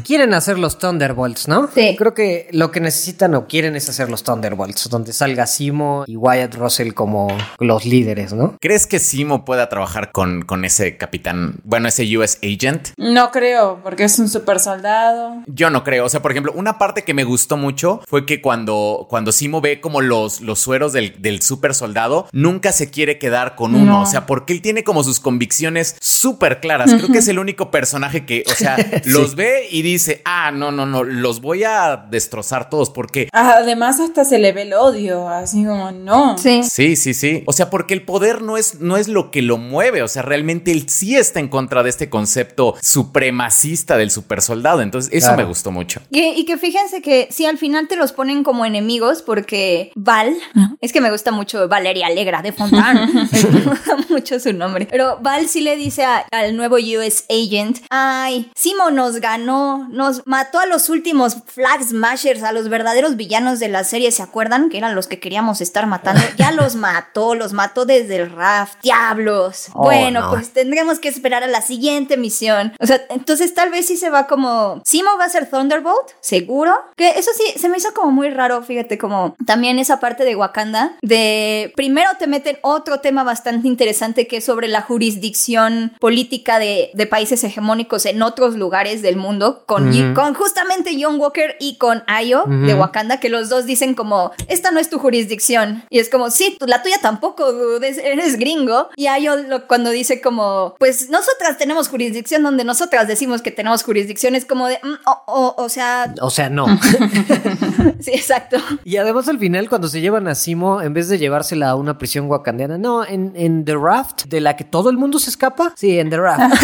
[0.06, 1.70] Quieren hacer los Thunderbolts, ¿no?
[1.74, 1.96] Sí.
[1.98, 6.18] Creo que lo que necesitan o quieren es hacer los Thunderbolts, donde salga Simo y
[6.18, 8.58] Wyatt Russell como los líderes, ¿no?
[8.62, 12.90] ¿Crees que Simo pueda trabajar con, con ese capitán, bueno, ese US agent?
[12.98, 15.42] No creo, porque es un super soldado.
[15.48, 16.06] Yo no creo.
[16.06, 19.62] O sea, por ejemplo, una parte que me gustó mucho fue que cuando, cuando Simo
[19.62, 23.94] ve como los, los sueros del, del super soldado, nunca se quiere quedar con uno.
[23.94, 24.02] No.
[24.04, 26.94] O sea, porque él tiene como sus convicciones súper claras.
[26.94, 30.72] Creo que es el único personaje que, o sea, los ve y dice, ah, no,
[30.72, 32.92] no, no, los voy a destrozar todos.
[32.92, 36.38] Porque Además hasta se le ve el odio, así como, no.
[36.38, 36.62] Sí.
[36.64, 37.44] Sí, sí, sí.
[37.46, 40.02] O sea, porque el poder no es, no es lo que lo mueve.
[40.04, 44.82] O sea, realmente él sí está en contra de este concepto supremacista del super soldado.
[44.82, 45.38] Entonces, eso Claro.
[45.44, 46.02] me gustó mucho.
[46.12, 50.36] Y, y que fíjense que si al final te los ponen como enemigos porque Val,
[50.82, 53.08] es que me gusta mucho Valeria Alegra de Fontana,
[53.52, 57.80] me gusta mucho su nombre, pero Val sí le dice a- al nuevo US Agent,
[57.90, 63.60] ay, Simo nos ganó, nos mató a los últimos Flag Smashers, a los verdaderos villanos
[63.60, 64.70] de la serie, ¿se acuerdan?
[64.70, 68.82] Que eran los que queríamos estar matando, ya los mató, los mató desde el raft,
[68.82, 69.68] diablos.
[69.74, 70.30] Oh, bueno, no.
[70.32, 72.74] pues tendremos que esperar a la siguiente misión.
[72.80, 74.82] O sea, entonces tal vez sí se va como.
[74.86, 76.74] Simo va a ser Thunderbolt, seguro.
[76.96, 80.36] Que eso sí, se me hizo como muy raro, fíjate, como también esa parte de
[80.36, 80.98] Wakanda.
[81.02, 86.92] De primero te meten otro tema bastante interesante que es sobre la jurisdicción política de,
[86.94, 92.04] de países hegemónicos en otros lugares del mundo, con, con justamente John Walker y con
[92.08, 92.74] Ayo de.
[92.74, 95.43] Wakanda, que los dos dicen como, esta no es tu jurisdicción.
[95.90, 98.90] Y es como, sí, tú- la tuya tampoco, dude, es- eres gringo.
[98.96, 103.84] Y Ayo lo- cuando dice como, pues nosotras tenemos jurisdicción donde nosotras decimos que tenemos
[103.84, 106.66] jurisdicción, es como de, mm, o, o- o sea, O sea, no.
[108.00, 108.58] sí, exacto.
[108.84, 111.98] Y además al final cuando se llevan a Simo, en vez de llevársela a una
[111.98, 115.74] prisión wakandiana, no, en, en The Raft, de la que todo el mundo se escapa.
[115.76, 116.64] Sí, en The Raft.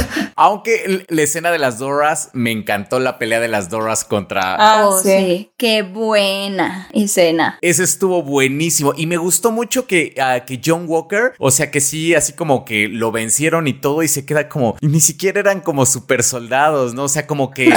[0.36, 4.56] Aunque la escena de las Doras, me encantó la pelea de las Doras contra...
[4.56, 5.08] Ah, oh, sí.
[5.08, 5.50] sí.
[5.56, 7.58] Qué buena escena.
[7.60, 11.80] Ese estuvo buenísimo y me gustó mucho que, ah, que John Walker, o sea que
[11.80, 15.40] sí, así como que lo vencieron y todo y se queda como, y ni siquiera
[15.40, 17.04] eran como super soldados, ¿no?
[17.04, 17.72] O sea, como que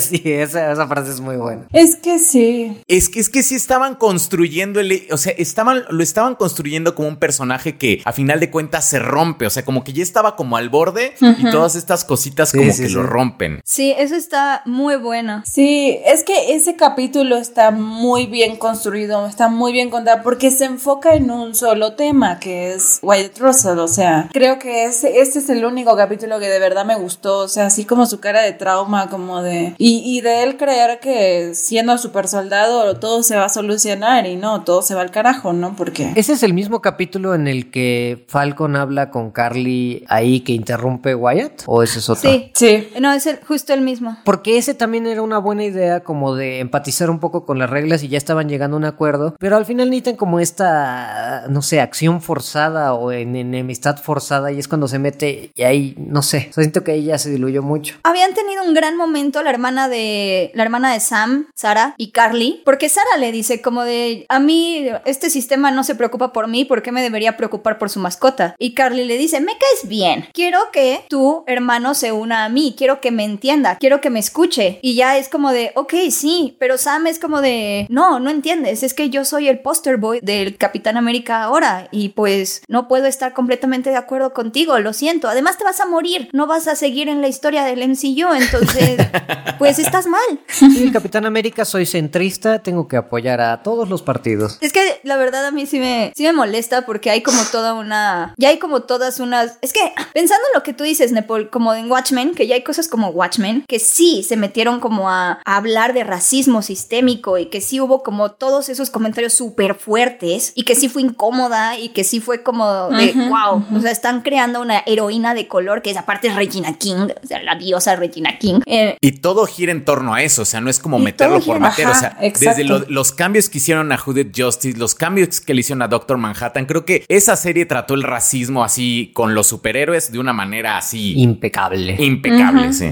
[0.00, 1.66] sí, esa, esa frase es muy buena.
[1.72, 2.80] Es que sí.
[2.88, 7.08] es que es que sí estaban construyendo el, o sea, estaban lo estaban construyendo como
[7.08, 10.36] un personaje que a final de cuentas se rompe, o sea, como que ya estaba
[10.36, 12.94] como al borde y todas estas cositas Sí, como sí, que sí.
[12.94, 13.60] lo rompen.
[13.64, 15.42] Sí, eso está muy bueno.
[15.46, 20.64] Sí, es que ese capítulo está muy bien construido, está muy bien contado, porque se
[20.66, 25.38] enfoca en un solo tema, que es Wyatt Russell, o sea, creo que ese, este
[25.40, 28.42] es el único capítulo que de verdad me gustó, o sea, así como su cara
[28.42, 29.74] de trauma, como de...
[29.78, 34.36] Y, y de él creer que siendo super soldado todo se va a solucionar y
[34.36, 35.74] no, todo se va al carajo, ¿no?
[35.76, 36.12] Porque...
[36.16, 41.14] ¿Ese es el mismo capítulo en el que Falcon habla con Carly ahí que interrumpe
[41.14, 41.62] Wyatt?
[41.66, 42.30] ¿O ese es otro?
[42.30, 42.50] Sí.
[42.54, 42.88] Sí.
[43.00, 44.16] No, es el- justo el mismo.
[44.24, 48.02] Porque ese también era una buena idea como de empatizar un poco con las reglas
[48.02, 51.80] y ya estaban llegando a un acuerdo, pero al final necesitan como esta, no sé,
[51.80, 56.48] acción forzada o en enemistad forzada y es cuando se mete y ahí, no sé,
[56.50, 57.96] o sea, siento que ahí ya se diluyó mucho.
[58.04, 62.60] Habían tenido un gran momento la hermana de la hermana de Sam, Sara y Carly,
[62.66, 66.66] porque Sara le dice como de a mí este sistema no se preocupa por mí,
[66.66, 68.54] ¿por qué me debería preocupar por su mascota?
[68.58, 70.26] Y Carly le dice, "Me caes bien.
[70.34, 74.18] Quiero que tu hermano se una a mí, quiero que me entienda, quiero que me
[74.18, 78.28] escuche." Y ya es como de, "Ok, sí", pero Sam es como de, "No, no
[78.28, 82.86] entiendes, es que yo soy el poster boy del Capitán América ahora y pues no
[82.86, 85.26] puedo estar completamente de acuerdo contigo, lo siento.
[85.26, 88.98] Además te vas a morir, no vas a seguir en la historia del MCU, entonces
[89.58, 90.20] pues estás mal.
[90.60, 94.58] Y el Capitán América soy centrista, tengo que apoyar a todos los partidos.
[94.60, 97.74] Es que la verdad a mí sí me, sí me molesta porque hay como toda
[97.74, 99.80] una, ya hay como todas unas, es que
[100.12, 103.08] pensando en lo que tú dices, Nepal, como en Watchmen, que ya hay cosas como
[103.08, 107.80] Watchmen, que sí se metieron como a, a hablar de racismo sistémico y que sí
[107.80, 112.20] hubo como todos esos comentarios súper fuertes y que sí fue incómoda y que sí
[112.20, 116.28] fue como de, wow, o sea, están creando una heroína de color que es aparte
[116.28, 118.60] es Regina King, o sea, la diosa Regina King.
[118.66, 121.60] Eh, Y todo gira en torno a eso, o sea, no es como meterlo por
[121.60, 122.48] meter, o Ajá, sea, exacto.
[122.50, 125.88] desde lo- los cambios que hicieron a Judith Justice, los cambios que le hicieron a
[125.88, 130.32] Doctor Manhattan, creo que esa serie trató el racismo así con los superhéroes de una
[130.32, 131.96] manera así Impecable.
[131.98, 132.90] impecable, sí.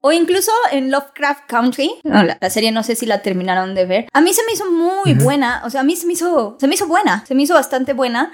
[0.00, 3.84] O incluso en Lovecraft Country, no, la, la serie no sé si la terminaron de
[3.86, 4.06] ver.
[4.12, 6.68] A mí se me hizo muy buena, o sea, a mí se me hizo, se
[6.68, 8.32] me hizo buena, se me hizo bastante buena.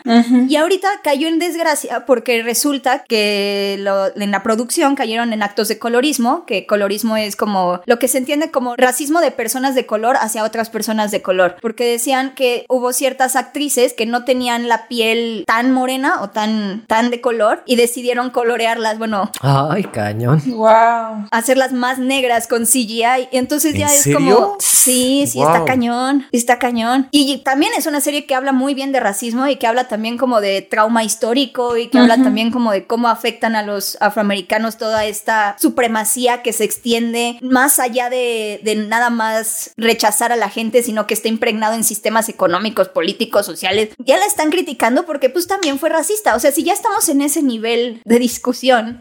[0.49, 5.69] Y ahorita cayó en desgracia porque resulta que lo- en la producción cayeron en actos
[5.69, 9.87] de colorismo, que colorismo es como lo que se entiende como racismo de personas de
[9.87, 14.69] color hacia otras personas de color, porque decían que hubo ciertas actrices que no tenían
[14.69, 20.41] la piel tan morena o tan, tan de color y decidieron colorearlas, bueno, Ay, cañón.
[20.47, 21.27] Wow.
[21.31, 23.29] hacerlas más negras con CGI.
[23.31, 24.19] Y entonces ya ¿En es serio?
[24.19, 24.57] como.
[24.61, 25.67] Sí, sí, está Wow.
[25.67, 26.27] cañón.
[26.33, 27.09] Está cañón.
[27.11, 30.17] Y también es una serie que habla muy bien de racismo y que habla también
[30.19, 34.79] como de trauma histórico y que habla también como de cómo afectan a los afroamericanos
[34.79, 39.42] toda esta supremacía que se extiende más allá de, de nada más
[39.77, 43.91] rechazar a la gente, sino que está impregnado en sistemas económicos, políticos, sociales.
[43.99, 46.35] Ya la están criticando porque pues también fue racista.
[46.35, 49.01] O sea, si ya estamos en ese nivel de discusión,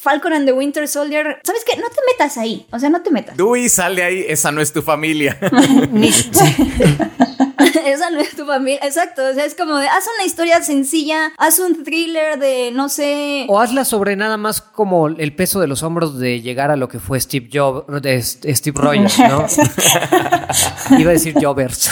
[0.00, 1.76] Falcon and the Winter Soldier, ¿sabes qué?
[1.76, 2.66] No te metas ahí.
[2.70, 3.36] O sea, no te metas.
[3.36, 5.38] Dewey, sale ahí, esa no es tu familia.
[7.84, 8.80] Esa no es tu familia.
[8.82, 9.22] Exacto.
[9.30, 13.46] O sea, es como de, haz una historia sencilla, haz un thriller de, no sé.
[13.48, 16.88] O hazla sobre nada más como el peso de los hombros de llegar a lo
[16.88, 19.46] que fue Steve Jobs, de Steve Rogers, ¿no?
[20.98, 21.90] Iba a decir Jobers.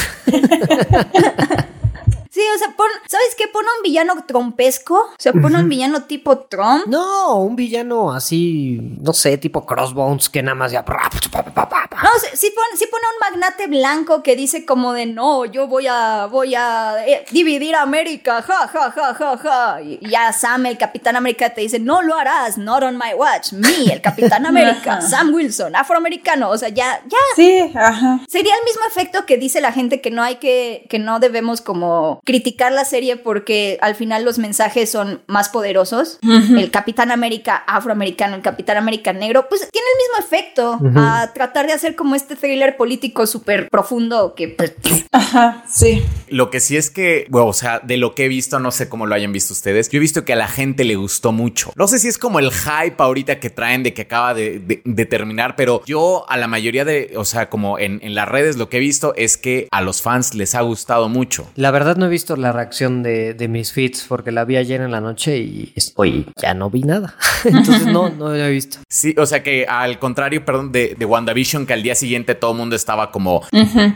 [2.55, 3.49] O sea, pon, ¿sabes qué?
[3.49, 4.95] Pon un villano trompesco.
[4.95, 6.87] O sea, pon un villano tipo Trump.
[6.87, 10.85] No, un villano así, no sé, tipo Crossbones que nada más ya.
[10.85, 15.66] No, sí, sí pone, sí pone un magnate blanco que dice como de no, yo
[15.66, 19.81] voy a, voy a eh, dividir América, ja, ja, ja, ja, ja.
[19.81, 23.53] Y ya Sam, el Capitán América, te dice, no lo harás, not on my watch.
[23.53, 26.51] Me, el Capitán América, Sam Wilson, afroamericano.
[26.51, 27.19] O sea, ya, ya.
[27.37, 28.21] Sí, ajá.
[28.29, 31.61] Sería el mismo efecto que dice la gente que no hay que, que no debemos
[31.61, 36.19] como criticar la serie porque al final los mensajes son más poderosos.
[36.23, 41.66] El Capitán América afroamericano, el Capitán América negro, pues tiene el mismo efecto a tratar
[41.69, 44.74] de hacer como este thriller político súper profundo que pues,
[45.12, 46.02] Ajá, sí.
[46.28, 48.89] Lo que sí es que, bueno, o sea, de lo que he visto, no sé
[48.89, 51.73] cómo lo hayan visto ustedes, yo he visto que a la gente le gustó mucho.
[51.77, 54.82] No sé si es como el hype ahorita que traen de que acaba de, de-
[54.85, 58.56] de terminar, pero yo a la mayoría de, o sea, como en, en las redes
[58.56, 61.47] lo que he visto es que a los fans les ha gustado mucho.
[61.55, 64.81] La verdad no he visto la reacción de, de mis feeds porque la vi ayer
[64.81, 67.15] en la noche y hoy ya no vi nada.
[67.45, 68.79] Entonces no, no lo he visto.
[68.89, 72.53] Sí, o sea que al contrario, perdón, de, de WandaVision, que al día siguiente todo
[72.53, 73.43] el mundo estaba como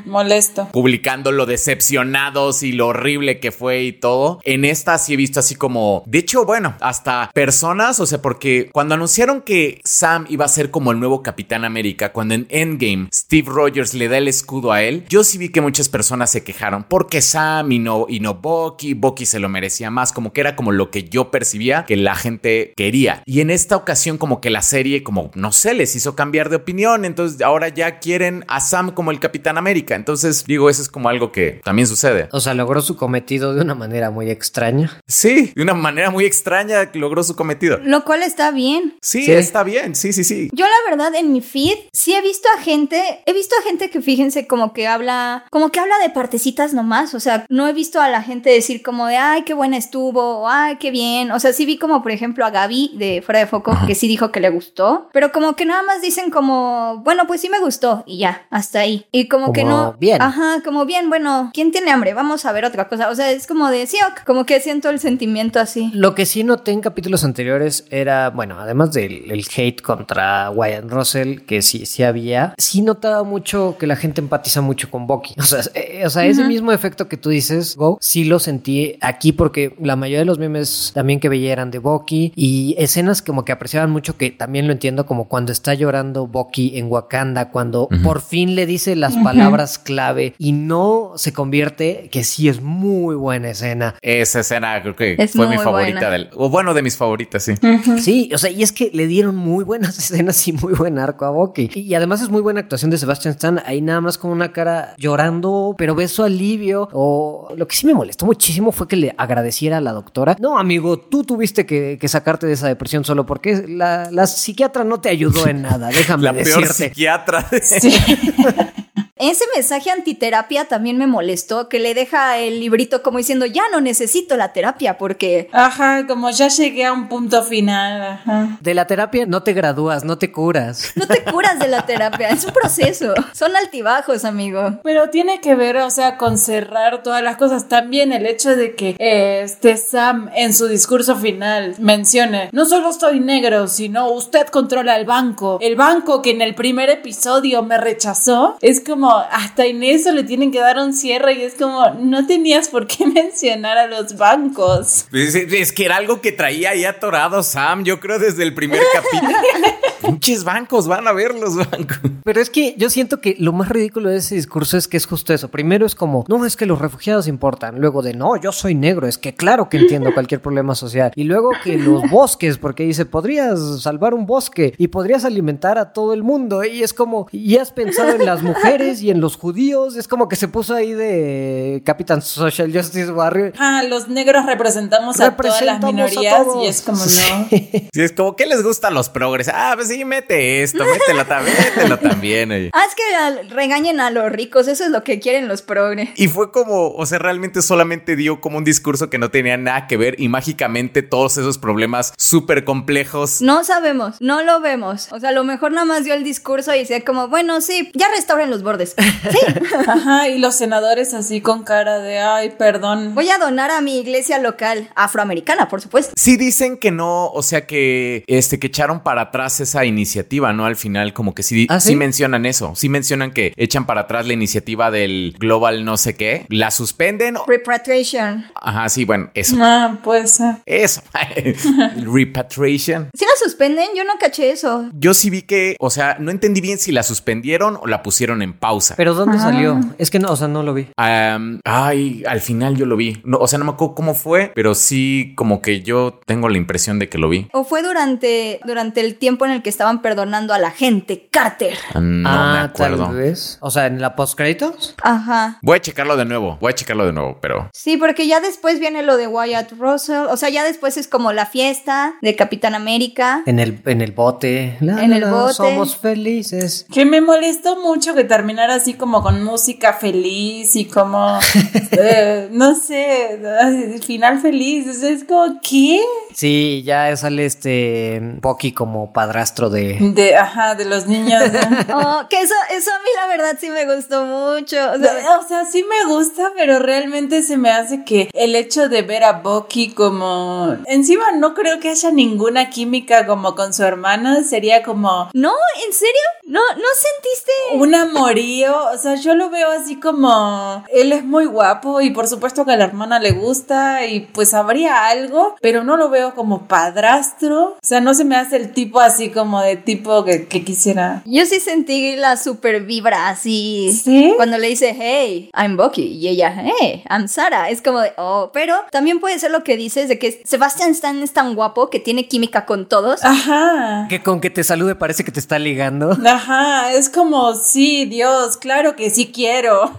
[0.05, 0.69] Molesto.
[0.73, 4.41] publicando lo decepcionados y lo horrible que fue y todo.
[4.45, 8.71] En esta sí he visto así como, de hecho, bueno, hasta personas, o sea, porque
[8.73, 13.09] cuando anunciaron que Sam iba a ser como el nuevo Capitán América, cuando en Endgame
[13.13, 16.45] Steve Rogers le da el escudo a él, yo sí vi que muchas personas se
[16.45, 20.41] quejaron porque Sam y no y no Bucky, Bucky se lo merecía más, como que
[20.41, 23.23] era como lo que yo percibía que la gente quería.
[23.27, 26.57] Y en esta ocasión como que la serie como no sé, les hizo cambiar de
[26.57, 29.95] opinión, entonces ahora ya quieren a Sam como el Capitán América.
[29.95, 32.29] Entonces, digo, eso es como algo que también sucede.
[32.33, 35.01] O sea, logró su cometido de una manera muy extraña.
[35.07, 37.79] Sí, de una manera muy extraña logró su cometido.
[37.83, 38.97] lo cual está bien.
[39.03, 39.33] Sí, Sí.
[39.33, 40.49] está bien, sí, sí, sí.
[40.53, 43.91] Yo la verdad en mi feed sí he visto a gente, he visto a gente
[43.91, 47.73] que fíjense como que habla, como que habla de partecitas nomás, o sea, no he
[47.73, 51.31] visto a la gente decir como de, ay, qué buena estuvo, o, ay, qué bien,
[51.33, 54.09] o sea, sí vi como por ejemplo a Gaby de Fuera de Foco, que sí
[54.09, 57.61] dijo que le gustó, pero como que nada más dicen como, bueno, pues sí me
[57.61, 59.07] gustó y ya, hasta ahí.
[59.13, 60.21] Y como, que no, bien.
[60.21, 62.15] ajá, como bien, bueno, ¿quién tiene hambre?
[62.15, 64.91] Vamos a ver otra cosa, o sea, es como de, sí, ok, como que siento
[64.91, 65.91] el sentimiento así.
[65.95, 70.91] Lo que sí noté en capítulos anteriores era, bueno, además del el hate contra Wyatt
[70.91, 75.35] Russell, que sí, sí había, sí notaba mucho que la gente empatiza mucho con Bucky.
[75.49, 78.97] O sea, eh, o sea ese mismo efecto que tú dices, Go, sí lo sentí
[79.01, 83.23] aquí porque la mayoría de los memes también que veía eran de Bucky y escenas
[83.23, 87.51] como que apreciaban mucho que también lo entiendo como cuando está llorando Bucky en Wakanda,
[87.51, 92.61] cuando por fin le dice las palabras clave y no se convierte, que sí es
[92.61, 93.95] muy buena escena.
[94.03, 96.11] Esa escena creo que Es fue mi favorita buena.
[96.11, 97.55] del, o bueno, de mis favoritas, sí.
[98.01, 101.25] Sí, o sea, y es que le dieron muy buenas escenas y muy buen arco
[101.25, 101.71] a Bucky.
[101.75, 104.95] Y además es muy buena actuación de Sebastian Stan, ahí nada más con una cara
[104.99, 106.89] llorando, pero ves su alivio.
[106.93, 110.37] O lo que sí me molestó muchísimo fue que le agradeciera a la doctora.
[110.41, 114.85] No, amigo, tú tuviste que, que sacarte de esa depresión solo porque la, la psiquiatra
[114.85, 116.89] no te ayudó en nada, déjame La peor decirte.
[116.89, 117.47] psiquiatra.
[117.51, 117.93] de- Sí.
[119.19, 123.81] Ese mensaje antiterapia también me molestó, que le deja el librito como diciendo, ya no
[123.81, 125.49] necesito la terapia porque...
[125.53, 128.03] Ajá, como ya llegué a un punto final.
[128.03, 128.59] Ajá.
[128.61, 130.93] De la terapia no te gradúas, no te curas.
[130.95, 133.15] No te curas de la terapia, es un proceso.
[133.33, 134.81] Son altibajos, amigo.
[134.83, 137.69] Pero tiene que ver, o sea, con cerrar todas las cosas.
[137.69, 142.93] También el hecho de que eh, este Sam en su discurso final mencione, no solo
[142.93, 145.59] soy negro, sino usted controla el banco.
[145.61, 148.57] El banco que en el primer episodio me rechazó.
[148.61, 152.27] Es como, hasta en eso le tienen que dar un cierre y es como, no
[152.27, 155.07] tenías por qué mencionar a los bancos.
[155.13, 158.83] Es, es que era algo que traía ahí atorado Sam, yo creo desde el primer
[158.93, 159.39] capítulo.
[160.09, 161.99] Pinches bancos, van a ver los bancos.
[162.25, 165.07] Pero es que yo siento que lo más ridículo de ese discurso es que es
[165.07, 165.49] justo eso.
[165.49, 167.81] Primero es como, no, es que los refugiados importan.
[167.81, 171.13] Luego de, no, yo soy negro, es que claro que entiendo cualquier problema social.
[171.15, 175.93] Y luego que los bosques, porque dice, podrías salvar un bosque y podrías alimentar a
[175.93, 176.65] todo el mundo.
[176.65, 179.97] Y es como, y has pensado en las mujeres y en los judíos.
[179.97, 183.53] Es como que se puso ahí de Capitán Social Justice Warrior.
[183.59, 187.07] Ah, los negros representamos a todas las minorías y es como, no.
[187.51, 189.49] Sí, es como, ¿qué les gusta a los progres?
[189.53, 192.51] Ah, pues sí, mete esto, mételo también, mételo también.
[192.53, 192.71] oye.
[192.73, 196.11] Ah, es que regañen a los ricos, eso es lo que quieren los progres.
[196.17, 199.87] Y fue como, o sea, realmente solamente dio como un discurso que no tenía nada
[199.87, 203.41] que ver y mágicamente todos esos problemas súper complejos.
[203.43, 205.09] No sabemos, no lo vemos.
[205.13, 207.91] O sea, a lo mejor nada más dio el discurso y decía como, bueno, sí,
[207.95, 208.95] ya restauren los bordes.
[209.29, 209.39] Sí,
[209.87, 213.15] Ajá, y los senadores así con cara de, ay, perdón.
[213.15, 216.13] voy a donar a mi iglesia local, afroamericana, por supuesto.
[216.17, 220.67] Sí dicen que no, o sea que este que echaron para atrás esa iniciativa, ¿no?
[220.67, 221.97] Al final como que sí, ¿Ah, sí sí?
[221.97, 226.47] mencionan eso, sí mencionan que echan para atrás la iniciativa del Global no sé qué,
[226.49, 227.37] la suspenden.
[227.47, 228.47] Repatriation.
[228.55, 229.57] Ajá, sí, bueno, eso.
[229.61, 230.41] Ah, pues.
[230.41, 230.59] ah.
[230.67, 231.03] Eso.
[232.13, 233.11] Repatriation.
[233.15, 234.89] Si la suspenden, yo no caché eso.
[234.93, 238.43] Yo sí vi que, o sea, no entendí bien si la suspendieron o la pusieron
[238.43, 238.95] en pausa.
[238.97, 239.43] ¿Pero dónde Ah.
[239.43, 239.81] salió?
[239.99, 240.87] Es que no, o sea, no lo vi.
[240.97, 243.21] Ay, al final yo lo vi.
[243.25, 246.59] No, o sea, no me acuerdo cómo fue, pero sí como que yo tengo la
[246.59, 247.49] impresión de que lo vi.
[247.53, 251.77] O fue durante, durante el tiempo en el que estaban perdonando a la gente, Carter.
[251.95, 253.07] Ah, No ah, me acuerdo.
[253.07, 253.59] tal vez.
[253.61, 254.95] O sea, en la post créditos.
[255.03, 255.59] Ajá.
[255.63, 257.69] Voy a checarlo de nuevo, voy a checarlo de nuevo, pero...
[257.73, 260.27] Sí, porque ya después viene lo de Wyatt Russell.
[260.31, 263.43] O sea, ya después es como la fiesta de Capitán América.
[263.47, 264.77] En el, en el bote.
[264.81, 265.55] La, En el bote.
[265.55, 266.87] Somos felices.
[266.93, 271.39] Que me molestó mucho que terminara así como con música feliz y como,
[271.93, 274.87] eh, no sé, final feliz.
[275.03, 276.01] Es como, ¿qué?
[276.35, 279.99] Sí, ya sale este Bucky como padrastro de.
[280.01, 281.43] De, ajá, de los niños.
[281.53, 281.99] ¿no?
[281.99, 284.77] Oh, que eso, eso a mí la verdad sí me gustó mucho.
[284.93, 288.89] O sea, O sea, sí me gusta, pero realmente se me hace que el hecho
[288.89, 290.77] de ver a Bucky como...
[290.87, 295.53] Encima no creo que haya ninguna química como con su hermana, sería como no,
[295.87, 296.21] ¿en serio?
[296.45, 297.53] ¿No, no sentiste?
[297.75, 300.85] un amorío, o sea, yo lo veo así como...
[300.93, 304.55] Él es muy guapo y por supuesto que a la hermana le gusta y pues
[304.55, 308.73] habría algo, pero no lo veo como padrastro, o sea, no se me hace el
[308.73, 311.23] tipo así como de tipo que, que quisiera...
[311.25, 313.91] Yo sí sentí la super vibra así.
[313.93, 314.33] ¿Sí?
[314.37, 316.03] Cuando le dice, hey, I'm Bucky.
[316.03, 317.71] Y ella, hey, I'm Sara.
[317.71, 321.23] Es como de, oh, pero también puede ser lo que dices de que Sebastian Stan
[321.23, 323.25] es tan guapo que tiene química con todos.
[323.25, 324.07] Ajá.
[324.09, 326.17] Que con que te salude parece que te está ligando.
[326.27, 329.93] Ajá, es como, sí, Dios, claro que sí quiero.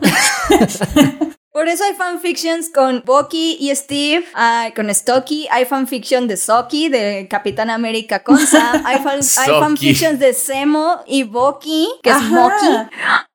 [1.60, 6.88] Por eso hay fanfictions con Bucky y Steve, hay con Stocky, hay fanfiction de Socky,
[6.88, 9.60] de Capitán América con Sam, hay, fan- hay Sokky.
[9.60, 12.22] fanfictions de Semo y Bucky, que es.
[12.22, 12.66] Moki,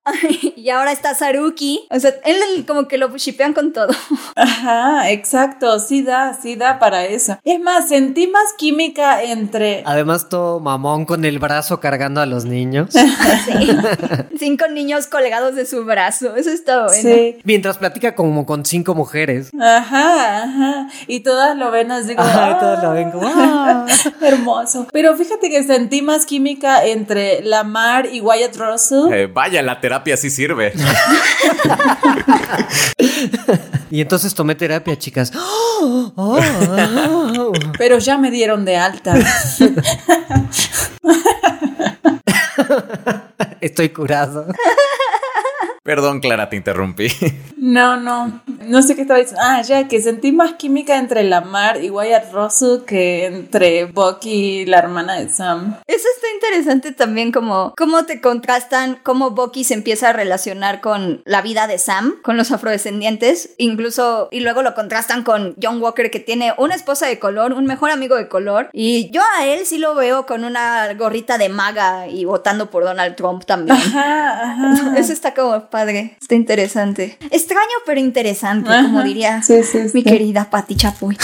[0.57, 1.87] y ahora está Saruki.
[1.91, 3.89] O sea, él como que lo shipean con todo.
[4.37, 7.39] Ajá, exacto, sí da, sí da para eso.
[7.45, 9.83] Es más, sentí más química entre...
[9.87, 12.91] Además, todo mamón con el brazo cargando a los niños.
[13.45, 13.53] Sí.
[14.39, 16.35] Cinco niños colgados de su brazo.
[16.37, 16.95] Eso está bueno.
[17.03, 17.39] Sí.
[17.45, 19.51] Mientras platica como con cinco mujeres.
[19.61, 20.89] Ajá, ajá.
[21.07, 22.27] Y todas lo ven así como...
[22.29, 23.87] Ajá, y todas lo ven como, "Ah".
[24.21, 24.87] Hermoso.
[24.93, 29.13] Pero fíjate que sentí más química entre Lamar y Wyatt Russell.
[29.13, 30.73] Eh, vaya, la terapia sí sirve.
[33.91, 35.31] Y entonces tomé terapia, chicas.
[35.37, 36.13] ¡Oh!
[36.17, 36.41] ¡Oh!
[37.39, 37.53] ¡Oh!
[37.79, 39.15] Pero ya me dieron de alta.
[43.61, 44.49] Estoy curado.
[45.85, 47.09] Perdón, Clara, te interrumpí.
[47.65, 48.43] No, no.
[48.67, 49.41] No sé qué estaba diciendo.
[49.43, 54.67] Ah, ya, que sentí más química entre Lamar y Wyatt Russell que entre Bucky y
[54.67, 55.75] la hermana de Sam.
[55.87, 61.23] Eso está interesante también como cómo te contrastan, cómo Bucky se empieza a relacionar con
[61.25, 66.11] la vida de Sam, con los afrodescendientes, incluso, y luego lo contrastan con John Walker
[66.11, 69.65] que tiene una esposa de color, un mejor amigo de color, y yo a él
[69.65, 73.79] sí lo veo con una gorrita de maga y votando por Donald Trump también.
[73.79, 74.95] Ajá, ajá.
[74.99, 77.19] Eso está como padre, está interesante.
[77.33, 81.19] Extraño pero interesante, como diría Sí, sí, mi querida Patti Chapoy.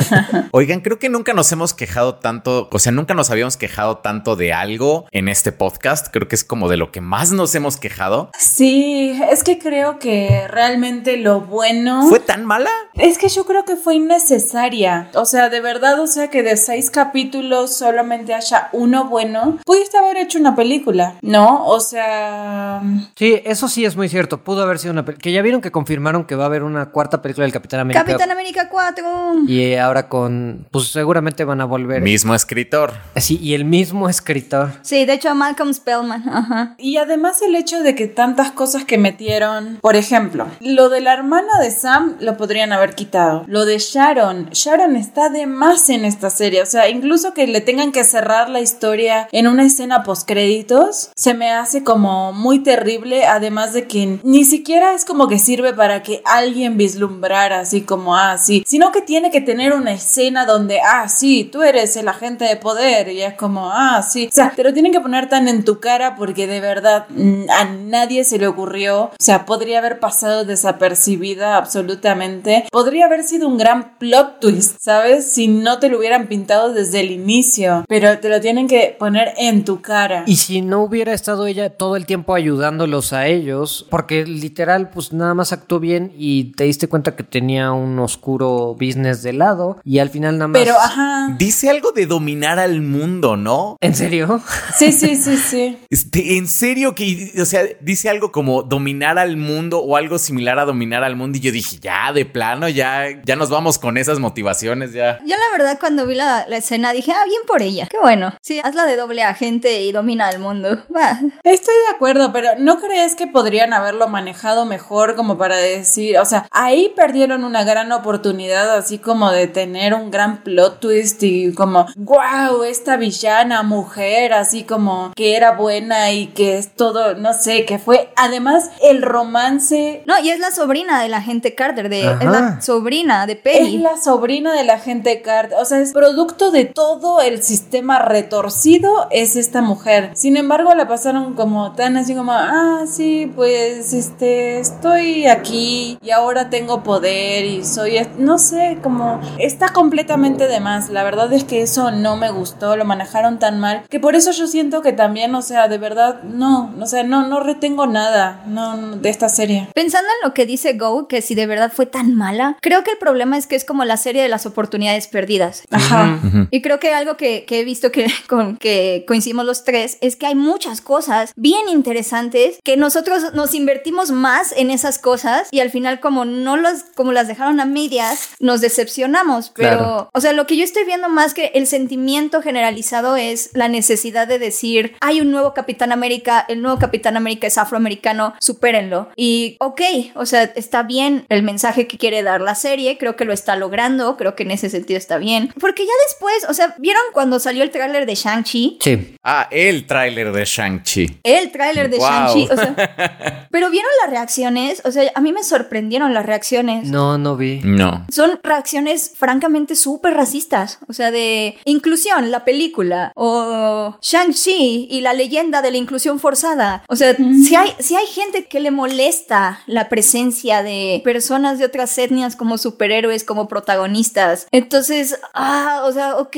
[0.52, 4.36] Oigan, creo que nunca nos hemos quejado tanto, o sea, nunca nos habíamos quejado tanto
[4.36, 6.06] de algo en este podcast.
[6.12, 8.30] Creo que es como de lo que más nos hemos quejado.
[8.38, 12.06] Sí, es que creo que realmente lo bueno...
[12.08, 12.70] ¿Fue tan mala?
[12.94, 15.10] Es que yo creo que fue innecesaria.
[15.14, 19.58] O sea, de verdad, o sea, que de seis capítulos solamente haya uno bueno.
[19.64, 21.66] Pudiste haber hecho una película, ¿no?
[21.66, 22.82] O sea...
[23.16, 24.38] Sí, eso sí es muy cierto.
[24.38, 25.22] Pudo haber sido una película.
[25.22, 28.04] Que ya vieron que confirmaron que va a haber una cuarta película del Capitán América.
[28.04, 29.04] Capitán América 4.
[29.48, 30.66] Y ahora con.
[30.70, 32.02] Pues seguramente van a volver.
[32.02, 32.92] Mismo escritor.
[33.16, 34.72] Sí, y el mismo escritor.
[34.82, 36.74] Sí, de hecho Malcolm Spellman, ajá.
[36.78, 41.14] Y además el hecho de que tantas cosas que metieron, por ejemplo, lo de la
[41.14, 43.44] hermana de Sam lo podrían haber quitado.
[43.46, 47.60] Lo de Sharon, Sharon está de más en esta serie, o sea, incluso que le
[47.60, 52.60] tengan que cerrar la historia en una escena post créditos, se me hace como muy
[52.60, 57.82] terrible, además de que ni siquiera es como que sirve para que alguien vislumbrara así
[57.82, 61.96] como, ah, sí, sino que tiene que tener una escena donde, ah, sí, tú eres
[61.96, 65.00] el agente de poder y es como, ah, sí, o sea, te lo tienen que
[65.00, 69.12] poner tan en tu cara porque de verdad mm, a nadie se le ocurrió, o
[69.18, 75.32] sea, podría haber pasado desapercibida absolutamente, podría haber sido un gran plot twist, ¿sabes?
[75.32, 79.32] Si no te lo hubieran pintado desde el inicio, pero te lo tienen que poner
[79.36, 80.24] en tu cara.
[80.26, 85.12] Y si no hubiera estado ella todo el tiempo ayudándolos a ellos, porque literal, pues
[85.12, 89.78] nada más actuó bien y te diste cuenta que tenía un oscuro business de lado
[89.84, 90.60] y al final nada más.
[90.60, 91.34] Pero, ajá.
[91.38, 93.76] Dice algo de dominar al mundo, ¿no?
[93.80, 94.40] ¿En serio?
[94.76, 95.78] Sí, sí, sí, sí.
[95.90, 100.58] Este, en serio que, o sea, dice algo como dominar al mundo o algo similar
[100.58, 103.96] a dominar al mundo y yo dije, ya, de plano, ya, ya nos vamos con
[103.96, 105.18] esas motivaciones, ya.
[105.20, 107.86] Yo la verdad cuando vi la, la escena dije, ah, bien por ella.
[107.90, 108.34] Qué bueno.
[108.42, 110.84] Sí, hazla de doble agente y domina el mundo.
[110.94, 111.20] Va.
[111.44, 116.18] Estoy de acuerdo, pero ¿no crees que podría podrían haberlo manejado mejor como para decir,
[116.18, 121.22] o sea, ahí perdieron una gran oportunidad así como de tener un gran plot twist
[121.22, 127.14] y como, wow, esta villana mujer, así como que era buena y que es todo,
[127.14, 130.02] no sé, que fue además el romance.
[130.04, 133.76] No, y es la sobrina de la gente Carter, de, es la sobrina de Peggy.
[133.76, 138.00] Es la sobrina de la gente Carter, o sea, es producto de todo el sistema
[138.00, 140.10] retorcido, es esta mujer.
[140.12, 146.10] Sin embargo, la pasaron como tan así como, ah, sí, pues este, estoy aquí y
[146.10, 150.90] ahora tengo poder y soy, no sé, como está completamente de más.
[150.90, 154.30] La verdad es que eso no me gustó, lo manejaron tan mal, que por eso
[154.32, 158.42] yo siento que también, o sea, de verdad, no, o sea, no, no retengo nada
[158.46, 159.68] no, de esta serie.
[159.74, 162.92] Pensando en lo que dice Go, que si de verdad fue tan mala, creo que
[162.92, 165.64] el problema es que es como la serie de las oportunidades perdidas.
[165.70, 166.20] Ajá.
[166.50, 170.16] Y creo que algo que, que he visto que, con, que coincidimos los tres es
[170.16, 175.60] que hay muchas cosas bien interesantes que nosotros nos invertimos más en esas cosas y
[175.60, 179.50] al final como no las, como las dejaron a medias, nos decepcionamos.
[179.54, 180.10] Pero, Claro.
[180.12, 184.26] o sea, lo que yo estoy viendo más que el sentimiento generalizado es la necesidad
[184.26, 189.10] de decir, hay un nuevo Capitán América, el nuevo Capitán América es afroamericano, supérenlo.
[189.16, 189.80] Y ok,
[190.14, 193.56] o sea, está bien el mensaje que quiere dar la serie, creo que lo está
[193.56, 195.52] logrando, creo que en ese sentido está bien.
[195.60, 198.78] Porque ya después, o sea, ¿vieron cuando salió el tráiler de Shang-Chi?
[198.80, 199.16] Sí.
[199.22, 201.18] Ah, el tráiler de Shang-Chi.
[201.22, 202.06] El tráiler de Wow.
[202.08, 202.74] Shang-Chi, o sea,
[203.50, 206.88] pero vieron las reacciones, o sea, a mí me sorprendieron las reacciones.
[206.88, 207.60] No, no vi.
[207.64, 208.06] No.
[208.10, 215.12] Son reacciones francamente súper racistas, o sea, de inclusión, la película, o Shang-Chi y la
[215.12, 216.84] leyenda de la inclusión forzada.
[216.88, 221.64] O sea, si, hay, si hay gente que le molesta la presencia de personas de
[221.64, 226.36] otras etnias como superhéroes, como protagonistas, entonces, ah, o sea, ok,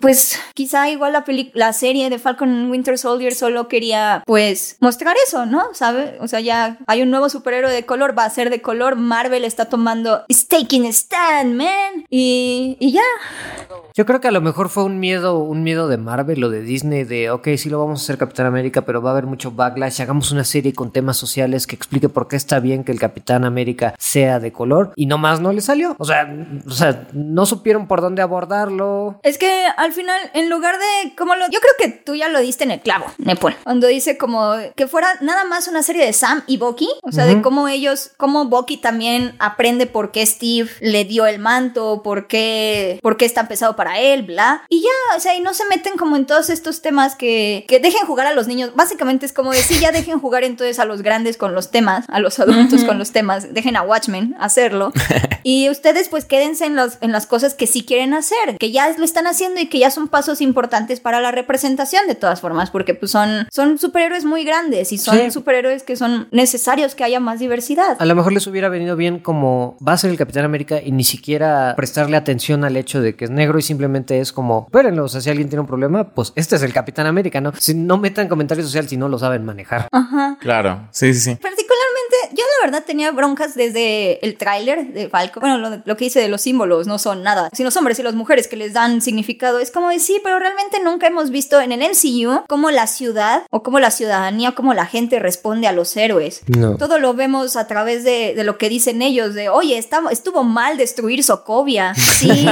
[0.00, 5.16] pues quizá igual la, peli- la serie de Falcon Winter Soldier solo quería, pues, mostrar
[5.26, 5.62] eso, ¿no?
[5.74, 6.16] ¿Sabe?
[6.20, 9.44] O sea, ya hay un nuevo superhéroe de color, va a ser de color, Marvel
[9.44, 13.02] está tomando, is taking a stand, man, y, y ya.
[13.94, 16.62] Yo creo que a lo mejor fue un miedo, un miedo de Marvel o de
[16.62, 19.50] Disney de, ok, sí lo vamos a hacer Capitán América, pero va a haber mucho
[19.50, 20.00] backlash.
[20.00, 23.44] Hagamos una serie con temas sociales que explique por qué está bien que el Capitán
[23.44, 25.96] América sea de color y nomás no le salió.
[25.98, 26.32] O sea,
[26.66, 29.18] o sea, no supieron por dónde abordarlo.
[29.22, 31.46] Es que al final, en lugar de como lo.
[31.50, 33.56] Yo creo que tú ya lo diste en el clavo, Nepal.
[33.64, 36.88] Cuando dice como que fuera nada más una serie de Sam y Bucky.
[37.02, 41.38] O sea, de cómo ellos, cómo Bucky también aprende por qué Steve le dio el
[41.38, 44.62] manto, por qué, por qué es tan pesado para él, bla.
[44.68, 47.78] Y ya, o sea, y no se meten como en todos estos temas que, que
[47.80, 48.70] dejen jugar a los niños.
[48.74, 52.20] Básicamente es como decir, ya dejen jugar entonces a los grandes con los temas, a
[52.20, 53.52] los adultos con los temas.
[53.54, 54.92] Dejen a Watchmen hacerlo.
[55.42, 58.94] Y ustedes pues quédense en, los, en las cosas que sí quieren hacer, que ya
[58.98, 62.70] lo están haciendo y que ya son pasos importantes para la representación de todas formas,
[62.70, 65.30] porque pues son, son superhéroes muy grandes y son Sí.
[65.30, 67.96] superhéroes que son necesarios que haya más diversidad.
[67.98, 70.92] A lo mejor les hubiera venido bien como va a ser el Capitán América y
[70.92, 75.04] ni siquiera prestarle atención al hecho de que es negro y simplemente es como, espérenlo,
[75.04, 77.52] o sea, si alguien tiene un problema, pues este es el Capitán América, ¿no?
[77.58, 79.88] Si no metan comentario social si no lo saben manejar.
[79.92, 80.36] Ajá.
[80.40, 80.88] Claro.
[80.90, 81.36] Sí, sí, sí.
[81.36, 81.69] Particularmente, yo
[82.62, 85.40] verdad tenía broncas desde el tráiler de Falcon.
[85.40, 87.50] Bueno, lo, lo que dice de los símbolos no son nada.
[87.52, 90.38] Si los hombres y las mujeres que les dan significado es como de sí, pero
[90.38, 94.74] realmente nunca hemos visto en el MCU cómo la ciudad o cómo la ciudadanía, cómo
[94.74, 96.42] la gente responde a los héroes.
[96.46, 96.76] No.
[96.76, 100.42] Todo lo vemos a través de, de lo que dicen ellos, de, oye, está- estuvo
[100.44, 101.94] mal destruir Sokovia.
[101.94, 102.28] Sí,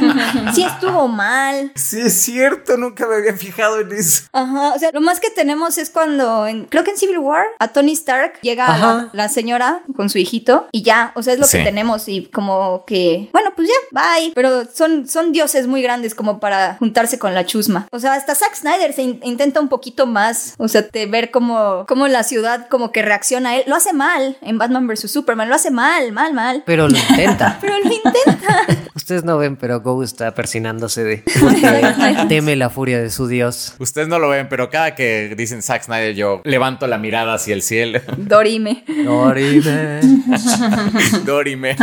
[0.54, 1.72] sí estuvo mal.
[1.74, 2.76] Sí, es cierto.
[2.76, 4.24] Nunca me había fijado en eso.
[4.32, 7.44] Ajá, o sea, lo más que tenemos es cuando, en- creo que en Civil War,
[7.58, 8.86] a Tony Stark llega a Ajá.
[9.12, 11.58] la, la señora con su hijito y ya, o sea, es lo Sí.
[11.58, 14.32] que tenemos y como que, bueno, pues ya, bye.
[14.34, 17.86] Pero son, son dioses muy grandes como para juntarse con la chusma.
[17.90, 21.30] O sea, hasta Zack Snyder se in- intenta un poquito más, o sea, de ver
[21.30, 23.64] cómo, cómo la ciudad como que reacciona a él.
[23.66, 25.10] Lo hace mal en Batman vs.
[25.10, 26.62] Superman, lo hace mal, mal, mal.
[26.66, 27.58] Pero lo intenta.
[27.60, 28.66] Pero lo intenta.
[28.94, 31.24] Ustedes no ven, pero Go está persinándose de
[32.28, 33.74] teme la furia de su dios.
[33.78, 37.54] Ustedes no lo ven, pero cada que dicen Zack Snyder, yo levanto la mirada hacia
[37.54, 38.00] el cielo.
[38.18, 38.84] Dorime.
[39.30, 40.00] Dorime.
[41.24, 41.76] Dorime.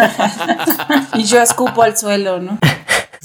[1.16, 2.58] Y yo escupo al suelo, ¿no?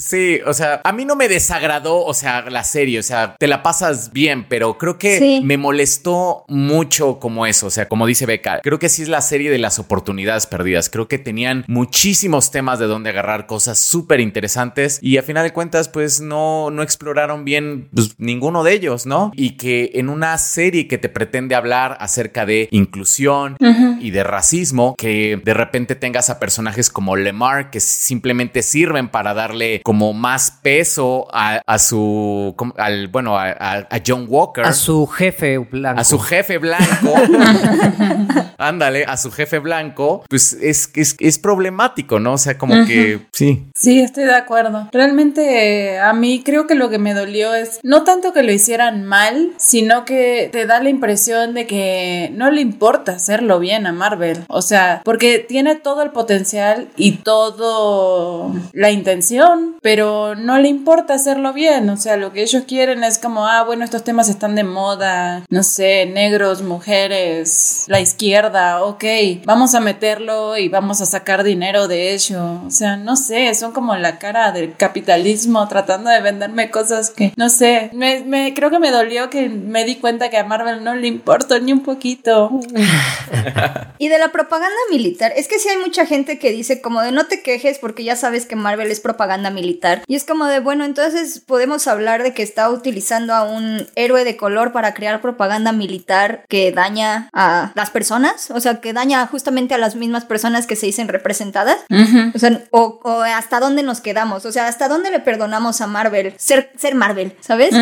[0.05, 3.47] Sí, o sea, a mí no me desagradó, o sea, la serie, o sea, te
[3.47, 5.41] la pasas bien, pero creo que Sí.
[5.43, 9.21] me molestó mucho como eso, o sea, como dice Beca, creo que sí es la
[9.21, 14.19] serie de las oportunidades perdidas, creo que tenían muchísimos temas de donde agarrar cosas súper
[14.19, 19.05] interesantes y a final de cuentas, pues no, no exploraron bien pues, ninguno de ellos,
[19.05, 19.31] ¿no?
[19.35, 23.55] Y que en una serie que te pretende hablar acerca de inclusión
[24.01, 29.33] y de racismo, que de repente tengas a personajes como Lemar que simplemente sirven para
[29.33, 34.25] darle como como más peso a, a su, como- al, bueno, a, a- a John
[34.27, 34.65] Walker.
[34.65, 36.01] A su jefe blanco.
[36.01, 37.13] a su jefe blanco,
[38.57, 42.33] ándale, a su jefe blanco, pues es, es, es problemático, ¿no?
[42.33, 43.67] O sea, como que sí.
[43.75, 44.89] Sí, estoy de acuerdo.
[44.91, 48.51] Realmente eh, a mí creo que lo que me dolió es no tanto que lo
[48.51, 53.85] hicieran mal, sino que te da la impresión de que no le importa hacerlo bien
[53.85, 54.43] a Marvel.
[54.47, 61.13] O sea, porque tiene todo el potencial y todo la intención, pero no le importa
[61.13, 61.89] hacerlo bien.
[61.89, 65.43] O sea, lo que ellos quieren es como, ah, bueno, estos temas están de moda,
[65.49, 69.03] no sé, negros, mujeres, la izquierda, ok,
[69.45, 72.61] vamos a meterlo y vamos a sacar dinero de ello.
[72.65, 77.33] O sea, no sé, son como la cara del capitalismo tratando de venderme cosas que,
[77.35, 80.95] no sé, me, creo que me dolió que me di cuenta que a Marvel no
[80.95, 82.49] le importó ni un poquito.
[83.99, 87.13] Y de la propaganda militar, es que sí hay mucha gente que dice como de
[87.13, 89.72] no te quejes porque ya sabes que Marvel es propaganda militar.
[90.07, 94.23] Y es como de, bueno, entonces podemos hablar de que está utilizando a un héroe
[94.23, 99.25] de color para crear propaganda militar que daña a las personas, o sea, que daña
[99.27, 101.77] justamente a las mismas personas que se dicen representadas.
[102.33, 105.87] O sea, o, o hasta dónde nos quedamos, o sea, hasta dónde le perdonamos a
[105.87, 107.75] Marvel ser, ser Marvel, ¿sabes?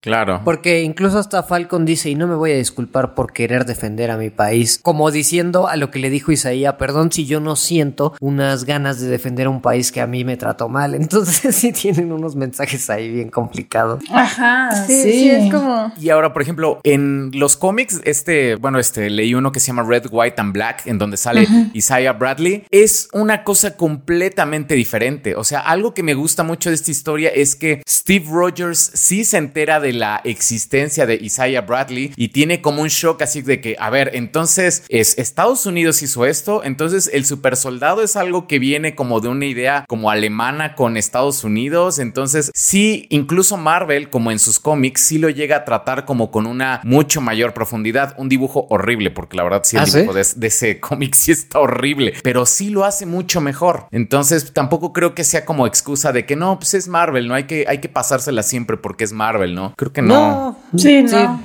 [0.00, 0.42] Claro.
[0.44, 4.16] Porque incluso hasta Falcon dice, y no me voy a disculpar por querer defender a
[4.16, 8.14] mi país, como diciendo a lo que le dijo Isaías, perdón si yo no siento
[8.20, 10.94] unas ganas de defender a un país que a mí me trató mal.
[11.02, 14.02] Entonces sí tienen unos mensajes ahí bien complicados.
[14.10, 15.12] Ajá, Sí, sí.
[15.12, 15.92] sí, es como...
[16.00, 19.82] Y ahora, por ejemplo, en los cómics, este, bueno, este, leí uno que se llama
[19.82, 22.64] Red, White and Black, en donde sale Isaiah Bradley.
[22.70, 25.36] Es una cosa completamente diferente.
[25.36, 29.24] O sea, algo que me gusta mucho de esta historia es que Steve Rogers sí
[29.24, 33.60] se entera de la existencia de Isaiah Bradley y tiene como un shock así de
[33.60, 36.62] que, a ver, entonces, ¿es Estados Unidos hizo esto?
[36.64, 40.96] Entonces, el super soldado es algo que viene como de una idea como alemana con
[40.96, 41.98] Estados Unidos.
[41.98, 46.46] Entonces, sí, incluso Marvel, como en sus cómics, sí lo llega a tratar como con
[46.46, 48.14] una mucho mayor profundidad.
[48.18, 49.98] Un dibujo horrible, porque la verdad sí el ¿Ah, sí?
[49.98, 53.86] dibujo de, de ese cómic sí está horrible, pero sí lo hace mucho mejor.
[53.90, 57.44] Entonces, tampoco creo que sea como excusa de que no, pues es Marvel, no hay
[57.44, 59.74] que, hay que pasársela siempre porque es Marvel, ¿no?
[59.76, 60.58] Creo que no.
[60.76, 61.40] Sí, no.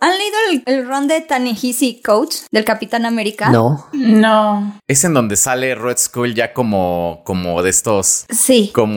[0.00, 3.50] ¿Han leído el, el run de Tanehisi Coach del Capitán América?
[3.50, 3.86] No.
[3.92, 4.80] No.
[4.86, 8.89] Es en donde sale Red Skull ya como, como de estos, Sí, como,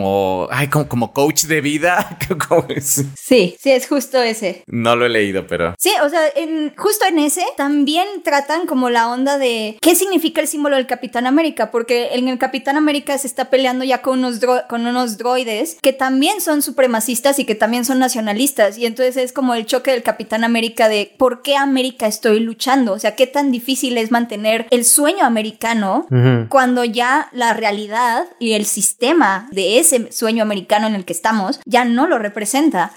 [0.51, 2.17] ay, como, como coach de vida.
[2.47, 4.63] Como es- sí, sí, es justo ese.
[4.67, 8.89] no lo he leído, pero Sí, o sea, en- justo en ese también tratan como
[8.89, 13.17] la onda de qué significa el símbolo del Capitán América, porque en el Capitán América
[13.17, 17.45] se está peleando ya con unos, dro- con unos droides que también son supremacistas y
[17.45, 21.41] que también son nacionalistas, y entonces es como el choque del Capitán América de por
[21.41, 26.47] qué América estoy luchando, o sea, qué tan difícil es mantener el sueño americano Ujú.
[26.49, 31.59] cuando ya la realidad y el sistema de ese sueño americano en el que estamos
[31.65, 32.91] ya no lo representa.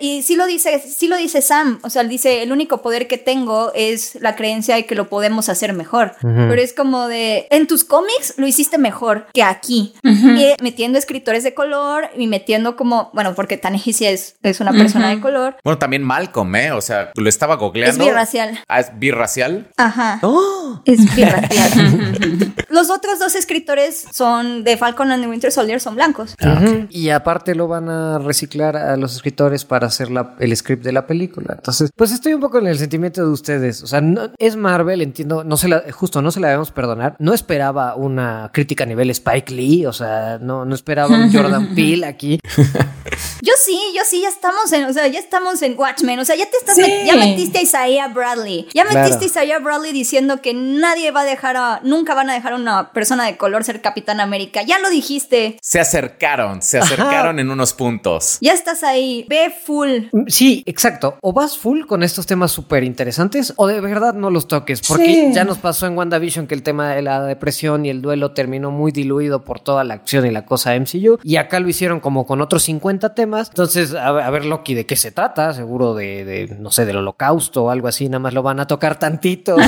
[0.00, 3.06] Y sí lo dice, sí lo dice Sam, o sea, él dice, el único poder
[3.06, 6.14] que tengo es la creencia de que lo podemos hacer mejor.
[6.20, 9.94] Pero es como de, en tus cómics lo hiciste mejor que aquí.
[10.02, 15.10] Y metiendo escritores de color y metiendo como, bueno, porque Tanehisi es, es una persona
[15.10, 15.56] de color.
[15.64, 16.72] bueno, también Malcolm, ¿eh?
[16.72, 18.04] O sea, lo estaba Es googleando.
[18.04, 18.60] birracial.
[18.68, 19.68] Ah, es birracial.
[19.76, 20.18] Ajá.
[20.22, 20.80] ¡Oh!
[20.84, 22.54] Es birracial.
[22.68, 26.21] Los otros dos escritores son de Falcon and the Winter Soldier, son blancos.
[26.24, 26.86] Ujú.
[26.90, 30.92] Y aparte lo van a reciclar a los escritores para hacer la- el script de
[30.92, 31.54] la película.
[31.56, 33.82] Entonces, pues estoy un poco en el sentimiento de ustedes.
[33.82, 37.16] O sea, no- es Marvel, entiendo, no se la, justo no se la debemos perdonar.
[37.18, 41.74] No esperaba una crítica a nivel Spike Lee, o sea, no, no esperaba un Jordan
[41.74, 42.38] Peele aquí.
[43.44, 46.36] Yo sí, yo sí, ya estamos en, o sea, ya estamos en Watchmen, o sea,
[46.36, 46.82] ya te estás, Sí.
[46.82, 49.00] met- ya metiste a Isaiah Bradley, ya Claro.
[49.00, 52.52] metiste a Isaiah Bradley diciendo que nadie va a dejar a, nunca van a dejar
[52.52, 57.40] a una persona de color ser Capitán América, ya lo dijiste, Se acercaron, se acercaron
[57.40, 58.38] en unos puntos.
[58.40, 60.04] ya estás ahí, ve full.
[60.28, 61.16] Sí, exacto.
[61.20, 64.80] O vas full con estos temas súper interesantes o de verdad no los toques.
[64.86, 65.30] Porque Sí.
[65.34, 68.70] ya nos pasó en WandaVision que el tema de la depresión y el duelo terminó
[68.70, 71.18] muy diluido por toda la acción y la cosa MCU.
[71.24, 73.31] Y acá lo hicieron como con otros 50 temas.
[73.38, 75.52] Entonces, a, ver- a ver, Loki, ¿de qué se trata?
[75.54, 78.08] Seguro de, de, no sé, del holocausto o algo así.
[78.08, 79.56] Nada más lo van a tocar tantito.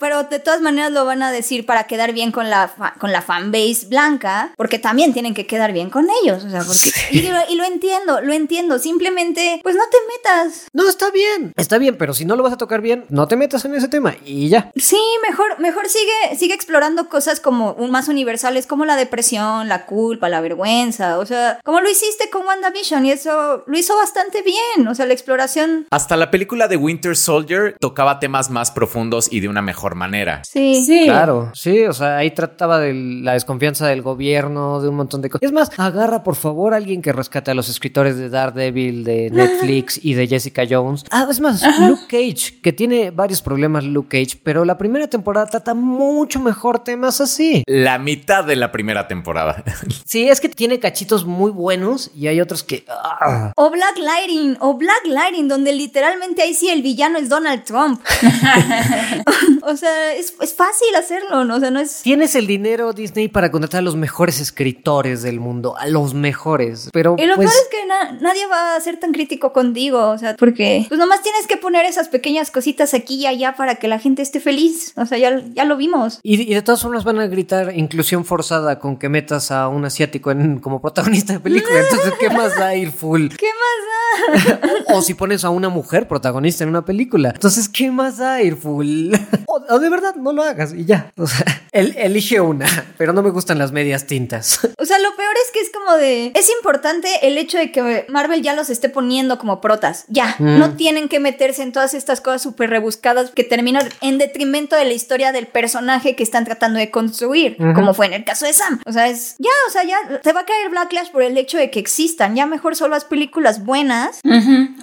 [0.00, 3.10] Pero de todas maneras lo van a decir para quedar bien con la, fa- con
[3.12, 6.92] la fanbase blanca, porque también tienen que quedar bien con ellos, o sea, porque...
[7.10, 10.68] Y, lo, y lo entiendo, lo entiendo, simplemente, pues no te metas.
[10.72, 11.52] no, está bien.
[11.56, 13.88] Está bien, pero si no lo vas a tocar bien, no te metas en ese
[13.88, 14.70] tema y ya.
[14.76, 19.84] Sí, mejor, mejor sigue, sigue explorando cosas como un- más universales como la depresión, la
[19.86, 21.17] culpa, la vergüenza.
[21.18, 24.86] O sea, como lo hiciste con WandaVision y eso lo hizo bastante bien.
[24.88, 25.86] O sea, la exploración.
[25.90, 30.42] Hasta la película de Winter Soldier tocaba temas más profundos y de una mejor manera.
[30.44, 30.82] Sí.
[30.84, 31.04] Sí.
[31.04, 35.30] Claro, sí, o sea, ahí trataba de la desconfianza del gobierno, de un montón de
[35.30, 35.46] cosas.
[35.46, 39.30] Es más, agarra por favor a alguien que rescate a los escritores de Daredevil, de
[39.30, 41.04] Netflix y de Jessica Jones.
[41.10, 45.46] Ah, es más, Luke Cage, que tiene varios problemas Luke Cage, pero la primera temporada
[45.46, 47.62] trata mucho mejor temas así.
[47.66, 49.64] La mitad de la primera temporada.
[50.04, 52.84] Sí, es que tiene cachitos muy buenos y hay otros que...
[52.88, 53.52] ah.
[53.56, 58.00] O Black Lightning, o Black Lightning, donde literalmente ahí sí el villano es Donald Trump.
[59.62, 61.56] o sea, es, es fácil hacerlo, ¿no?
[61.56, 62.02] O sea, no es...
[62.02, 66.90] Tienes el dinero, Disney, para contratar a los mejores escritores del mundo, a los mejores.
[66.92, 70.08] Pero Y lo pues, peor es que na- nadie va a ser tan crítico contigo,
[70.08, 73.76] o sea, porque pues nomás tienes que poner esas pequeñas cositas aquí y allá para
[73.76, 74.92] que la gente esté feliz.
[74.96, 76.20] O sea, ya, ya lo vimos.
[76.22, 79.84] Y, y de todas formas van a gritar inclusión forzada con que metas a un
[79.84, 81.80] asiático en, como protagonista de película.
[81.80, 83.28] Entonces, ¿qué más da ir full?
[83.36, 84.60] ¿Qué más da?
[84.94, 87.30] O si pones a una mujer protagonista en una película.
[87.34, 89.12] Entonces, ¿qué más da ir full?
[89.50, 91.10] O, o de verdad, no lo hagas y ya.
[91.16, 92.66] O sea, el- elige una,
[92.98, 94.60] pero no me gustan las medias tintas.
[94.78, 96.32] O sea, lo peor es que es como de...
[96.34, 100.04] Es importante el hecho de que Marvel ya los esté poniendo como protas.
[100.08, 100.58] Ya, Mm.
[100.58, 104.84] no tienen que meterse en todas estas cosas súper rebuscadas que terminan en detrimento de
[104.84, 108.52] la historia del personaje que están tratando de construir, como fue en el caso de
[108.52, 108.80] Sam.
[108.84, 109.34] O sea, es...
[109.38, 112.34] Ya, o sea, ya te va a caer Backlash por el hecho de que existan.
[112.36, 114.20] Ya mejor solo haz películas buenas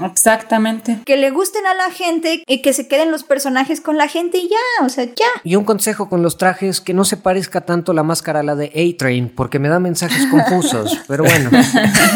[0.04, 1.00] exactamente.
[1.06, 4.38] que le gusten a la gente y que se queden los personajes con la gente
[4.38, 5.28] y ya, o sea, ya.
[5.44, 8.56] Y un consejo con los trajes, que no se parezca tanto la máscara a la
[8.56, 11.00] de A-Train, porque me da mensajes confusos.
[11.08, 11.50] Pero bueno.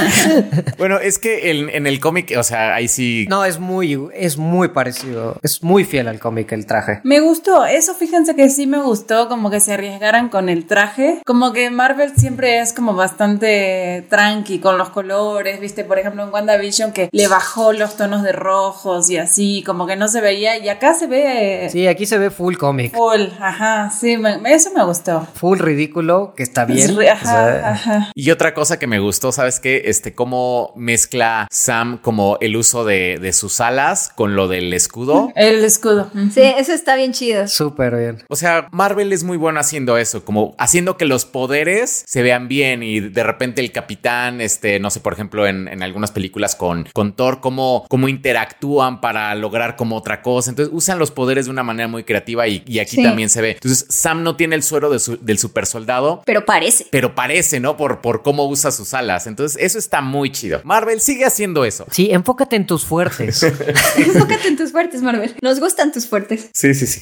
[0.78, 3.26] bueno, es que en, en el cómic, o sea, ahí sí.
[3.30, 5.38] No, es muy, es muy parecido.
[5.44, 7.02] Es muy fiel al cómic el traje.
[7.04, 11.22] Me gustó, eso fíjense que sí me gustó, como que se arriesgaran con el traje.
[11.26, 13.69] Como que Marvel siempre es como bastante
[14.10, 18.32] tranqui con los colores, viste, por ejemplo en WandaVision que le bajó los tonos de
[18.32, 22.18] rojos y así, como que no se veía, y acá se ve Sí, aquí se
[22.18, 22.94] ve full cómic.
[22.94, 25.28] full, ajá, sí, me- eso me gustó.
[25.36, 26.80] Full ridículo, que está bien.
[26.90, 28.12] Es re- O Ajá, sea, ajá.
[28.16, 29.84] Y otra cosa que me gustó, ¿sabes qué?
[29.86, 35.32] Este, cómo mezcla Sam como el uso de, de sus alas con lo del escudo.
[35.36, 36.10] El escudo.
[36.34, 37.48] Sí, eso está bien chido.
[37.48, 38.24] Súper bien.
[38.30, 42.48] O sea, Marvel es muy bueno haciendo eso, como haciendo que los poderes se vean
[42.48, 46.56] bien y de repente el capitán, este, no sé, por ejemplo, en, en algunas películas
[46.56, 50.50] con, con Thor, cómo, cómo interactúan para lograr como otra cosa.
[50.52, 53.04] Entonces usan los poderes de una manera muy creativa y, y aquí Sí.
[53.04, 53.52] también se ve.
[53.52, 56.22] Entonces Sam no tiene el suero de su- del super soldado.
[56.26, 56.88] Pero parece.
[56.92, 57.78] Pero parece, ¿no?
[57.78, 59.28] Por, por cómo usa sus alas.
[59.28, 60.62] Entonces, eso está muy chido.
[60.64, 61.86] Marvel sigue haciendo eso.
[61.92, 63.44] Sí, enfócate en tus fuertes.
[63.98, 65.36] Enfócate en tus fuertes, Marvel.
[65.42, 66.50] Nos gustan tus fuertes.
[66.54, 67.02] Sí, sí, sí.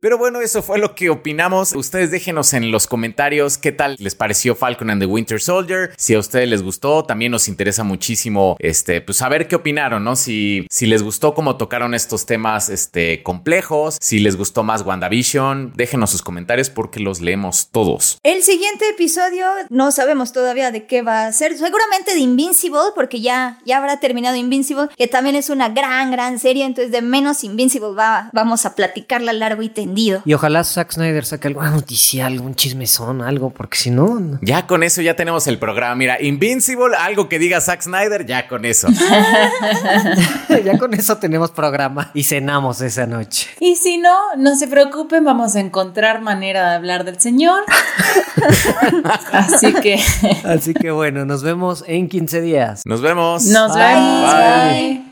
[0.00, 1.72] Pero bueno, eso fue lo que opinamos.
[1.72, 5.92] Ustedes déjenos en los comentarios qué tal les pareció Falcon and the Winter Soldier.
[5.96, 10.14] Si a ustedes les gustó, también nos interesa muchísimo este, pues saber qué opinaron, ¿no?
[10.14, 15.72] Si, si les gustó cómo tocaron estos temas este, complejos, si les gustó más WandaVision,
[15.74, 18.18] déjenos sus comentarios porque los leemos todos.
[18.22, 21.58] El siguiente episodio no sabemos todavía de qué va a ser.
[21.58, 26.38] Seguramente de Invincible, porque ya, ya habrá terminado Invincible, que también es una gran, gran
[26.38, 26.64] serie.
[26.64, 29.87] Entonces, de menos Invincible va, vamos a platicarla largo y tendido.
[30.24, 34.38] Y ojalá Zack Snyder saque alguna noticia, algún chismezón, algo, porque si no, no.
[34.42, 35.94] Ya con eso ya tenemos el programa.
[35.94, 38.88] Mira, Invincible, algo que diga Zack Snyder, ya con eso.
[40.64, 43.48] ya con eso tenemos programa y cenamos esa noche.
[43.60, 47.64] Y si no, no se preocupen, vamos a encontrar manera de hablar del Señor.
[49.32, 50.00] Así que
[50.44, 52.82] Así que bueno, nos vemos en 15 días.
[52.84, 53.44] Nos vemos.
[53.46, 53.84] nos Bye.
[53.84, 54.32] vemos.
[54.32, 54.92] Bye.
[54.94, 55.07] Bye.